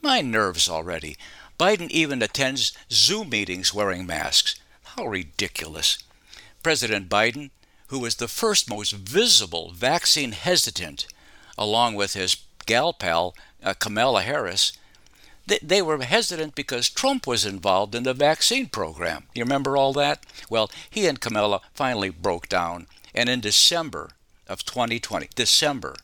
My 0.00 0.20
nerves 0.20 0.68
already. 0.68 1.16
Biden 1.58 1.90
even 1.90 2.22
attends 2.22 2.72
Zoom 2.90 3.30
meetings 3.30 3.72
wearing 3.72 4.06
masks. 4.06 4.56
How 4.96 5.06
ridiculous. 5.06 5.98
President 6.62 7.08
Biden, 7.08 7.50
who 7.88 7.98
was 7.98 8.16
the 8.16 8.28
first 8.28 8.68
most 8.68 8.92
visible 8.92 9.72
vaccine 9.72 10.32
hesitant, 10.32 11.06
along 11.56 11.94
with 11.94 12.14
his 12.14 12.36
gal 12.66 12.92
pal, 12.92 13.34
uh, 13.62 13.74
Kamala 13.74 14.22
Harris, 14.22 14.72
they, 15.46 15.58
they 15.62 15.82
were 15.82 16.02
hesitant 16.02 16.54
because 16.54 16.88
Trump 16.88 17.26
was 17.26 17.44
involved 17.44 17.94
in 17.94 18.04
the 18.04 18.14
vaccine 18.14 18.66
program. 18.66 19.24
You 19.34 19.42
remember 19.42 19.76
all 19.76 19.92
that? 19.94 20.24
Well, 20.48 20.70
he 20.88 21.06
and 21.06 21.20
Kamala 21.20 21.60
finally 21.74 22.10
broke 22.10 22.48
down, 22.48 22.86
and 23.14 23.28
in 23.28 23.40
December 23.40 24.10
of 24.48 24.64
2020, 24.64 25.28
December, 25.34 25.96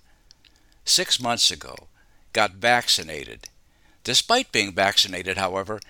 six 0.88 1.20
months 1.20 1.50
ago, 1.50 1.88
got 2.32 2.52
vaccinated. 2.52 3.48
Despite 4.04 4.52
being 4.52 4.72
vaccinated, 4.72 5.36
however, 5.36 5.80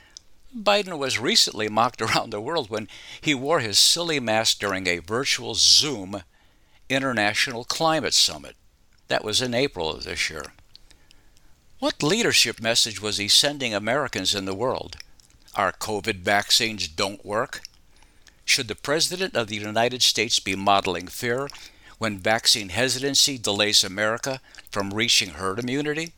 Biden 0.56 0.98
was 0.98 1.18
recently 1.18 1.68
mocked 1.68 2.02
around 2.02 2.30
the 2.30 2.40
world 2.40 2.70
when 2.70 2.88
he 3.20 3.34
wore 3.34 3.60
his 3.60 3.78
silly 3.78 4.20
mask 4.20 4.58
during 4.58 4.86
a 4.86 4.98
virtual 4.98 5.54
Zoom 5.54 6.22
International 6.88 7.64
Climate 7.64 8.14
Summit. 8.14 8.56
That 9.08 9.24
was 9.24 9.40
in 9.40 9.54
April 9.54 9.90
of 9.90 10.04
this 10.04 10.30
year. 10.30 10.52
What 11.78 12.02
leadership 12.02 12.60
message 12.60 13.00
was 13.00 13.18
he 13.18 13.28
sending 13.28 13.72
Americans 13.72 14.34
in 14.34 14.44
the 14.46 14.54
world? 14.54 14.96
Our 15.54 15.72
COVID 15.72 16.16
vaccines 16.16 16.88
don't 16.88 17.24
work? 17.24 17.62
Should 18.44 18.68
the 18.68 18.74
President 18.74 19.36
of 19.36 19.48
the 19.48 19.56
United 19.56 20.02
States 20.02 20.40
be 20.40 20.56
modeling 20.56 21.06
fear 21.06 21.48
when 21.98 22.18
vaccine 22.18 22.70
hesitancy 22.70 23.38
delays 23.38 23.84
America 23.84 24.40
from 24.70 24.94
reaching 24.94 25.30
herd 25.30 25.58
immunity? 25.58 26.12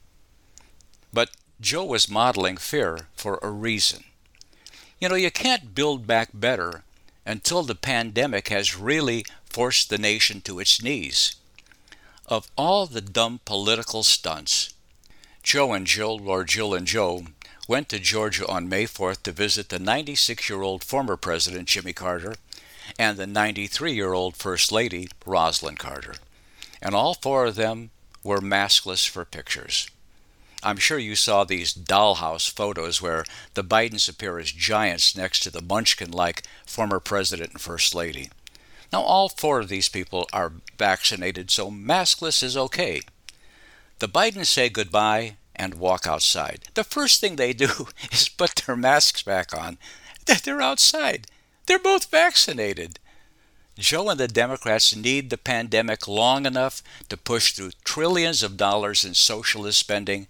But 1.12 1.30
Joe 1.60 1.84
was 1.84 2.08
modeling 2.08 2.56
fear 2.56 3.08
for 3.14 3.38
a 3.42 3.50
reason. 3.50 4.04
You 5.00 5.08
know, 5.08 5.14
you 5.14 5.30
can't 5.30 5.74
build 5.74 6.06
back 6.06 6.30
better 6.32 6.82
until 7.26 7.62
the 7.62 7.74
pandemic 7.74 8.48
has 8.48 8.76
really 8.76 9.24
forced 9.44 9.90
the 9.90 9.98
nation 9.98 10.40
to 10.42 10.60
its 10.60 10.82
knees. 10.82 11.36
Of 12.26 12.50
all 12.56 12.86
the 12.86 13.00
dumb 13.00 13.40
political 13.44 14.02
stunts, 14.02 14.72
Joe 15.42 15.72
and 15.72 15.86
Jill, 15.86 16.28
or 16.28 16.44
Jill 16.44 16.74
and 16.74 16.86
Joe, 16.86 17.24
went 17.66 17.88
to 17.88 17.98
Georgia 17.98 18.46
on 18.46 18.68
May 18.68 18.84
4th 18.84 19.22
to 19.22 19.32
visit 19.32 19.68
the 19.68 19.78
96 19.78 20.48
year 20.48 20.62
old 20.62 20.84
former 20.84 21.16
President 21.16 21.68
Jimmy 21.68 21.92
Carter 21.92 22.34
and 23.00 23.16
the 23.16 23.26
93 23.26 23.94
year 23.94 24.12
old 24.12 24.36
First 24.36 24.70
Lady 24.70 25.08
Rosalynn 25.24 25.78
Carter. 25.78 26.16
And 26.82 26.94
all 26.94 27.14
four 27.14 27.46
of 27.46 27.54
them 27.54 27.88
were 28.22 28.42
maskless 28.42 29.08
for 29.08 29.24
pictures. 29.24 29.88
I'm 30.62 30.76
sure 30.76 30.98
you 30.98 31.16
saw 31.16 31.44
these 31.44 31.72
dollhouse 31.72 32.50
photos 32.50 33.00
where 33.00 33.24
the 33.54 33.64
Bidens 33.64 34.06
appear 34.06 34.38
as 34.38 34.52
giants 34.52 35.16
next 35.16 35.40
to 35.44 35.50
the 35.50 35.62
munchkin 35.62 36.10
like 36.10 36.42
former 36.66 37.00
President 37.00 37.52
and 37.52 37.60
First 37.62 37.94
Lady. 37.94 38.28
Now, 38.92 39.00
all 39.00 39.30
four 39.30 39.60
of 39.60 39.70
these 39.70 39.88
people 39.88 40.28
are 40.30 40.52
vaccinated, 40.76 41.50
so 41.50 41.70
maskless 41.70 42.42
is 42.42 42.54
okay. 42.54 43.00
The 44.00 44.08
Bidens 44.08 44.48
say 44.48 44.68
goodbye 44.68 45.36
and 45.56 45.76
walk 45.76 46.06
outside. 46.06 46.64
The 46.74 46.84
first 46.84 47.18
thing 47.18 47.36
they 47.36 47.54
do 47.54 47.88
is 48.12 48.28
put 48.28 48.56
their 48.56 48.76
masks 48.76 49.22
back 49.22 49.56
on. 49.56 49.78
They're 50.44 50.60
outside. 50.60 51.26
They're 51.70 51.78
both 51.78 52.10
vaccinated. 52.10 52.98
Joe 53.78 54.10
and 54.10 54.18
the 54.18 54.26
Democrats 54.26 54.96
need 54.96 55.30
the 55.30 55.38
pandemic 55.38 56.08
long 56.08 56.44
enough 56.44 56.82
to 57.08 57.16
push 57.16 57.52
through 57.52 57.70
trillions 57.84 58.42
of 58.42 58.56
dollars 58.56 59.04
in 59.04 59.14
socialist 59.14 59.78
spending, 59.78 60.26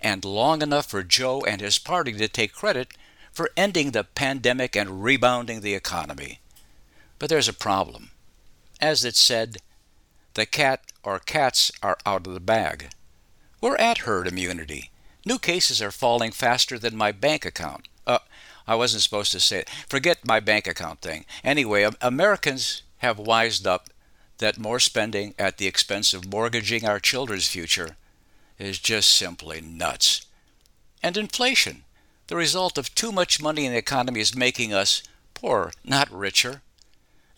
and 0.00 0.24
long 0.24 0.60
enough 0.60 0.86
for 0.86 1.04
Joe 1.04 1.42
and 1.42 1.60
his 1.60 1.78
party 1.78 2.12
to 2.14 2.26
take 2.26 2.52
credit 2.52 2.94
for 3.30 3.50
ending 3.56 3.92
the 3.92 4.02
pandemic 4.02 4.74
and 4.74 5.04
rebounding 5.04 5.60
the 5.60 5.74
economy. 5.74 6.40
But 7.20 7.28
there's 7.28 7.46
a 7.46 7.52
problem. 7.52 8.10
As 8.80 9.04
it 9.04 9.14
said, 9.14 9.58
the 10.34 10.46
cat 10.46 10.80
or 11.04 11.20
cats 11.20 11.70
are 11.80 11.98
out 12.04 12.26
of 12.26 12.34
the 12.34 12.40
bag. 12.40 12.90
We're 13.60 13.76
at 13.76 13.98
herd 13.98 14.26
immunity. 14.26 14.90
New 15.24 15.38
cases 15.38 15.80
are 15.80 15.92
falling 15.92 16.32
faster 16.32 16.76
than 16.76 16.96
my 16.96 17.12
bank 17.12 17.44
account. 17.46 17.86
I 18.66 18.74
wasn't 18.74 19.02
supposed 19.02 19.32
to 19.32 19.40
say 19.40 19.60
it. 19.60 19.70
Forget 19.88 20.26
my 20.26 20.40
bank 20.40 20.66
account 20.66 21.00
thing. 21.00 21.24
Anyway, 21.42 21.88
Americans 22.00 22.82
have 22.98 23.18
wised 23.18 23.66
up 23.66 23.90
that 24.38 24.58
more 24.58 24.80
spending 24.80 25.34
at 25.38 25.58
the 25.58 25.66
expense 25.66 26.14
of 26.14 26.30
mortgaging 26.30 26.84
our 26.84 26.98
children's 26.98 27.48
future 27.48 27.96
is 28.58 28.78
just 28.78 29.12
simply 29.12 29.60
nuts. 29.60 30.26
And 31.02 31.16
inflation, 31.16 31.84
the 32.28 32.36
result 32.36 32.78
of 32.78 32.94
too 32.94 33.12
much 33.12 33.42
money 33.42 33.66
in 33.66 33.72
the 33.72 33.78
economy, 33.78 34.20
is 34.20 34.36
making 34.36 34.72
us 34.72 35.02
poorer, 35.34 35.72
not 35.84 36.10
richer. 36.10 36.62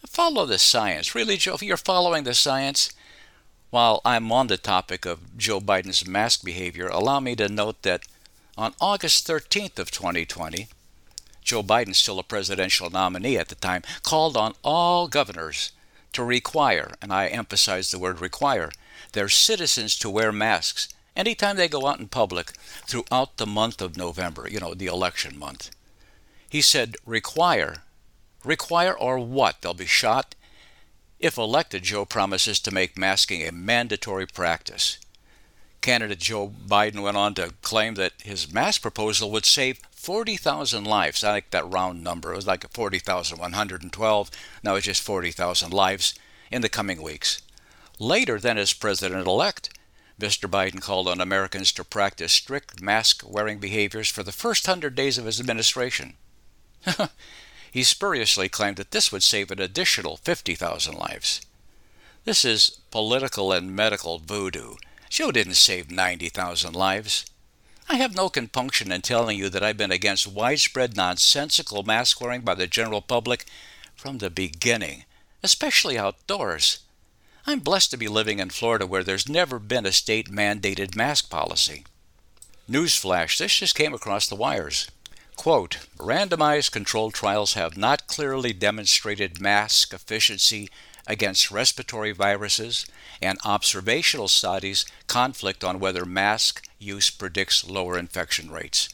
Follow 0.06 0.44
the 0.44 0.58
science. 0.58 1.14
Really, 1.14 1.36
Joe, 1.36 1.54
if 1.54 1.62
you're 1.62 1.76
following 1.76 2.24
the 2.24 2.34
science, 2.34 2.90
while 3.70 4.00
I'm 4.04 4.30
on 4.30 4.46
the 4.46 4.58
topic 4.58 5.04
of 5.06 5.36
Joe 5.36 5.60
Biden's 5.60 6.06
mask 6.06 6.44
behavior, 6.44 6.88
allow 6.88 7.20
me 7.20 7.34
to 7.36 7.48
note 7.48 7.82
that 7.82 8.02
on 8.56 8.74
August 8.80 9.26
13th 9.26 9.78
of 9.78 9.90
2020, 9.90 10.68
Joe 11.44 11.62
Biden, 11.62 11.94
still 11.94 12.18
a 12.18 12.24
presidential 12.24 12.90
nominee 12.90 13.36
at 13.36 13.48
the 13.48 13.54
time, 13.54 13.82
called 14.02 14.36
on 14.36 14.54
all 14.64 15.06
governors 15.06 15.70
to 16.12 16.24
require, 16.24 16.94
and 17.00 17.12
I 17.12 17.28
emphasize 17.28 17.90
the 17.90 17.98
word 17.98 18.20
require, 18.20 18.70
their 19.12 19.28
citizens 19.28 19.96
to 19.98 20.10
wear 20.10 20.32
masks 20.32 20.88
anytime 21.14 21.56
they 21.56 21.68
go 21.68 21.86
out 21.86 22.00
in 22.00 22.08
public 22.08 22.52
throughout 22.86 23.36
the 23.36 23.46
month 23.46 23.80
of 23.80 23.96
November, 23.96 24.48
you 24.50 24.58
know, 24.58 24.74
the 24.74 24.86
election 24.86 25.38
month. 25.38 25.70
He 26.48 26.60
said, 26.62 26.96
require 27.06 27.82
Require 28.44 28.92
or 28.92 29.18
what? 29.18 29.62
They'll 29.62 29.74
be 29.74 29.86
shot? 29.86 30.34
If 31.18 31.38
elected, 31.38 31.84
Joe 31.84 32.04
promises 32.04 32.60
to 32.60 32.74
make 32.74 32.98
masking 32.98 33.46
a 33.46 33.52
mandatory 33.52 34.26
practice. 34.26 34.98
Candidate 35.84 36.18
Joe 36.18 36.48
Biden 36.48 37.02
went 37.02 37.18
on 37.18 37.34
to 37.34 37.52
claim 37.60 37.94
that 37.96 38.14
his 38.22 38.50
mask 38.50 38.80
proposal 38.80 39.30
would 39.30 39.44
save 39.44 39.82
40,000 39.90 40.84
lives. 40.84 41.22
I 41.22 41.32
like 41.32 41.50
that 41.50 41.70
round 41.70 42.02
number. 42.02 42.32
It 42.32 42.36
was 42.36 42.46
like 42.46 42.66
40,112. 42.72 44.30
Now 44.62 44.74
it's 44.76 44.86
just 44.86 45.02
40,000 45.02 45.74
lives 45.74 46.14
in 46.50 46.62
the 46.62 46.70
coming 46.70 47.02
weeks. 47.02 47.42
Later, 47.98 48.40
then, 48.40 48.56
as 48.56 48.72
president 48.72 49.26
elect, 49.26 49.78
Mr. 50.18 50.48
Biden 50.48 50.80
called 50.80 51.06
on 51.06 51.20
Americans 51.20 51.70
to 51.72 51.84
practice 51.84 52.32
strict 52.32 52.80
mask 52.80 53.22
wearing 53.26 53.58
behaviors 53.58 54.08
for 54.08 54.22
the 54.22 54.32
first 54.32 54.66
hundred 54.66 54.94
days 54.94 55.18
of 55.18 55.26
his 55.26 55.38
administration. 55.38 56.14
He 57.74 57.82
spuriously 57.82 58.48
claimed 58.48 58.76
that 58.76 58.92
this 58.92 59.10
would 59.10 59.24
save 59.24 59.50
an 59.50 59.60
additional 59.60 60.16
50,000 60.18 60.94
lives. 60.94 61.40
This 62.24 62.44
is 62.44 62.78
political 62.92 63.50
and 63.50 63.74
medical 63.74 64.20
voodoo. 64.20 64.76
Joe 65.10 65.30
didn't 65.30 65.54
save 65.54 65.90
90,000 65.90 66.74
lives. 66.74 67.24
I 67.88 67.96
have 67.96 68.16
no 68.16 68.28
compunction 68.28 68.90
in 68.90 69.02
telling 69.02 69.38
you 69.38 69.48
that 69.50 69.62
I've 69.62 69.76
been 69.76 69.92
against 69.92 70.26
widespread 70.26 70.96
nonsensical 70.96 71.82
mask 71.82 72.20
wearing 72.20 72.40
by 72.40 72.54
the 72.54 72.66
general 72.66 73.02
public 73.02 73.44
from 73.94 74.18
the 74.18 74.30
beginning, 74.30 75.04
especially 75.42 75.98
outdoors. 75.98 76.78
I'm 77.46 77.60
blessed 77.60 77.90
to 77.90 77.98
be 77.98 78.08
living 78.08 78.38
in 78.38 78.50
Florida 78.50 78.86
where 78.86 79.04
there's 79.04 79.28
never 79.28 79.58
been 79.58 79.84
a 79.84 79.92
state 79.92 80.30
mandated 80.30 80.96
mask 80.96 81.28
policy. 81.28 81.84
Newsflash, 82.68 83.36
this 83.36 83.58
just 83.58 83.74
came 83.74 83.92
across 83.92 84.26
the 84.26 84.34
wires. 84.34 84.88
Quote, 85.36 85.78
randomized 85.98 86.72
controlled 86.72 87.12
trials 87.12 87.52
have 87.52 87.76
not 87.76 88.06
clearly 88.06 88.54
demonstrated 88.54 89.40
mask 89.40 89.92
efficiency 89.92 90.70
against 91.06 91.50
respiratory 91.50 92.12
viruses, 92.12 92.86
and 93.20 93.38
observational 93.44 94.28
studies 94.28 94.86
conflict 95.06 95.62
on 95.62 95.80
whether 95.80 96.04
mask 96.04 96.66
use 96.78 97.10
predicts 97.10 97.68
lower 97.68 97.98
infection 97.98 98.50
rates. 98.50 98.88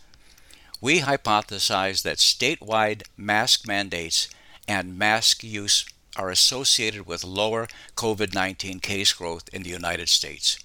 We 0.81 1.01
hypothesize 1.01 2.03
that 2.03 2.17
statewide 2.17 3.03
mask 3.17 3.67
mandates 3.67 4.29
and 4.67 4.99
mask 4.99 5.45
use 5.45 5.85
are 6.17 6.31
associated 6.31 7.07
with 7.07 7.25
lower 7.25 7.69
COVID 7.97 8.35
19 8.35 8.81
case 8.81 9.13
growth 9.13 9.49
in 9.53 9.63
the 9.63 9.71
United 9.71 10.09
States. 10.09 10.59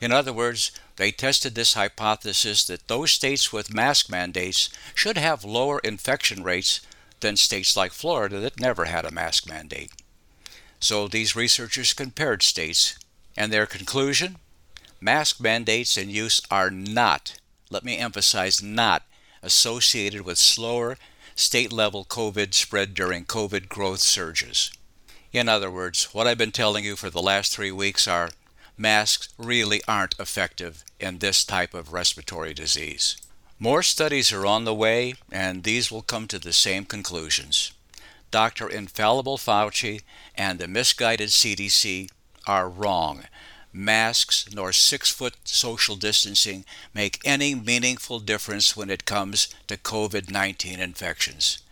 In 0.00 0.10
other 0.10 0.32
words, 0.32 0.72
they 0.96 1.12
tested 1.12 1.54
this 1.54 1.74
hypothesis 1.74 2.64
that 2.66 2.88
those 2.88 3.12
states 3.12 3.52
with 3.52 3.72
mask 3.72 4.10
mandates 4.10 4.68
should 4.94 5.16
have 5.16 5.44
lower 5.44 5.78
infection 5.78 6.42
rates 6.42 6.80
than 7.20 7.36
states 7.36 7.76
like 7.76 7.92
Florida 7.92 8.40
that 8.40 8.60
never 8.60 8.86
had 8.86 9.04
a 9.04 9.12
mask 9.12 9.48
mandate. 9.48 9.92
So 10.82 11.06
these 11.06 11.36
researchers 11.36 11.94
compared 11.94 12.42
states, 12.42 12.96
and 13.36 13.52
their 13.52 13.66
conclusion 13.66 14.38
mask 15.00 15.40
mandates 15.40 15.96
in 15.96 16.10
use 16.10 16.42
are 16.50 16.70
not, 16.72 17.38
let 17.70 17.84
me 17.84 17.98
emphasize, 17.98 18.60
not 18.60 19.04
associated 19.44 20.22
with 20.22 20.38
slower 20.38 20.98
state 21.36 21.72
level 21.72 22.04
COVID 22.04 22.52
spread 22.52 22.94
during 22.94 23.24
COVID 23.24 23.68
growth 23.68 24.00
surges. 24.00 24.72
In 25.32 25.48
other 25.48 25.70
words, 25.70 26.12
what 26.12 26.26
I've 26.26 26.36
been 26.36 26.50
telling 26.50 26.84
you 26.84 26.96
for 26.96 27.10
the 27.10 27.22
last 27.22 27.54
three 27.54 27.72
weeks 27.72 28.08
are 28.08 28.30
masks 28.76 29.28
really 29.38 29.82
aren't 29.86 30.18
effective 30.18 30.84
in 30.98 31.18
this 31.18 31.44
type 31.44 31.74
of 31.74 31.92
respiratory 31.92 32.54
disease. 32.54 33.16
More 33.60 33.84
studies 33.84 34.32
are 34.32 34.46
on 34.46 34.64
the 34.64 34.74
way, 34.74 35.14
and 35.30 35.62
these 35.62 35.92
will 35.92 36.02
come 36.02 36.26
to 36.26 36.40
the 36.40 36.52
same 36.52 36.84
conclusions. 36.86 37.70
Dr. 38.32 38.68
Infallible 38.68 39.38
Fauci 39.38 40.00
and 40.34 40.58
the 40.58 40.66
misguided 40.66 41.28
CDC 41.28 42.10
are 42.46 42.68
wrong. 42.68 43.24
Masks 43.72 44.46
nor 44.52 44.72
six 44.72 45.08
foot 45.10 45.34
social 45.44 45.94
distancing 45.94 46.64
make 46.92 47.20
any 47.24 47.54
meaningful 47.54 48.18
difference 48.18 48.76
when 48.76 48.90
it 48.90 49.04
comes 49.04 49.54
to 49.68 49.76
COVID 49.76 50.30
19 50.30 50.80
infections. 50.80 51.62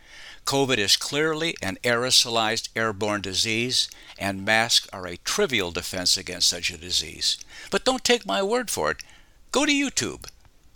COVID 0.44 0.78
is 0.78 0.96
clearly 0.96 1.56
an 1.62 1.78
aerosolized 1.84 2.68
airborne 2.74 3.20
disease, 3.20 3.88
and 4.18 4.44
masks 4.44 4.88
are 4.92 5.06
a 5.06 5.18
trivial 5.18 5.70
defense 5.70 6.16
against 6.16 6.48
such 6.48 6.70
a 6.70 6.78
disease. 6.78 7.38
But 7.70 7.84
don't 7.84 8.04
take 8.04 8.26
my 8.26 8.42
word 8.42 8.70
for 8.70 8.90
it. 8.90 9.02
Go 9.52 9.66
to 9.66 9.72
YouTube. 9.72 10.26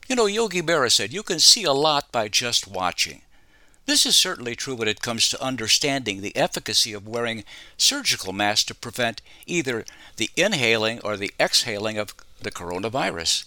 You 0.09 0.17
know, 0.17 0.27
Yogi 0.27 0.63
Berra 0.63 0.91
said 0.91 1.13
you 1.13 1.23
can 1.23 1.41
see 1.41 1.65
a 1.65 1.73
lot 1.73 2.13
by 2.13 2.29
just 2.29 2.69
watching. 2.69 3.23
This 3.87 4.07
is 4.07 4.17
certainly 4.17 4.55
true 4.55 4.75
when 4.75 4.89
it 4.89 5.03
comes 5.03 5.29
to 5.29 5.43
understanding 5.43 6.21
the 6.21 6.35
efficacy 6.37 6.95
of 6.95 7.07
wearing 7.07 7.45
surgical 7.77 8.33
masks 8.33 8.65
to 8.65 8.75
prevent 8.75 9.21
either 9.47 9.85
the 10.17 10.31
inhaling 10.37 11.01
or 11.01 11.17
the 11.17 11.33
exhaling 11.39 11.99
of 11.99 12.15
the 12.41 12.51
coronavirus. 12.51 13.45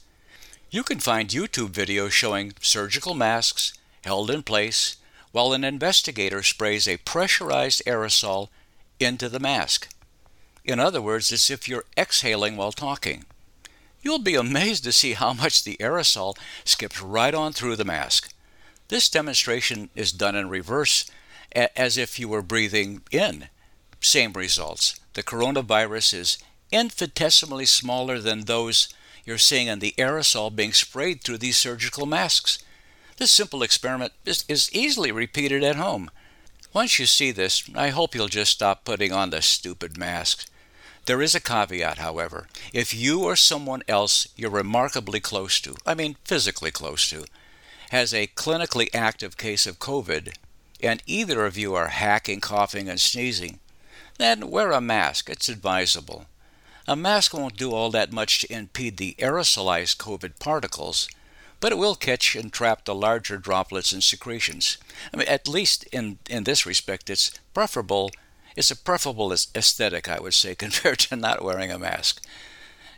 You 0.69 0.83
can 0.83 0.99
find 0.99 1.29
YouTube 1.29 1.69
videos 1.69 2.11
showing 2.11 2.53
surgical 2.61 3.15
masks 3.15 3.73
held 4.03 4.29
in 4.29 4.43
place 4.43 4.97
while 5.31 5.53
an 5.53 5.63
investigator 5.63 6.43
sprays 6.43 6.87
a 6.87 6.97
pressurized 6.97 7.81
aerosol 7.87 8.49
into 8.99 9.29
the 9.29 9.39
mask. 9.39 9.89
In 10.63 10.79
other 10.79 11.01
words, 11.01 11.31
it's 11.31 11.49
if 11.49 11.67
you're 11.67 11.85
exhaling 11.97 12.57
while 12.57 12.71
talking. 12.71 13.25
You'll 14.01 14.19
be 14.19 14.35
amazed 14.35 14.83
to 14.83 14.91
see 14.91 15.13
how 15.13 15.33
much 15.33 15.63
the 15.63 15.77
aerosol 15.79 16.37
skips 16.63 17.01
right 17.01 17.33
on 17.33 17.53
through 17.53 17.77
the 17.77 17.85
mask. 17.85 18.33
This 18.89 19.09
demonstration 19.09 19.89
is 19.95 20.11
done 20.11 20.35
in 20.35 20.49
reverse, 20.49 21.09
as 21.53 21.97
if 21.97 22.19
you 22.19 22.29
were 22.29 22.41
breathing 22.41 23.01
in. 23.11 23.49
Same 24.01 24.33
results. 24.33 24.99
The 25.13 25.23
coronavirus 25.23 26.13
is 26.13 26.37
infinitesimally 26.71 27.65
smaller 27.65 28.19
than 28.19 28.41
those 28.41 28.89
you're 29.25 29.37
seeing 29.37 29.67
in 29.67 29.79
the 29.79 29.93
aerosol 29.97 30.55
being 30.55 30.71
sprayed 30.71 31.21
through 31.21 31.39
these 31.39 31.57
surgical 31.57 32.05
masks. 32.05 32.59
This 33.17 33.31
simple 33.31 33.63
experiment 33.63 34.13
is, 34.25 34.45
is 34.47 34.71
easily 34.73 35.11
repeated 35.11 35.63
at 35.63 35.75
home. 35.75 36.09
Once 36.73 36.99
you 36.99 37.05
see 37.05 37.31
this, 37.31 37.69
I 37.75 37.89
hope 37.89 38.13
you'll 38.15 38.27
just 38.27 38.51
stop 38.51 38.85
putting 38.85 39.11
on 39.11 39.31
the 39.31 39.41
stupid 39.41 39.97
masks. 39.97 40.45
There 41.07 41.21
is 41.21 41.33
a 41.33 41.41
caveat, 41.41 41.97
however. 41.97 42.47
If 42.73 42.93
you 42.93 43.23
or 43.23 43.35
someone 43.35 43.81
else 43.87 44.27
you're 44.35 44.51
remarkably 44.51 45.19
close 45.19 45.59
to, 45.61 45.75
I 45.85 45.95
mean 45.95 46.17
physically 46.23 46.71
close 46.71 47.09
to, 47.09 47.25
has 47.91 48.13
a 48.13 48.27
clinically 48.27 48.93
active 48.93 49.37
case 49.37 49.65
of 49.65 49.79
COVID, 49.79 50.35
and 50.81 51.01
either 51.05 51.45
of 51.45 51.57
you 51.57 51.73
are 51.75 51.87
hacking, 51.87 52.41
coughing, 52.41 52.89
and 52.89 52.99
sneezing, 52.99 53.59
then 54.17 54.49
wear 54.49 54.71
a 54.71 54.81
mask. 54.81 55.29
It's 55.29 55.49
advisable. 55.49 56.25
A 56.87 56.95
mask 56.95 57.33
won't 57.33 57.57
do 57.57 57.71
all 57.71 57.91
that 57.91 58.11
much 58.11 58.39
to 58.39 58.53
impede 58.53 58.97
the 58.97 59.15
aerosolized 59.19 59.97
COVID 59.97 60.39
particles, 60.39 61.09
but 61.59 61.71
it 61.71 61.77
will 61.77 61.95
catch 61.95 62.35
and 62.35 62.51
trap 62.51 62.85
the 62.85 62.95
larger 62.95 63.37
droplets 63.37 63.91
and 63.91 64.03
secretions. 64.03 64.77
I 65.13 65.17
mean, 65.17 65.27
at 65.27 65.47
least 65.47 65.83
in, 65.91 66.19
in 66.29 66.43
this 66.43 66.65
respect, 66.65 67.09
it's 67.09 67.31
preferable. 67.53 68.11
It's 68.55 68.71
a 68.71 68.75
preferable 68.75 69.31
aesthetic, 69.33 70.07
I 70.07 70.19
would 70.19 70.33
say, 70.33 70.55
compared 70.65 70.99
to 70.99 71.15
not 71.15 71.43
wearing 71.43 71.71
a 71.71 71.79
mask. 71.79 72.23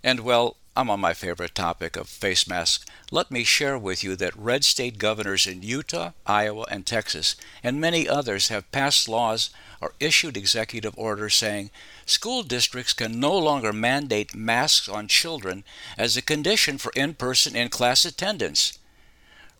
And 0.04 0.22
well, 0.22 0.58
I'm 0.80 0.90
on 0.90 1.02
my 1.02 1.14
favorite 1.14 1.56
topic 1.56 1.98
of 1.98 2.08
face 2.08 2.48
masks. 2.48 2.86
Let 3.12 3.32
me 3.32 3.44
share 3.44 3.78
with 3.78 4.02
you 4.02 4.16
that 4.16 4.34
red 4.38 4.64
state 4.64 4.98
governors 4.98 5.46
in 5.46 5.62
Utah, 5.62 6.12
Iowa, 6.26 6.66
and 6.72 6.86
Texas, 6.86 7.36
and 7.62 7.82
many 7.82 8.08
others 8.08 8.48
have 8.48 8.72
passed 8.72 9.10
laws 9.10 9.50
or 9.82 9.92
issued 10.00 10.38
executive 10.38 10.98
orders 10.98 11.36
saying 11.36 11.70
school 12.06 12.44
districts 12.44 12.94
can 12.94 13.20
no 13.20 13.38
longer 13.38 13.74
mandate 13.74 14.34
masks 14.34 14.88
on 14.88 15.10
children 15.10 15.66
as 15.98 16.16
a 16.16 16.22
condition 16.22 16.78
for 16.78 16.94
in 16.96 17.14
person 17.14 17.58
in 17.58 17.68
class 17.68 18.06
attendance. 18.06 18.80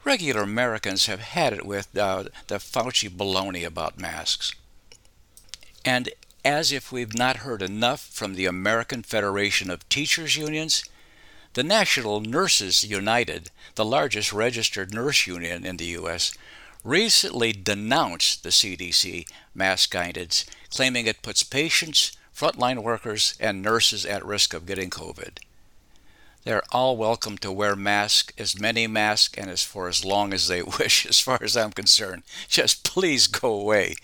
Regular 0.06 0.44
Americans 0.44 1.08
have 1.08 1.20
had 1.20 1.52
it 1.52 1.66
with 1.66 1.98
uh, 1.98 2.30
the 2.48 2.60
Fauci 2.60 3.10
baloney 3.10 3.66
about 3.66 4.00
masks. 4.00 4.54
And 5.84 6.12
as 6.46 6.72
if 6.72 6.94
we've 6.94 7.18
not 7.18 7.44
heard 7.44 7.62
enough 7.62 8.00
from 8.00 8.36
the 8.36 8.46
American 8.46 9.04
Federation 9.04 9.70
of 9.70 9.90
Teachers 9.90 10.38
Unions, 10.38 10.86
the 11.54 11.64
National 11.64 12.22
Nurses 12.22 12.84
United, 12.84 13.50
the 13.76 13.86
largest 13.86 14.32
registered 14.32 14.94
nurse 14.94 15.26
union 15.26 15.66
in 15.66 15.78
the 15.78 15.86
U.S., 15.86 16.34
recently 16.84 17.52
denounced 17.52 18.44
the 18.44 18.50
CDC 18.50 19.26
mask 19.54 19.92
guidance, 19.92 20.46
claiming 20.70 21.08
it 21.08 21.22
puts 21.22 21.44
patients, 21.44 22.16
frontline 22.36 22.84
workers, 22.84 23.36
and 23.40 23.62
nurses 23.62 24.06
at 24.06 24.26
risk 24.26 24.54
of 24.54 24.66
getting 24.66 24.90
COVID. 24.90 25.40
They're 26.46 26.64
all 26.72 26.96
welcome 26.96 27.38
to 27.40 27.52
wear 27.52 27.76
masks, 27.76 28.34
as 28.38 28.60
many 28.60 28.88
masks, 28.88 29.38
and 29.38 29.50
as 29.50 29.64
for 29.64 29.90
as 29.90 30.06
long 30.06 30.34
as 30.34 30.48
they 30.48 30.62
wish, 30.80 31.06
as 31.06 31.20
far 31.20 31.40
as 31.42 31.58
I'm 31.58 31.72
concerned. 31.72 32.24
Just 32.48 32.84
please 32.84 33.28
go 33.28 33.54
away. 33.54 33.96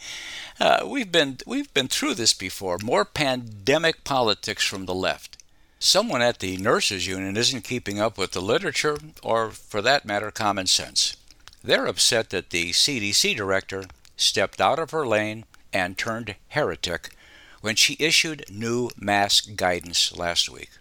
Uh, 0.59 0.85
we've 0.85 1.11
been 1.11 1.37
we've 1.45 1.73
been 1.73 1.87
through 1.87 2.15
this 2.15 2.33
before. 2.33 2.77
More 2.83 3.05
pandemic 3.05 4.03
politics 4.03 4.65
from 4.65 4.85
the 4.85 4.95
left. 4.95 5.34
Someone 5.85 6.23
at 6.23 6.39
the 6.39 6.57
nurses 6.57 7.05
union 7.05 7.37
isn't 7.37 7.63
keeping 7.63 7.99
up 7.99 8.17
with 8.17 8.31
the 8.31 8.41
literature, 8.41 8.97
or 9.21 9.51
for 9.51 9.83
that 9.83 10.03
matter, 10.03 10.31
common 10.31 10.65
sense. 10.65 11.15
They're 11.63 11.85
upset 11.85 12.31
that 12.31 12.49
the 12.49 12.71
CDC 12.71 13.37
director 13.37 13.83
stepped 14.17 14.59
out 14.59 14.79
of 14.79 14.89
her 14.89 15.05
lane 15.05 15.45
and 15.71 15.95
turned 15.95 16.37
heretic 16.47 17.15
when 17.61 17.75
she 17.75 17.97
issued 17.99 18.49
new 18.49 18.89
mask 18.97 19.55
guidance 19.55 20.17
last 20.17 20.49
week. 20.49 20.71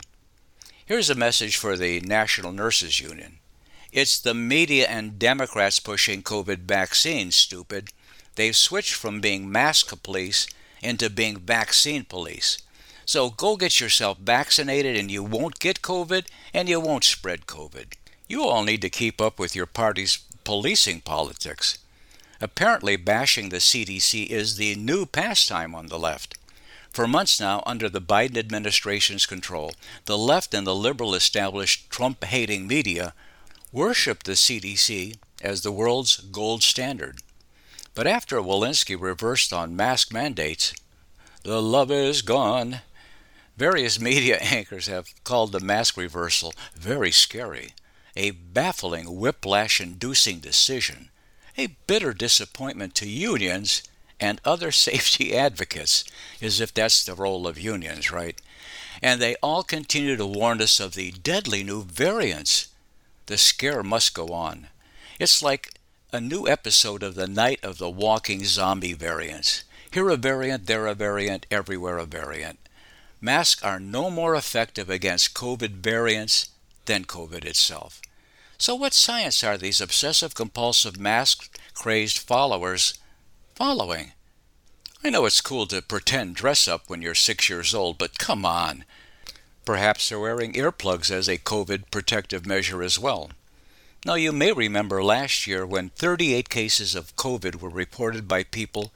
Here's 0.87 1.11
a 1.11 1.15
message 1.15 1.59
for 1.59 1.77
the 1.77 2.01
National 2.01 2.53
Nurses 2.53 2.99
Union. 2.99 3.41
It's 3.93 4.19
the 4.19 4.33
media 4.33 4.87
and 4.87 5.19
Democrats 5.19 5.81
pushing 5.81 6.23
COVID 6.23 6.61
vaccines, 6.61 7.37
stupid. 7.37 7.91
They've 8.37 8.57
switched 8.57 8.95
from 8.95 9.21
being 9.21 9.53
mask 9.53 10.03
police 10.03 10.47
into 10.81 11.11
being 11.11 11.37
vaccine 11.37 12.05
police. 12.05 12.57
So 13.07 13.31
go 13.31 13.57
get 13.57 13.81
yourself 13.81 14.19
vaccinated 14.19 14.97
and 14.97 15.11
you 15.11 15.23
won't 15.23 15.59
get 15.59 15.83
COVID 15.83 16.27
and 16.53 16.69
you 16.69 16.81
won't 16.81 17.05
spread 17.05 17.47
COVID. 17.47 17.95
You 18.29 18.45
all 18.45 18.65
need 18.65 18.83
to 18.83 18.91
keep 18.91 19.21
up 19.21 19.39
with 19.39 19.55
your 19.55 19.67
party's 19.67 20.19
policing 20.45 21.01
politics. 21.01 21.79
Apparently, 22.41 22.97
bashing 22.97 23.49
the 23.49 23.59
CDC 23.59 24.27
is 24.27 24.57
the 24.57 24.75
new 24.75 25.07
pastime 25.07 25.75
on 25.75 25.87
the 25.87 25.99
left. 25.99 26.37
For 26.91 27.09
months 27.09 27.41
now, 27.41 27.63
under 27.67 27.89
the 27.89 28.01
Biden 28.01 28.37
administration's 28.37 29.27
control, 29.27 29.73
the 30.05 30.19
left 30.19 30.55
and 30.55 30.67
the 30.67 30.75
liberal 30.75 31.15
established 31.15 31.91
Trump 31.91 32.23
hating 32.23 32.67
media 32.67 33.15
worshiped 33.73 34.27
the 34.27 34.33
CDC 34.33 35.17
as 35.43 35.63
the 35.63 35.73
world's 35.73 36.19
gold 36.19 36.63
standard. 36.63 37.19
But 37.95 38.07
after 38.07 38.37
Walensky 38.39 39.01
reversed 39.01 39.53
on 39.53 39.77
mask 39.77 40.13
mandates, 40.13 40.73
the 41.43 41.61
love 41.61 41.91
is 41.91 42.23
gone. 42.23 42.81
Various 43.57 44.01
media 44.01 44.39
anchors 44.41 44.87
have 44.87 45.09
called 45.25 45.53
the 45.53 45.61
mask 45.61 45.97
reversal 45.97 46.53
very 46.75 47.11
scary 47.11 47.75
a 48.17 48.31
baffling, 48.31 49.19
whiplash 49.19 49.81
inducing 49.81 50.39
decision, 50.39 51.11
a 51.59 51.77
bitter 51.87 52.13
disappointment 52.13 52.95
to 52.95 53.09
unions 53.09 53.83
and 54.21 54.41
other 54.45 54.71
safety 54.89 55.37
advocates, 55.37 56.05
as 56.41 56.61
if 56.61 56.73
that's 56.73 57.05
the 57.05 57.15
role 57.15 57.47
of 57.47 57.59
unions, 57.59 58.11
right? 58.11 58.41
And 59.03 59.21
they 59.21 59.35
all 59.43 59.63
continue 59.63 60.17
to 60.17 60.27
warn 60.27 60.63
us 60.63 60.79
of 60.81 60.95
the 60.95 61.11
deadly 61.11 61.65
new 61.65 61.83
variants. 61.83 62.69
The 63.27 63.37
scare 63.37 63.83
must 63.83 64.15
go 64.15 64.29
on. 64.29 64.69
It's 65.19 65.43
like 65.43 65.73
a 66.13 66.21
new 66.21 66.47
episode 66.47 67.03
of 67.03 67.17
the 67.17 67.27
Night 67.27 67.59
of 67.65 67.79
the 67.79 67.91
Walking 67.91 68.45
Zombie 68.45 68.93
variants. 68.93 69.65
Here 69.91 70.09
a 70.09 70.17
variant, 70.17 70.67
there 70.67 70.87
a 70.87 70.95
variant, 70.95 71.47
everywhere 71.51 71.99
a 71.99 72.07
variant. 72.07 72.59
Masks 73.21 73.63
are 73.63 73.81
no 73.81 74.11
more 74.11 74.35
effective 74.35 74.91
against 74.91 75.35
COVID 75.35 75.71
variants 75.77 76.51
than 76.87 77.05
COVID 77.05 77.45
itself. 77.45 78.01
So, 78.59 78.75
what 78.75 78.95
science 78.95 79.43
are 79.43 79.59
these 79.59 79.81
obsessive 79.81 80.35
compulsive 80.35 80.99
mask 80.99 81.59
crazed 81.75 82.19
followers 82.19 82.95
following? 83.55 84.13
I 85.03 85.11
know 85.11 85.27
it's 85.27 85.41
cool 85.41 85.67
to 85.67 85.83
pretend 85.83 86.37
dress 86.37 86.67
up 86.67 86.85
when 86.87 87.03
you're 87.03 87.15
six 87.15 87.49
years 87.49 87.75
old, 87.75 87.99
but 87.99 88.19
come 88.19 88.47
on. 88.47 88.85
Perhaps 89.65 90.09
they're 90.09 90.21
wearing 90.21 90.53
earplugs 90.53 91.11
as 91.11 91.29
a 91.29 91.39
COVID 91.39 91.91
protective 91.91 92.47
measure 92.47 92.83
as 92.83 92.99
well. 92.99 93.31
Now, 94.07 94.15
you 94.15 94.33
may 94.33 94.53
remember 94.53 95.03
last 95.03 95.47
year 95.47 95.67
when 95.67 95.89
38 95.91 96.49
cases 96.51 96.95
of 96.95 97.17
COVID 97.17 97.57
were 97.57 97.71
reported 97.71 98.29
by 98.29 98.45
people 98.45 98.93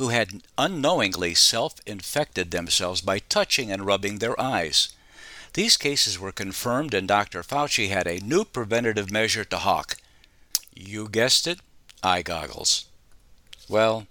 who 0.00 0.08
had 0.08 0.42
unknowingly 0.56 1.34
self 1.34 1.74
infected 1.84 2.50
themselves 2.50 3.02
by 3.02 3.18
touching 3.18 3.70
and 3.70 3.84
rubbing 3.84 4.16
their 4.16 4.40
eyes. 4.40 4.88
These 5.52 5.76
cases 5.76 6.18
were 6.18 6.32
confirmed, 6.32 6.94
and 6.94 7.06
Dr. 7.06 7.42
Fauci 7.42 7.90
had 7.90 8.06
a 8.06 8.24
new 8.24 8.46
preventative 8.46 9.10
measure 9.10 9.44
to 9.44 9.58
hawk. 9.58 9.98
You 10.74 11.06
guessed 11.06 11.46
it, 11.46 11.60
eye 12.02 12.22
goggles. 12.22 12.86
Well, 13.68 14.06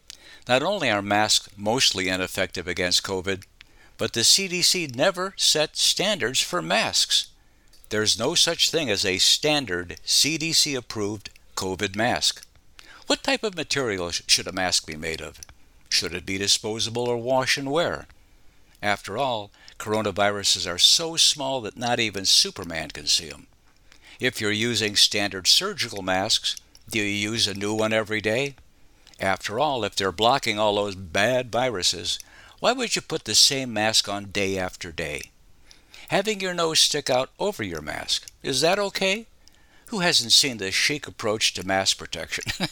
not 0.47 0.61
only 0.61 0.91
are 0.91 1.01
masks 1.01 1.49
mostly 1.57 2.07
ineffective 2.07 2.67
against 2.67 3.01
COVID, 3.01 3.45
but 3.97 4.13
the 4.13 4.19
CDC 4.19 4.95
never 4.95 5.33
set 5.37 5.75
standards 5.75 6.39
for 6.39 6.61
masks. 6.61 7.31
There's 7.89 8.19
no 8.19 8.35
such 8.35 8.69
thing 8.69 8.91
as 8.91 9.03
a 9.03 9.17
standard 9.17 9.97
CDC 10.05 10.77
approved 10.77 11.31
COVID 11.55 11.95
mask. 11.95 12.45
What 13.07 13.23
type 13.23 13.41
of 13.41 13.55
material 13.55 14.11
should 14.11 14.45
a 14.45 14.51
mask 14.51 14.85
be 14.85 14.95
made 14.95 15.19
of? 15.19 15.39
Should 15.89 16.13
it 16.13 16.25
be 16.25 16.37
disposable 16.37 17.07
or 17.07 17.17
wash 17.17 17.57
and 17.57 17.71
wear? 17.71 18.07
After 18.81 19.17
all, 19.17 19.51
coronaviruses 19.77 20.71
are 20.71 20.77
so 20.77 21.17
small 21.17 21.61
that 21.61 21.77
not 21.77 21.99
even 21.99 22.25
Superman 22.25 22.89
can 22.89 23.07
see 23.07 23.29
them. 23.29 23.47
If 24.19 24.39
you're 24.39 24.51
using 24.51 24.95
standard 24.95 25.47
surgical 25.47 26.01
masks, 26.01 26.55
do 26.89 26.99
you 26.99 27.31
use 27.31 27.47
a 27.47 27.53
new 27.53 27.73
one 27.73 27.93
every 27.93 28.21
day? 28.21 28.55
After 29.19 29.59
all, 29.59 29.83
if 29.83 29.95
they're 29.95 30.11
blocking 30.11 30.57
all 30.57 30.75
those 30.75 30.95
bad 30.95 31.51
viruses, 31.51 32.19
why 32.59 32.71
would 32.71 32.95
you 32.95 33.01
put 33.01 33.25
the 33.25 33.35
same 33.35 33.73
mask 33.73 34.07
on 34.07 34.31
day 34.31 34.57
after 34.57 34.91
day? 34.91 35.31
Having 36.09 36.41
your 36.41 36.53
nose 36.53 36.79
stick 36.79 37.09
out 37.09 37.29
over 37.39 37.63
your 37.63 37.81
mask, 37.81 38.31
is 38.43 38.61
that 38.61 38.79
okay? 38.79 39.27
Who 39.89 40.01
hasn't 40.01 40.33
seen 40.33 40.57
the 40.57 40.71
chic 40.71 41.07
approach 41.07 41.55
to 41.55 41.65
mask 41.65 41.97
protection? 41.97 42.43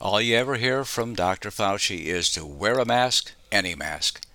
all 0.00 0.18
you 0.18 0.34
ever 0.34 0.54
hear 0.54 0.82
from 0.86 1.14
Dr. 1.14 1.50
Fauci 1.50 2.06
is 2.06 2.30
to 2.30 2.46
wear 2.46 2.78
a 2.78 2.86
mask, 2.86 3.32
any 3.52 3.74
mask. 3.74 4.26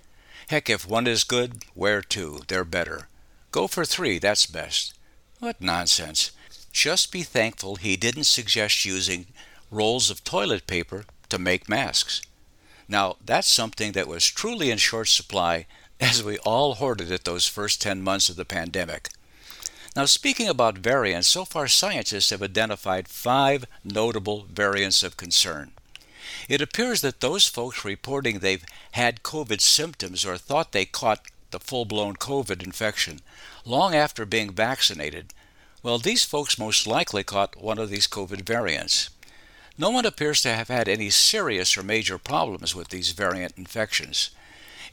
Heck, 0.48 0.70
if 0.70 0.88
one 0.88 1.08
is 1.08 1.24
good, 1.24 1.64
wear 1.74 2.04
two. 2.04 2.42
They're 2.48 2.64
better. 2.64 3.08
Go 3.50 3.66
for 3.66 3.84
three, 3.84 4.20
that's 4.20 4.46
best. 4.46 4.94
What 5.40 5.60
nonsense. 5.60 6.30
Just 6.72 7.12
be 7.12 7.24
thankful 7.24 7.78
he 7.78 7.98
didn't 7.98 8.26
suggest 8.26 8.86
using 8.86 9.26
rolls 9.72 10.12
of 10.12 10.24
toilet 10.24 10.68
paper 10.68 11.06
to 11.30 11.40
make 11.40 11.68
masks. 11.68 12.22
Now, 12.88 13.16
that's 13.26 13.50
something 13.50 13.94
that 13.94 14.08
was 14.08 14.28
truly 14.28 14.70
in 14.70 14.78
short 14.78 15.08
supply 15.08 15.66
as 16.00 16.24
we 16.24 16.38
all 16.40 16.76
hoarded 16.76 17.10
it 17.10 17.24
those 17.24 17.48
first 17.48 17.82
10 17.82 18.04
months 18.04 18.30
of 18.30 18.36
the 18.36 18.46
pandemic. 18.46 19.10
Now, 20.00 20.06
speaking 20.06 20.48
about 20.48 20.78
variants, 20.78 21.28
so 21.28 21.44
far 21.44 21.68
scientists 21.68 22.30
have 22.30 22.42
identified 22.42 23.10
five 23.10 23.66
notable 23.84 24.46
variants 24.50 25.04
of 25.04 25.18
concern. 25.18 25.72
It 26.48 26.62
appears 26.62 27.02
that 27.02 27.20
those 27.20 27.50
folks 27.50 27.84
reporting 27.84 28.40
they've 28.40 28.64
had 28.94 29.24
COVID 29.24 29.60
symptoms 29.60 30.26
or 30.26 30.38
thought 30.38 30.72
they 30.72 30.86
caught 30.86 31.28
the 31.52 31.60
full 31.60 31.84
blown 31.84 32.16
COVID 32.16 32.64
infection 32.64 33.20
long 33.66 33.94
after 33.94 34.26
being 34.26 34.52
vaccinated, 34.52 35.34
well, 35.84 36.00
these 36.00 36.24
folks 36.24 36.58
most 36.58 36.88
likely 36.88 37.26
caught 37.26 37.62
one 37.62 37.78
of 37.78 37.90
these 37.90 38.08
COVID 38.08 38.44
variants. 38.44 39.10
No 39.78 39.90
one 39.90 40.06
appears 40.06 40.42
to 40.44 40.56
have 40.56 40.70
had 40.70 40.88
any 40.88 41.10
serious 41.10 41.78
or 41.78 41.84
major 41.84 42.18
problems 42.18 42.74
with 42.74 42.88
these 42.88 43.12
variant 43.12 43.58
infections. 43.58 44.30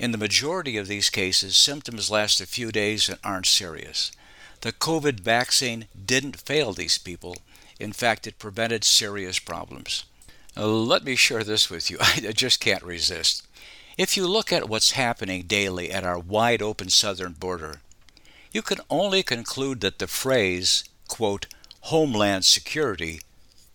In 0.00 0.10
the 0.10 0.18
majority 0.18 0.76
of 0.76 0.88
these 0.88 1.10
cases, 1.10 1.56
symptoms 1.56 2.10
last 2.10 2.40
a 2.40 2.44
few 2.46 2.72
days 2.72 3.08
and 3.08 3.20
aren't 3.22 3.46
serious. 3.46 4.10
The 4.66 4.72
COVID 4.72 5.20
vaccine 5.20 5.86
didn't 5.94 6.40
fail 6.40 6.72
these 6.72 6.98
people. 6.98 7.36
In 7.78 7.92
fact, 7.92 8.26
it 8.26 8.40
prevented 8.40 8.82
serious 8.82 9.38
problems. 9.38 10.06
Uh, 10.56 10.66
let 10.66 11.04
me 11.04 11.14
share 11.14 11.44
this 11.44 11.70
with 11.70 11.88
you. 11.88 11.98
I 12.00 12.32
just 12.34 12.58
can't 12.58 12.82
resist. 12.82 13.46
If 13.96 14.16
you 14.16 14.26
look 14.26 14.52
at 14.52 14.68
what's 14.68 14.98
happening 14.98 15.42
daily 15.42 15.92
at 15.92 16.02
our 16.02 16.18
wide 16.18 16.62
open 16.62 16.88
southern 16.88 17.34
border, 17.34 17.80
you 18.50 18.60
can 18.60 18.78
only 18.90 19.22
conclude 19.22 19.82
that 19.82 20.00
the 20.00 20.08
phrase, 20.08 20.82
quote, 21.06 21.46
homeland 21.82 22.44
security 22.44 23.20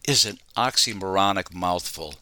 is 0.06 0.26
an 0.26 0.40
oxymoronic 0.58 1.54
mouthful. 1.54 2.16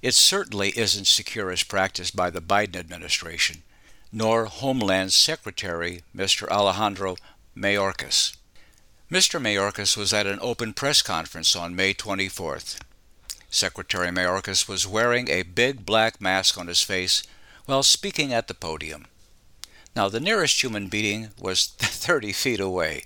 It 0.00 0.14
certainly 0.14 0.68
isn't 0.78 1.08
secure 1.08 1.50
as 1.50 1.64
practiced 1.64 2.14
by 2.14 2.30
the 2.30 2.40
Biden 2.40 2.76
administration, 2.76 3.64
nor 4.12 4.44
Homeland 4.44 5.12
Secretary 5.12 6.02
Mr. 6.16 6.46
Alejandro 6.48 7.16
Mayorkas. 7.56 8.36
Mr. 9.10 9.40
Mayorkas 9.40 9.96
was 9.96 10.12
at 10.12 10.26
an 10.26 10.38
open 10.42 10.74
press 10.74 11.00
conference 11.00 11.56
on 11.56 11.74
May 11.74 11.94
24th. 11.94 12.78
Secretary 13.48 14.08
Mayorkas 14.08 14.68
was 14.68 14.86
wearing 14.86 15.30
a 15.30 15.42
big 15.42 15.86
black 15.86 16.20
mask 16.20 16.58
on 16.58 16.66
his 16.66 16.82
face 16.82 17.22
while 17.64 17.82
speaking 17.82 18.32
at 18.32 18.46
the 18.48 18.54
podium. 18.54 19.06
Now, 19.94 20.10
the 20.10 20.20
nearest 20.20 20.62
human 20.62 20.88
being 20.88 21.30
was 21.40 21.66
30 21.78 22.32
feet 22.32 22.60
away. 22.60 23.04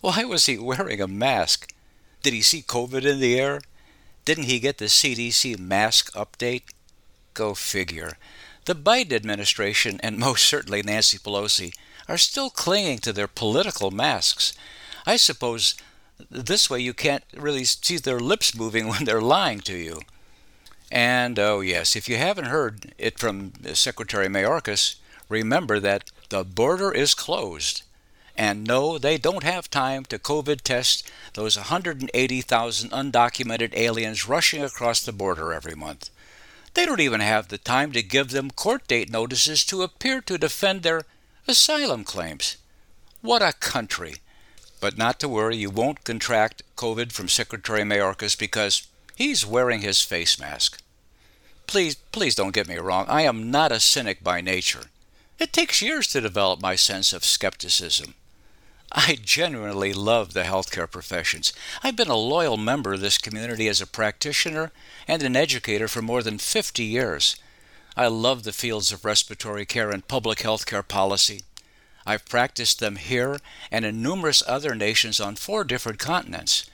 Why 0.00 0.24
was 0.24 0.46
he 0.46 0.58
wearing 0.58 1.00
a 1.00 1.06
mask? 1.06 1.72
Did 2.22 2.32
he 2.32 2.42
see 2.42 2.62
COVID 2.62 3.04
in 3.04 3.20
the 3.20 3.38
air? 3.38 3.60
Didn't 4.24 4.44
he 4.44 4.58
get 4.58 4.78
the 4.78 4.86
CDC 4.86 5.58
mask 5.60 6.12
update? 6.14 6.62
Go 7.34 7.54
figure. 7.54 8.18
The 8.64 8.74
Biden 8.74 9.12
administration, 9.12 10.00
and 10.02 10.18
most 10.18 10.44
certainly 10.44 10.82
Nancy 10.82 11.18
Pelosi, 11.18 11.72
are 12.08 12.18
still 12.18 12.50
clinging 12.50 12.98
to 12.98 13.12
their 13.12 13.28
political 13.28 13.90
masks. 13.90 14.52
I 15.06 15.16
suppose 15.16 15.74
this 16.30 16.70
way 16.70 16.80
you 16.80 16.94
can't 16.94 17.24
really 17.36 17.64
see 17.64 17.98
their 17.98 18.20
lips 18.20 18.54
moving 18.54 18.88
when 18.88 19.04
they're 19.04 19.20
lying 19.20 19.60
to 19.60 19.76
you. 19.76 20.00
And 20.90 21.38
oh, 21.38 21.60
yes, 21.60 21.96
if 21.96 22.08
you 22.08 22.16
haven't 22.16 22.46
heard 22.46 22.94
it 22.96 23.18
from 23.18 23.52
Secretary 23.74 24.28
Mayorkas, 24.28 24.96
remember 25.28 25.80
that 25.80 26.10
the 26.28 26.44
border 26.44 26.92
is 26.92 27.14
closed. 27.14 27.82
And 28.36 28.64
no, 28.64 28.98
they 28.98 29.16
don't 29.16 29.42
have 29.42 29.70
time 29.70 30.04
to 30.06 30.18
COVID 30.18 30.60
test 30.60 31.10
those 31.32 31.56
180,000 31.56 32.90
undocumented 32.90 33.74
aliens 33.74 34.28
rushing 34.28 34.62
across 34.62 35.02
the 35.02 35.12
border 35.12 35.52
every 35.52 35.74
month. 35.74 36.10
They 36.74 36.84
don't 36.84 37.00
even 37.00 37.20
have 37.20 37.48
the 37.48 37.58
time 37.58 37.92
to 37.92 38.02
give 38.02 38.30
them 38.30 38.50
court 38.50 38.86
date 38.86 39.10
notices 39.10 39.64
to 39.64 39.82
appear 39.82 40.20
to 40.20 40.36
defend 40.36 40.82
their 40.82 41.04
asylum 41.48 42.04
claims. 42.04 42.56
What 43.22 43.42
a 43.42 43.52
country! 43.52 44.16
But 44.80 44.98
not 44.98 45.18
to 45.20 45.28
worry, 45.28 45.56
you 45.56 45.70
won't 45.70 46.04
contract 46.04 46.62
COVID 46.76 47.12
from 47.12 47.28
Secretary 47.28 47.82
Mayorkas 47.82 48.38
because 48.38 48.86
he's 49.14 49.46
wearing 49.46 49.80
his 49.80 50.02
face 50.02 50.38
mask. 50.38 50.82
Please, 51.66 51.96
please 51.96 52.34
don't 52.34 52.54
get 52.54 52.68
me 52.68 52.76
wrong. 52.76 53.06
I 53.08 53.22
am 53.22 53.50
not 53.50 53.72
a 53.72 53.80
cynic 53.80 54.22
by 54.22 54.40
nature. 54.40 54.84
It 55.38 55.52
takes 55.52 55.82
years 55.82 56.06
to 56.08 56.20
develop 56.20 56.60
my 56.60 56.76
sense 56.76 57.12
of 57.12 57.24
skepticism. 57.24 58.14
I 58.92 59.18
genuinely 59.20 59.92
love 59.92 60.32
the 60.32 60.44
healthcare 60.44 60.90
professions. 60.90 61.52
I've 61.82 61.96
been 61.96 62.08
a 62.08 62.16
loyal 62.16 62.56
member 62.56 62.94
of 62.94 63.00
this 63.00 63.18
community 63.18 63.68
as 63.68 63.80
a 63.80 63.86
practitioner 63.86 64.70
and 65.08 65.22
an 65.22 65.36
educator 65.36 65.88
for 65.88 66.02
more 66.02 66.22
than 66.22 66.38
50 66.38 66.84
years. 66.84 67.36
I 67.98 68.08
love 68.08 68.42
the 68.42 68.52
fields 68.52 68.92
of 68.92 69.06
respiratory 69.06 69.64
care 69.64 69.90
and 69.90 70.06
public 70.06 70.42
health 70.42 70.66
care 70.66 70.82
policy. 70.82 71.44
I've 72.04 72.26
practiced 72.26 72.78
them 72.78 72.96
here 72.96 73.38
and 73.70 73.86
in 73.86 74.02
numerous 74.02 74.42
other 74.46 74.74
nations 74.74 75.18
on 75.18 75.36
four 75.36 75.64
different 75.64 75.98
continents. 75.98 76.68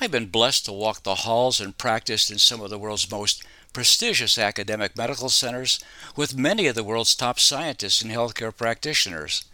I've 0.00 0.10
been 0.10 0.26
blessed 0.26 0.64
to 0.64 0.72
walk 0.72 1.04
the 1.04 1.14
halls 1.14 1.60
and 1.60 1.78
practice 1.78 2.32
in 2.32 2.38
some 2.38 2.60
of 2.60 2.70
the 2.70 2.78
world's 2.78 3.08
most 3.08 3.44
prestigious 3.72 4.38
academic 4.38 4.96
medical 4.96 5.28
centers 5.28 5.78
with 6.16 6.36
many 6.36 6.66
of 6.66 6.74
the 6.74 6.84
world's 6.84 7.14
top 7.14 7.38
scientists 7.38 8.02
and 8.02 8.10
healthcare 8.10 8.54
practitioners. 8.54 9.44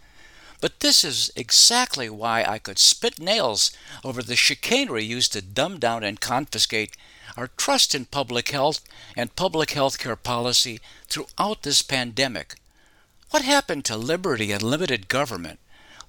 But 0.61 0.79
this 0.79 1.03
is 1.03 1.31
exactly 1.35 2.09
why 2.09 2.43
I 2.43 2.57
could 2.57 2.79
spit 2.79 3.19
nails 3.19 3.71
over 4.03 4.23
the 4.23 4.35
chicanery 4.35 5.03
used 5.03 5.33
to 5.33 5.41
dumb 5.41 5.77
down 5.77 6.03
and 6.03 6.19
confiscate 6.19 6.97
our 7.37 7.49
trust 7.57 7.95
in 7.95 8.05
public 8.05 8.49
health 8.49 8.81
and 9.17 9.35
public 9.35 9.71
health 9.71 9.97
care 9.97 10.15
policy 10.15 10.79
throughout 11.07 11.63
this 11.63 11.81
pandemic. 11.81 12.55
What 13.31 13.43
happened 13.43 13.85
to 13.85 13.97
liberty 13.97 14.51
and 14.51 14.61
limited 14.61 15.07
government? 15.07 15.59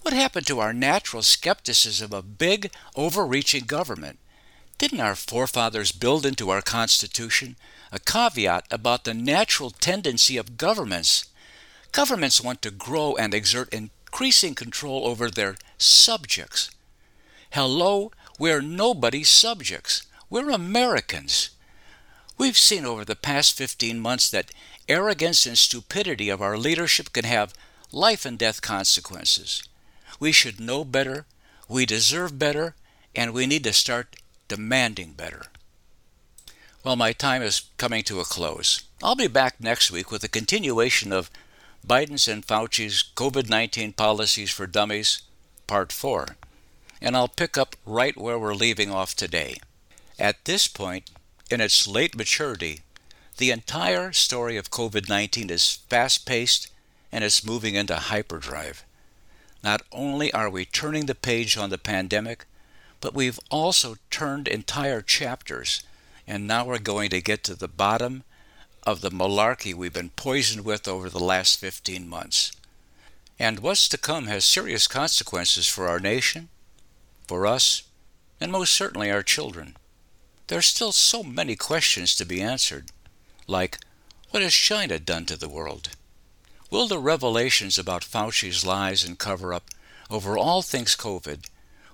What 0.02 0.12
happened 0.12 0.46
to 0.48 0.60
our 0.60 0.74
natural 0.74 1.22
skepticism 1.22 2.12
of 2.12 2.36
big, 2.36 2.70
overreaching 2.94 3.64
government? 3.64 4.18
Didn't 4.76 5.00
our 5.00 5.14
forefathers 5.14 5.92
build 5.92 6.26
into 6.26 6.50
our 6.50 6.60
Constitution 6.60 7.56
a 7.90 7.98
caveat 7.98 8.66
about 8.70 9.04
the 9.04 9.14
natural 9.14 9.70
tendency 9.70 10.36
of 10.36 10.58
governments? 10.58 11.26
Governments 11.92 12.42
want 12.42 12.60
to 12.62 12.70
grow 12.70 13.16
and 13.16 13.32
exert 13.32 13.72
increasing 13.72 14.54
control 14.54 15.06
over 15.06 15.30
their 15.30 15.56
subjects. 15.78 16.70
Hello, 17.52 18.10
we're 18.38 18.60
nobody's 18.60 19.30
subjects. 19.30 20.02
We're 20.30 20.50
Americans. 20.50 21.50
We've 22.38 22.56
seen 22.56 22.86
over 22.86 23.04
the 23.04 23.14
past 23.14 23.56
15 23.56 24.00
months 24.00 24.30
that 24.30 24.50
arrogance 24.88 25.46
and 25.46 25.56
stupidity 25.56 26.30
of 26.30 26.40
our 26.40 26.56
leadership 26.56 27.12
can 27.12 27.24
have 27.24 27.52
life 27.92 28.24
and 28.24 28.38
death 28.38 28.62
consequences. 28.62 29.62
We 30.18 30.32
should 30.32 30.60
know 30.60 30.84
better, 30.84 31.26
we 31.68 31.84
deserve 31.84 32.38
better, 32.38 32.74
and 33.14 33.32
we 33.32 33.46
need 33.46 33.64
to 33.64 33.72
start 33.72 34.16
demanding 34.48 35.12
better. 35.12 35.44
Well, 36.82 36.96
my 36.96 37.12
time 37.12 37.42
is 37.42 37.62
coming 37.76 38.02
to 38.04 38.20
a 38.20 38.24
close. 38.24 38.82
I'll 39.02 39.14
be 39.14 39.28
back 39.28 39.60
next 39.60 39.90
week 39.90 40.10
with 40.10 40.24
a 40.24 40.28
continuation 40.28 41.12
of 41.12 41.30
Biden's 41.86 42.28
and 42.28 42.44
Fauci's 42.44 43.04
COVID 43.14 43.50
19 43.50 43.92
Policies 43.92 44.50
for 44.50 44.66
Dummies, 44.66 45.22
Part 45.66 45.92
4, 45.92 46.36
and 47.00 47.14
I'll 47.14 47.28
pick 47.28 47.58
up 47.58 47.76
right 47.84 48.16
where 48.16 48.38
we're 48.38 48.54
leaving 48.54 48.90
off 48.90 49.14
today. 49.14 49.58
At 50.18 50.44
this 50.44 50.68
point, 50.68 51.10
in 51.50 51.60
its 51.60 51.86
late 51.88 52.16
maturity, 52.16 52.80
the 53.36 53.50
entire 53.50 54.12
story 54.12 54.56
of 54.56 54.70
COVID 54.70 55.08
19 55.08 55.50
is 55.50 55.80
fast 55.88 56.24
paced 56.24 56.70
and 57.10 57.24
it's 57.24 57.44
moving 57.44 57.74
into 57.74 57.96
hyperdrive. 57.96 58.84
Not 59.62 59.82
only 59.90 60.32
are 60.32 60.50
we 60.50 60.64
turning 60.64 61.06
the 61.06 61.14
page 61.14 61.56
on 61.56 61.70
the 61.70 61.78
pandemic, 61.78 62.44
but 63.00 63.14
we've 63.14 63.40
also 63.50 63.96
turned 64.10 64.46
entire 64.46 65.00
chapters, 65.00 65.82
and 66.26 66.46
now 66.46 66.64
we're 66.64 66.78
going 66.78 67.10
to 67.10 67.20
get 67.20 67.42
to 67.44 67.54
the 67.54 67.68
bottom 67.68 68.24
of 68.86 69.00
the 69.00 69.10
malarkey 69.10 69.74
we've 69.74 69.92
been 69.92 70.10
poisoned 70.10 70.64
with 70.64 70.86
over 70.86 71.08
the 71.08 71.22
last 71.22 71.58
15 71.58 72.08
months. 72.08 72.52
And 73.38 73.60
what's 73.60 73.88
to 73.88 73.98
come 73.98 74.26
has 74.26 74.44
serious 74.44 74.86
consequences 74.86 75.66
for 75.66 75.88
our 75.88 75.98
nation, 75.98 76.50
for 77.26 77.46
us, 77.46 77.82
and 78.40 78.52
most 78.52 78.74
certainly 78.74 79.10
our 79.10 79.22
children. 79.22 79.76
There 80.48 80.58
are 80.58 80.62
still 80.62 80.92
so 80.92 81.22
many 81.22 81.56
questions 81.56 82.14
to 82.16 82.26
be 82.26 82.42
answered, 82.42 82.90
like 83.46 83.78
what 84.30 84.42
has 84.42 84.52
China 84.52 84.98
done 84.98 85.24
to 85.26 85.36
the 85.36 85.48
world? 85.48 85.90
Will 86.70 86.86
the 86.86 86.98
revelations 86.98 87.78
about 87.78 88.04
Fauci's 88.04 88.64
lies 88.64 89.04
and 89.04 89.18
cover 89.18 89.54
up 89.54 89.70
over 90.10 90.36
all 90.36 90.60
things 90.60 90.96
COVID, 90.96 91.46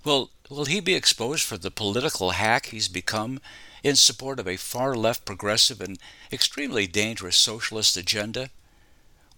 will, 0.05 0.31
will 0.49 0.65
he 0.65 0.81
be 0.81 0.95
exposed 0.95 1.45
for 1.45 1.59
the 1.59 1.71
political 1.71 2.31
hack 2.31 2.67
he's 2.67 2.89
become 2.89 3.41
in 3.83 3.95
support 3.95 4.41
of 4.41 4.49
a 4.49 4.57
far 4.57 4.97
left 4.97 5.25
progressive 5.25 5.81
and 5.81 5.99
extremely 6.33 6.87
dangerous 6.87 7.37
socialist 7.37 7.97
agenda? 7.97 8.51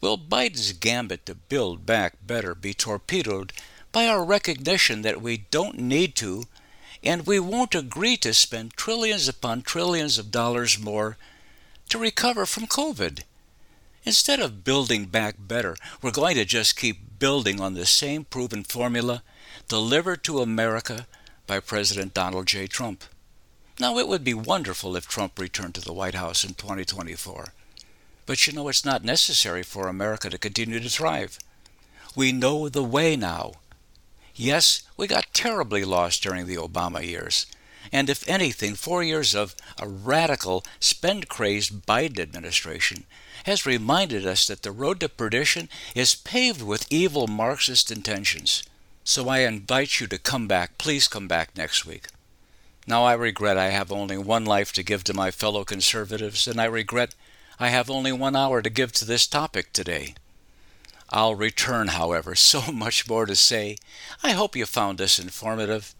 Will 0.00 0.16
Biden's 0.16 0.72
gambit 0.72 1.26
to 1.26 1.34
build 1.34 1.84
back 1.84 2.14
better 2.26 2.54
be 2.54 2.72
torpedoed 2.72 3.52
by 3.92 4.06
our 4.06 4.24
recognition 4.24 5.02
that 5.02 5.20
we 5.20 5.36
don't 5.36 5.78
need 5.78 6.16
to 6.16 6.44
and 7.02 7.26
we 7.26 7.38
won't 7.38 7.74
agree 7.74 8.16
to 8.18 8.32
spend 8.32 8.74
trillions 8.74 9.28
upon 9.28 9.62
trillions 9.62 10.18
of 10.18 10.30
dollars 10.30 10.78
more 10.78 11.16
to 11.88 11.98
recover 11.98 12.46
from 12.46 12.66
COVID. 12.66 13.22
Instead 14.04 14.40
of 14.40 14.64
building 14.64 15.06
back 15.06 15.36
better, 15.38 15.76
we're 16.00 16.10
going 16.10 16.36
to 16.36 16.44
just 16.44 16.76
keep 16.76 17.18
building 17.18 17.60
on 17.60 17.74
the 17.74 17.86
same 17.86 18.24
proven 18.24 18.64
formula 18.64 19.22
delivered 19.68 20.24
to 20.24 20.40
America 20.40 21.06
by 21.46 21.60
President 21.60 22.14
Donald 22.14 22.46
J. 22.46 22.66
Trump. 22.66 23.04
Now, 23.78 23.98
it 23.98 24.08
would 24.08 24.24
be 24.24 24.34
wonderful 24.34 24.96
if 24.96 25.06
Trump 25.06 25.38
returned 25.38 25.74
to 25.76 25.80
the 25.80 25.92
White 25.92 26.14
House 26.14 26.44
in 26.44 26.54
2024. 26.54 27.52
But 28.26 28.46
you 28.46 28.52
know, 28.52 28.68
it's 28.68 28.84
not 28.84 29.04
necessary 29.04 29.62
for 29.62 29.88
America 29.88 30.30
to 30.30 30.38
continue 30.38 30.80
to 30.80 30.88
thrive. 30.88 31.38
We 32.14 32.32
know 32.32 32.68
the 32.68 32.84
way 32.84 33.16
now. 33.16 33.54
Yes, 34.34 34.82
we 34.96 35.06
got 35.06 35.34
terribly 35.34 35.84
lost 35.84 36.22
during 36.22 36.46
the 36.46 36.56
Obama 36.56 37.04
years. 37.04 37.46
And 37.92 38.08
if 38.08 38.26
anything, 38.28 38.74
four 38.74 39.02
years 39.02 39.34
of 39.34 39.54
a 39.78 39.86
radical, 39.86 40.64
spend 40.80 41.28
crazed 41.28 41.84
Biden 41.84 42.18
administration 42.18 43.04
has 43.44 43.66
reminded 43.66 44.26
us 44.26 44.46
that 44.46 44.62
the 44.62 44.70
road 44.70 45.00
to 45.00 45.08
perdition 45.08 45.68
is 45.94 46.14
paved 46.14 46.62
with 46.62 46.90
evil 46.90 47.26
Marxist 47.26 47.90
intentions. 47.90 48.62
So 49.04 49.28
I 49.28 49.40
invite 49.40 50.00
you 50.00 50.06
to 50.06 50.18
come 50.18 50.46
back. 50.46 50.78
Please 50.78 51.08
come 51.08 51.26
back 51.26 51.56
next 51.56 51.84
week. 51.84 52.06
Now 52.86 53.04
I 53.04 53.14
regret 53.14 53.58
I 53.58 53.70
have 53.70 53.92
only 53.92 54.16
one 54.16 54.44
life 54.44 54.72
to 54.74 54.82
give 54.82 55.04
to 55.04 55.14
my 55.14 55.30
fellow 55.30 55.64
conservatives, 55.64 56.46
and 56.46 56.60
I 56.60 56.64
regret 56.64 57.14
I 57.58 57.68
have 57.68 57.90
only 57.90 58.12
one 58.12 58.36
hour 58.36 58.62
to 58.62 58.70
give 58.70 58.92
to 58.92 59.04
this 59.04 59.26
topic 59.26 59.72
today. 59.72 60.14
I'll 61.12 61.34
return, 61.34 61.88
however, 61.88 62.34
so 62.36 62.72
much 62.72 63.08
more 63.08 63.26
to 63.26 63.36
say. 63.36 63.76
I 64.22 64.30
hope 64.32 64.56
you 64.56 64.66
found 64.66 64.98
this 64.98 65.18
informative. 65.18 65.94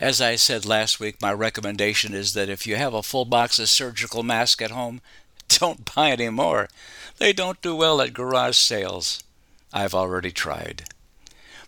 As 0.00 0.20
I 0.20 0.36
said 0.36 0.64
last 0.64 1.00
week, 1.00 1.20
my 1.20 1.32
recommendation 1.32 2.14
is 2.14 2.34
that 2.34 2.48
if 2.48 2.66
you 2.66 2.76
have 2.76 2.94
a 2.94 3.02
full 3.02 3.24
box 3.24 3.58
of 3.58 3.68
surgical 3.68 4.22
masks 4.22 4.62
at 4.62 4.70
home, 4.70 5.00
don't 5.48 5.92
buy 5.94 6.10
any 6.10 6.28
more. 6.28 6.68
They 7.18 7.32
don't 7.32 7.60
do 7.60 7.74
well 7.74 8.00
at 8.00 8.12
garage 8.12 8.56
sales. 8.56 9.24
I've 9.72 9.94
already 9.94 10.30
tried. 10.30 10.84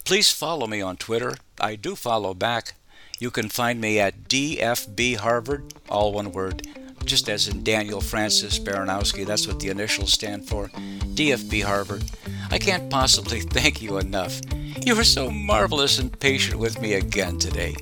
Please 0.05 0.31
follow 0.31 0.67
me 0.67 0.81
on 0.81 0.97
Twitter. 0.97 1.35
I 1.61 1.77
do 1.77 1.97
follow 1.97 2.35
back. 2.35 2.75
You 3.19 3.31
can 3.31 3.49
find 3.49 3.81
me 3.81 4.01
at 4.01 4.29
DFB 4.29 5.17
Harvard, 5.17 5.75
all 5.89 6.13
one 6.13 6.33
word, 6.33 6.67
just 7.05 7.29
as 7.29 7.49
in 7.49 7.63
Daniel 7.63 8.01
Francis 8.01 8.59
Baranowski. 8.59 9.27
That's 9.27 9.47
what 9.47 9.61
the 9.61 9.69
initials 9.69 10.13
stand 10.13 10.47
for. 10.47 10.69
DFB 11.15 11.63
Harvard. 11.63 12.05
I 12.51 12.59
can't 12.59 12.91
possibly 12.91 13.41
thank 13.57 13.83
you 13.83 13.99
enough. 13.99 14.41
You 14.85 14.97
were 14.97 15.05
so 15.05 15.31
marvelous 15.31 15.99
and 15.99 16.19
patient 16.19 16.59
with 16.59 16.81
me 16.81 16.95
again 16.95 17.39
today. 17.39 17.75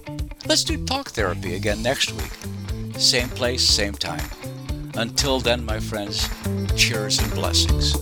Let's 0.46 0.64
do 0.64 0.84
talk 0.84 1.10
therapy 1.10 1.54
again 1.54 1.82
next 1.82 2.12
week. 2.12 2.32
Same 3.00 3.28
place, 3.28 3.62
same 3.62 3.94
time. 3.94 4.24
Until 4.94 5.40
then, 5.40 5.64
my 5.64 5.80
friends, 5.80 6.28
cheers 6.76 7.18
and 7.18 7.32
blessings. 7.32 7.96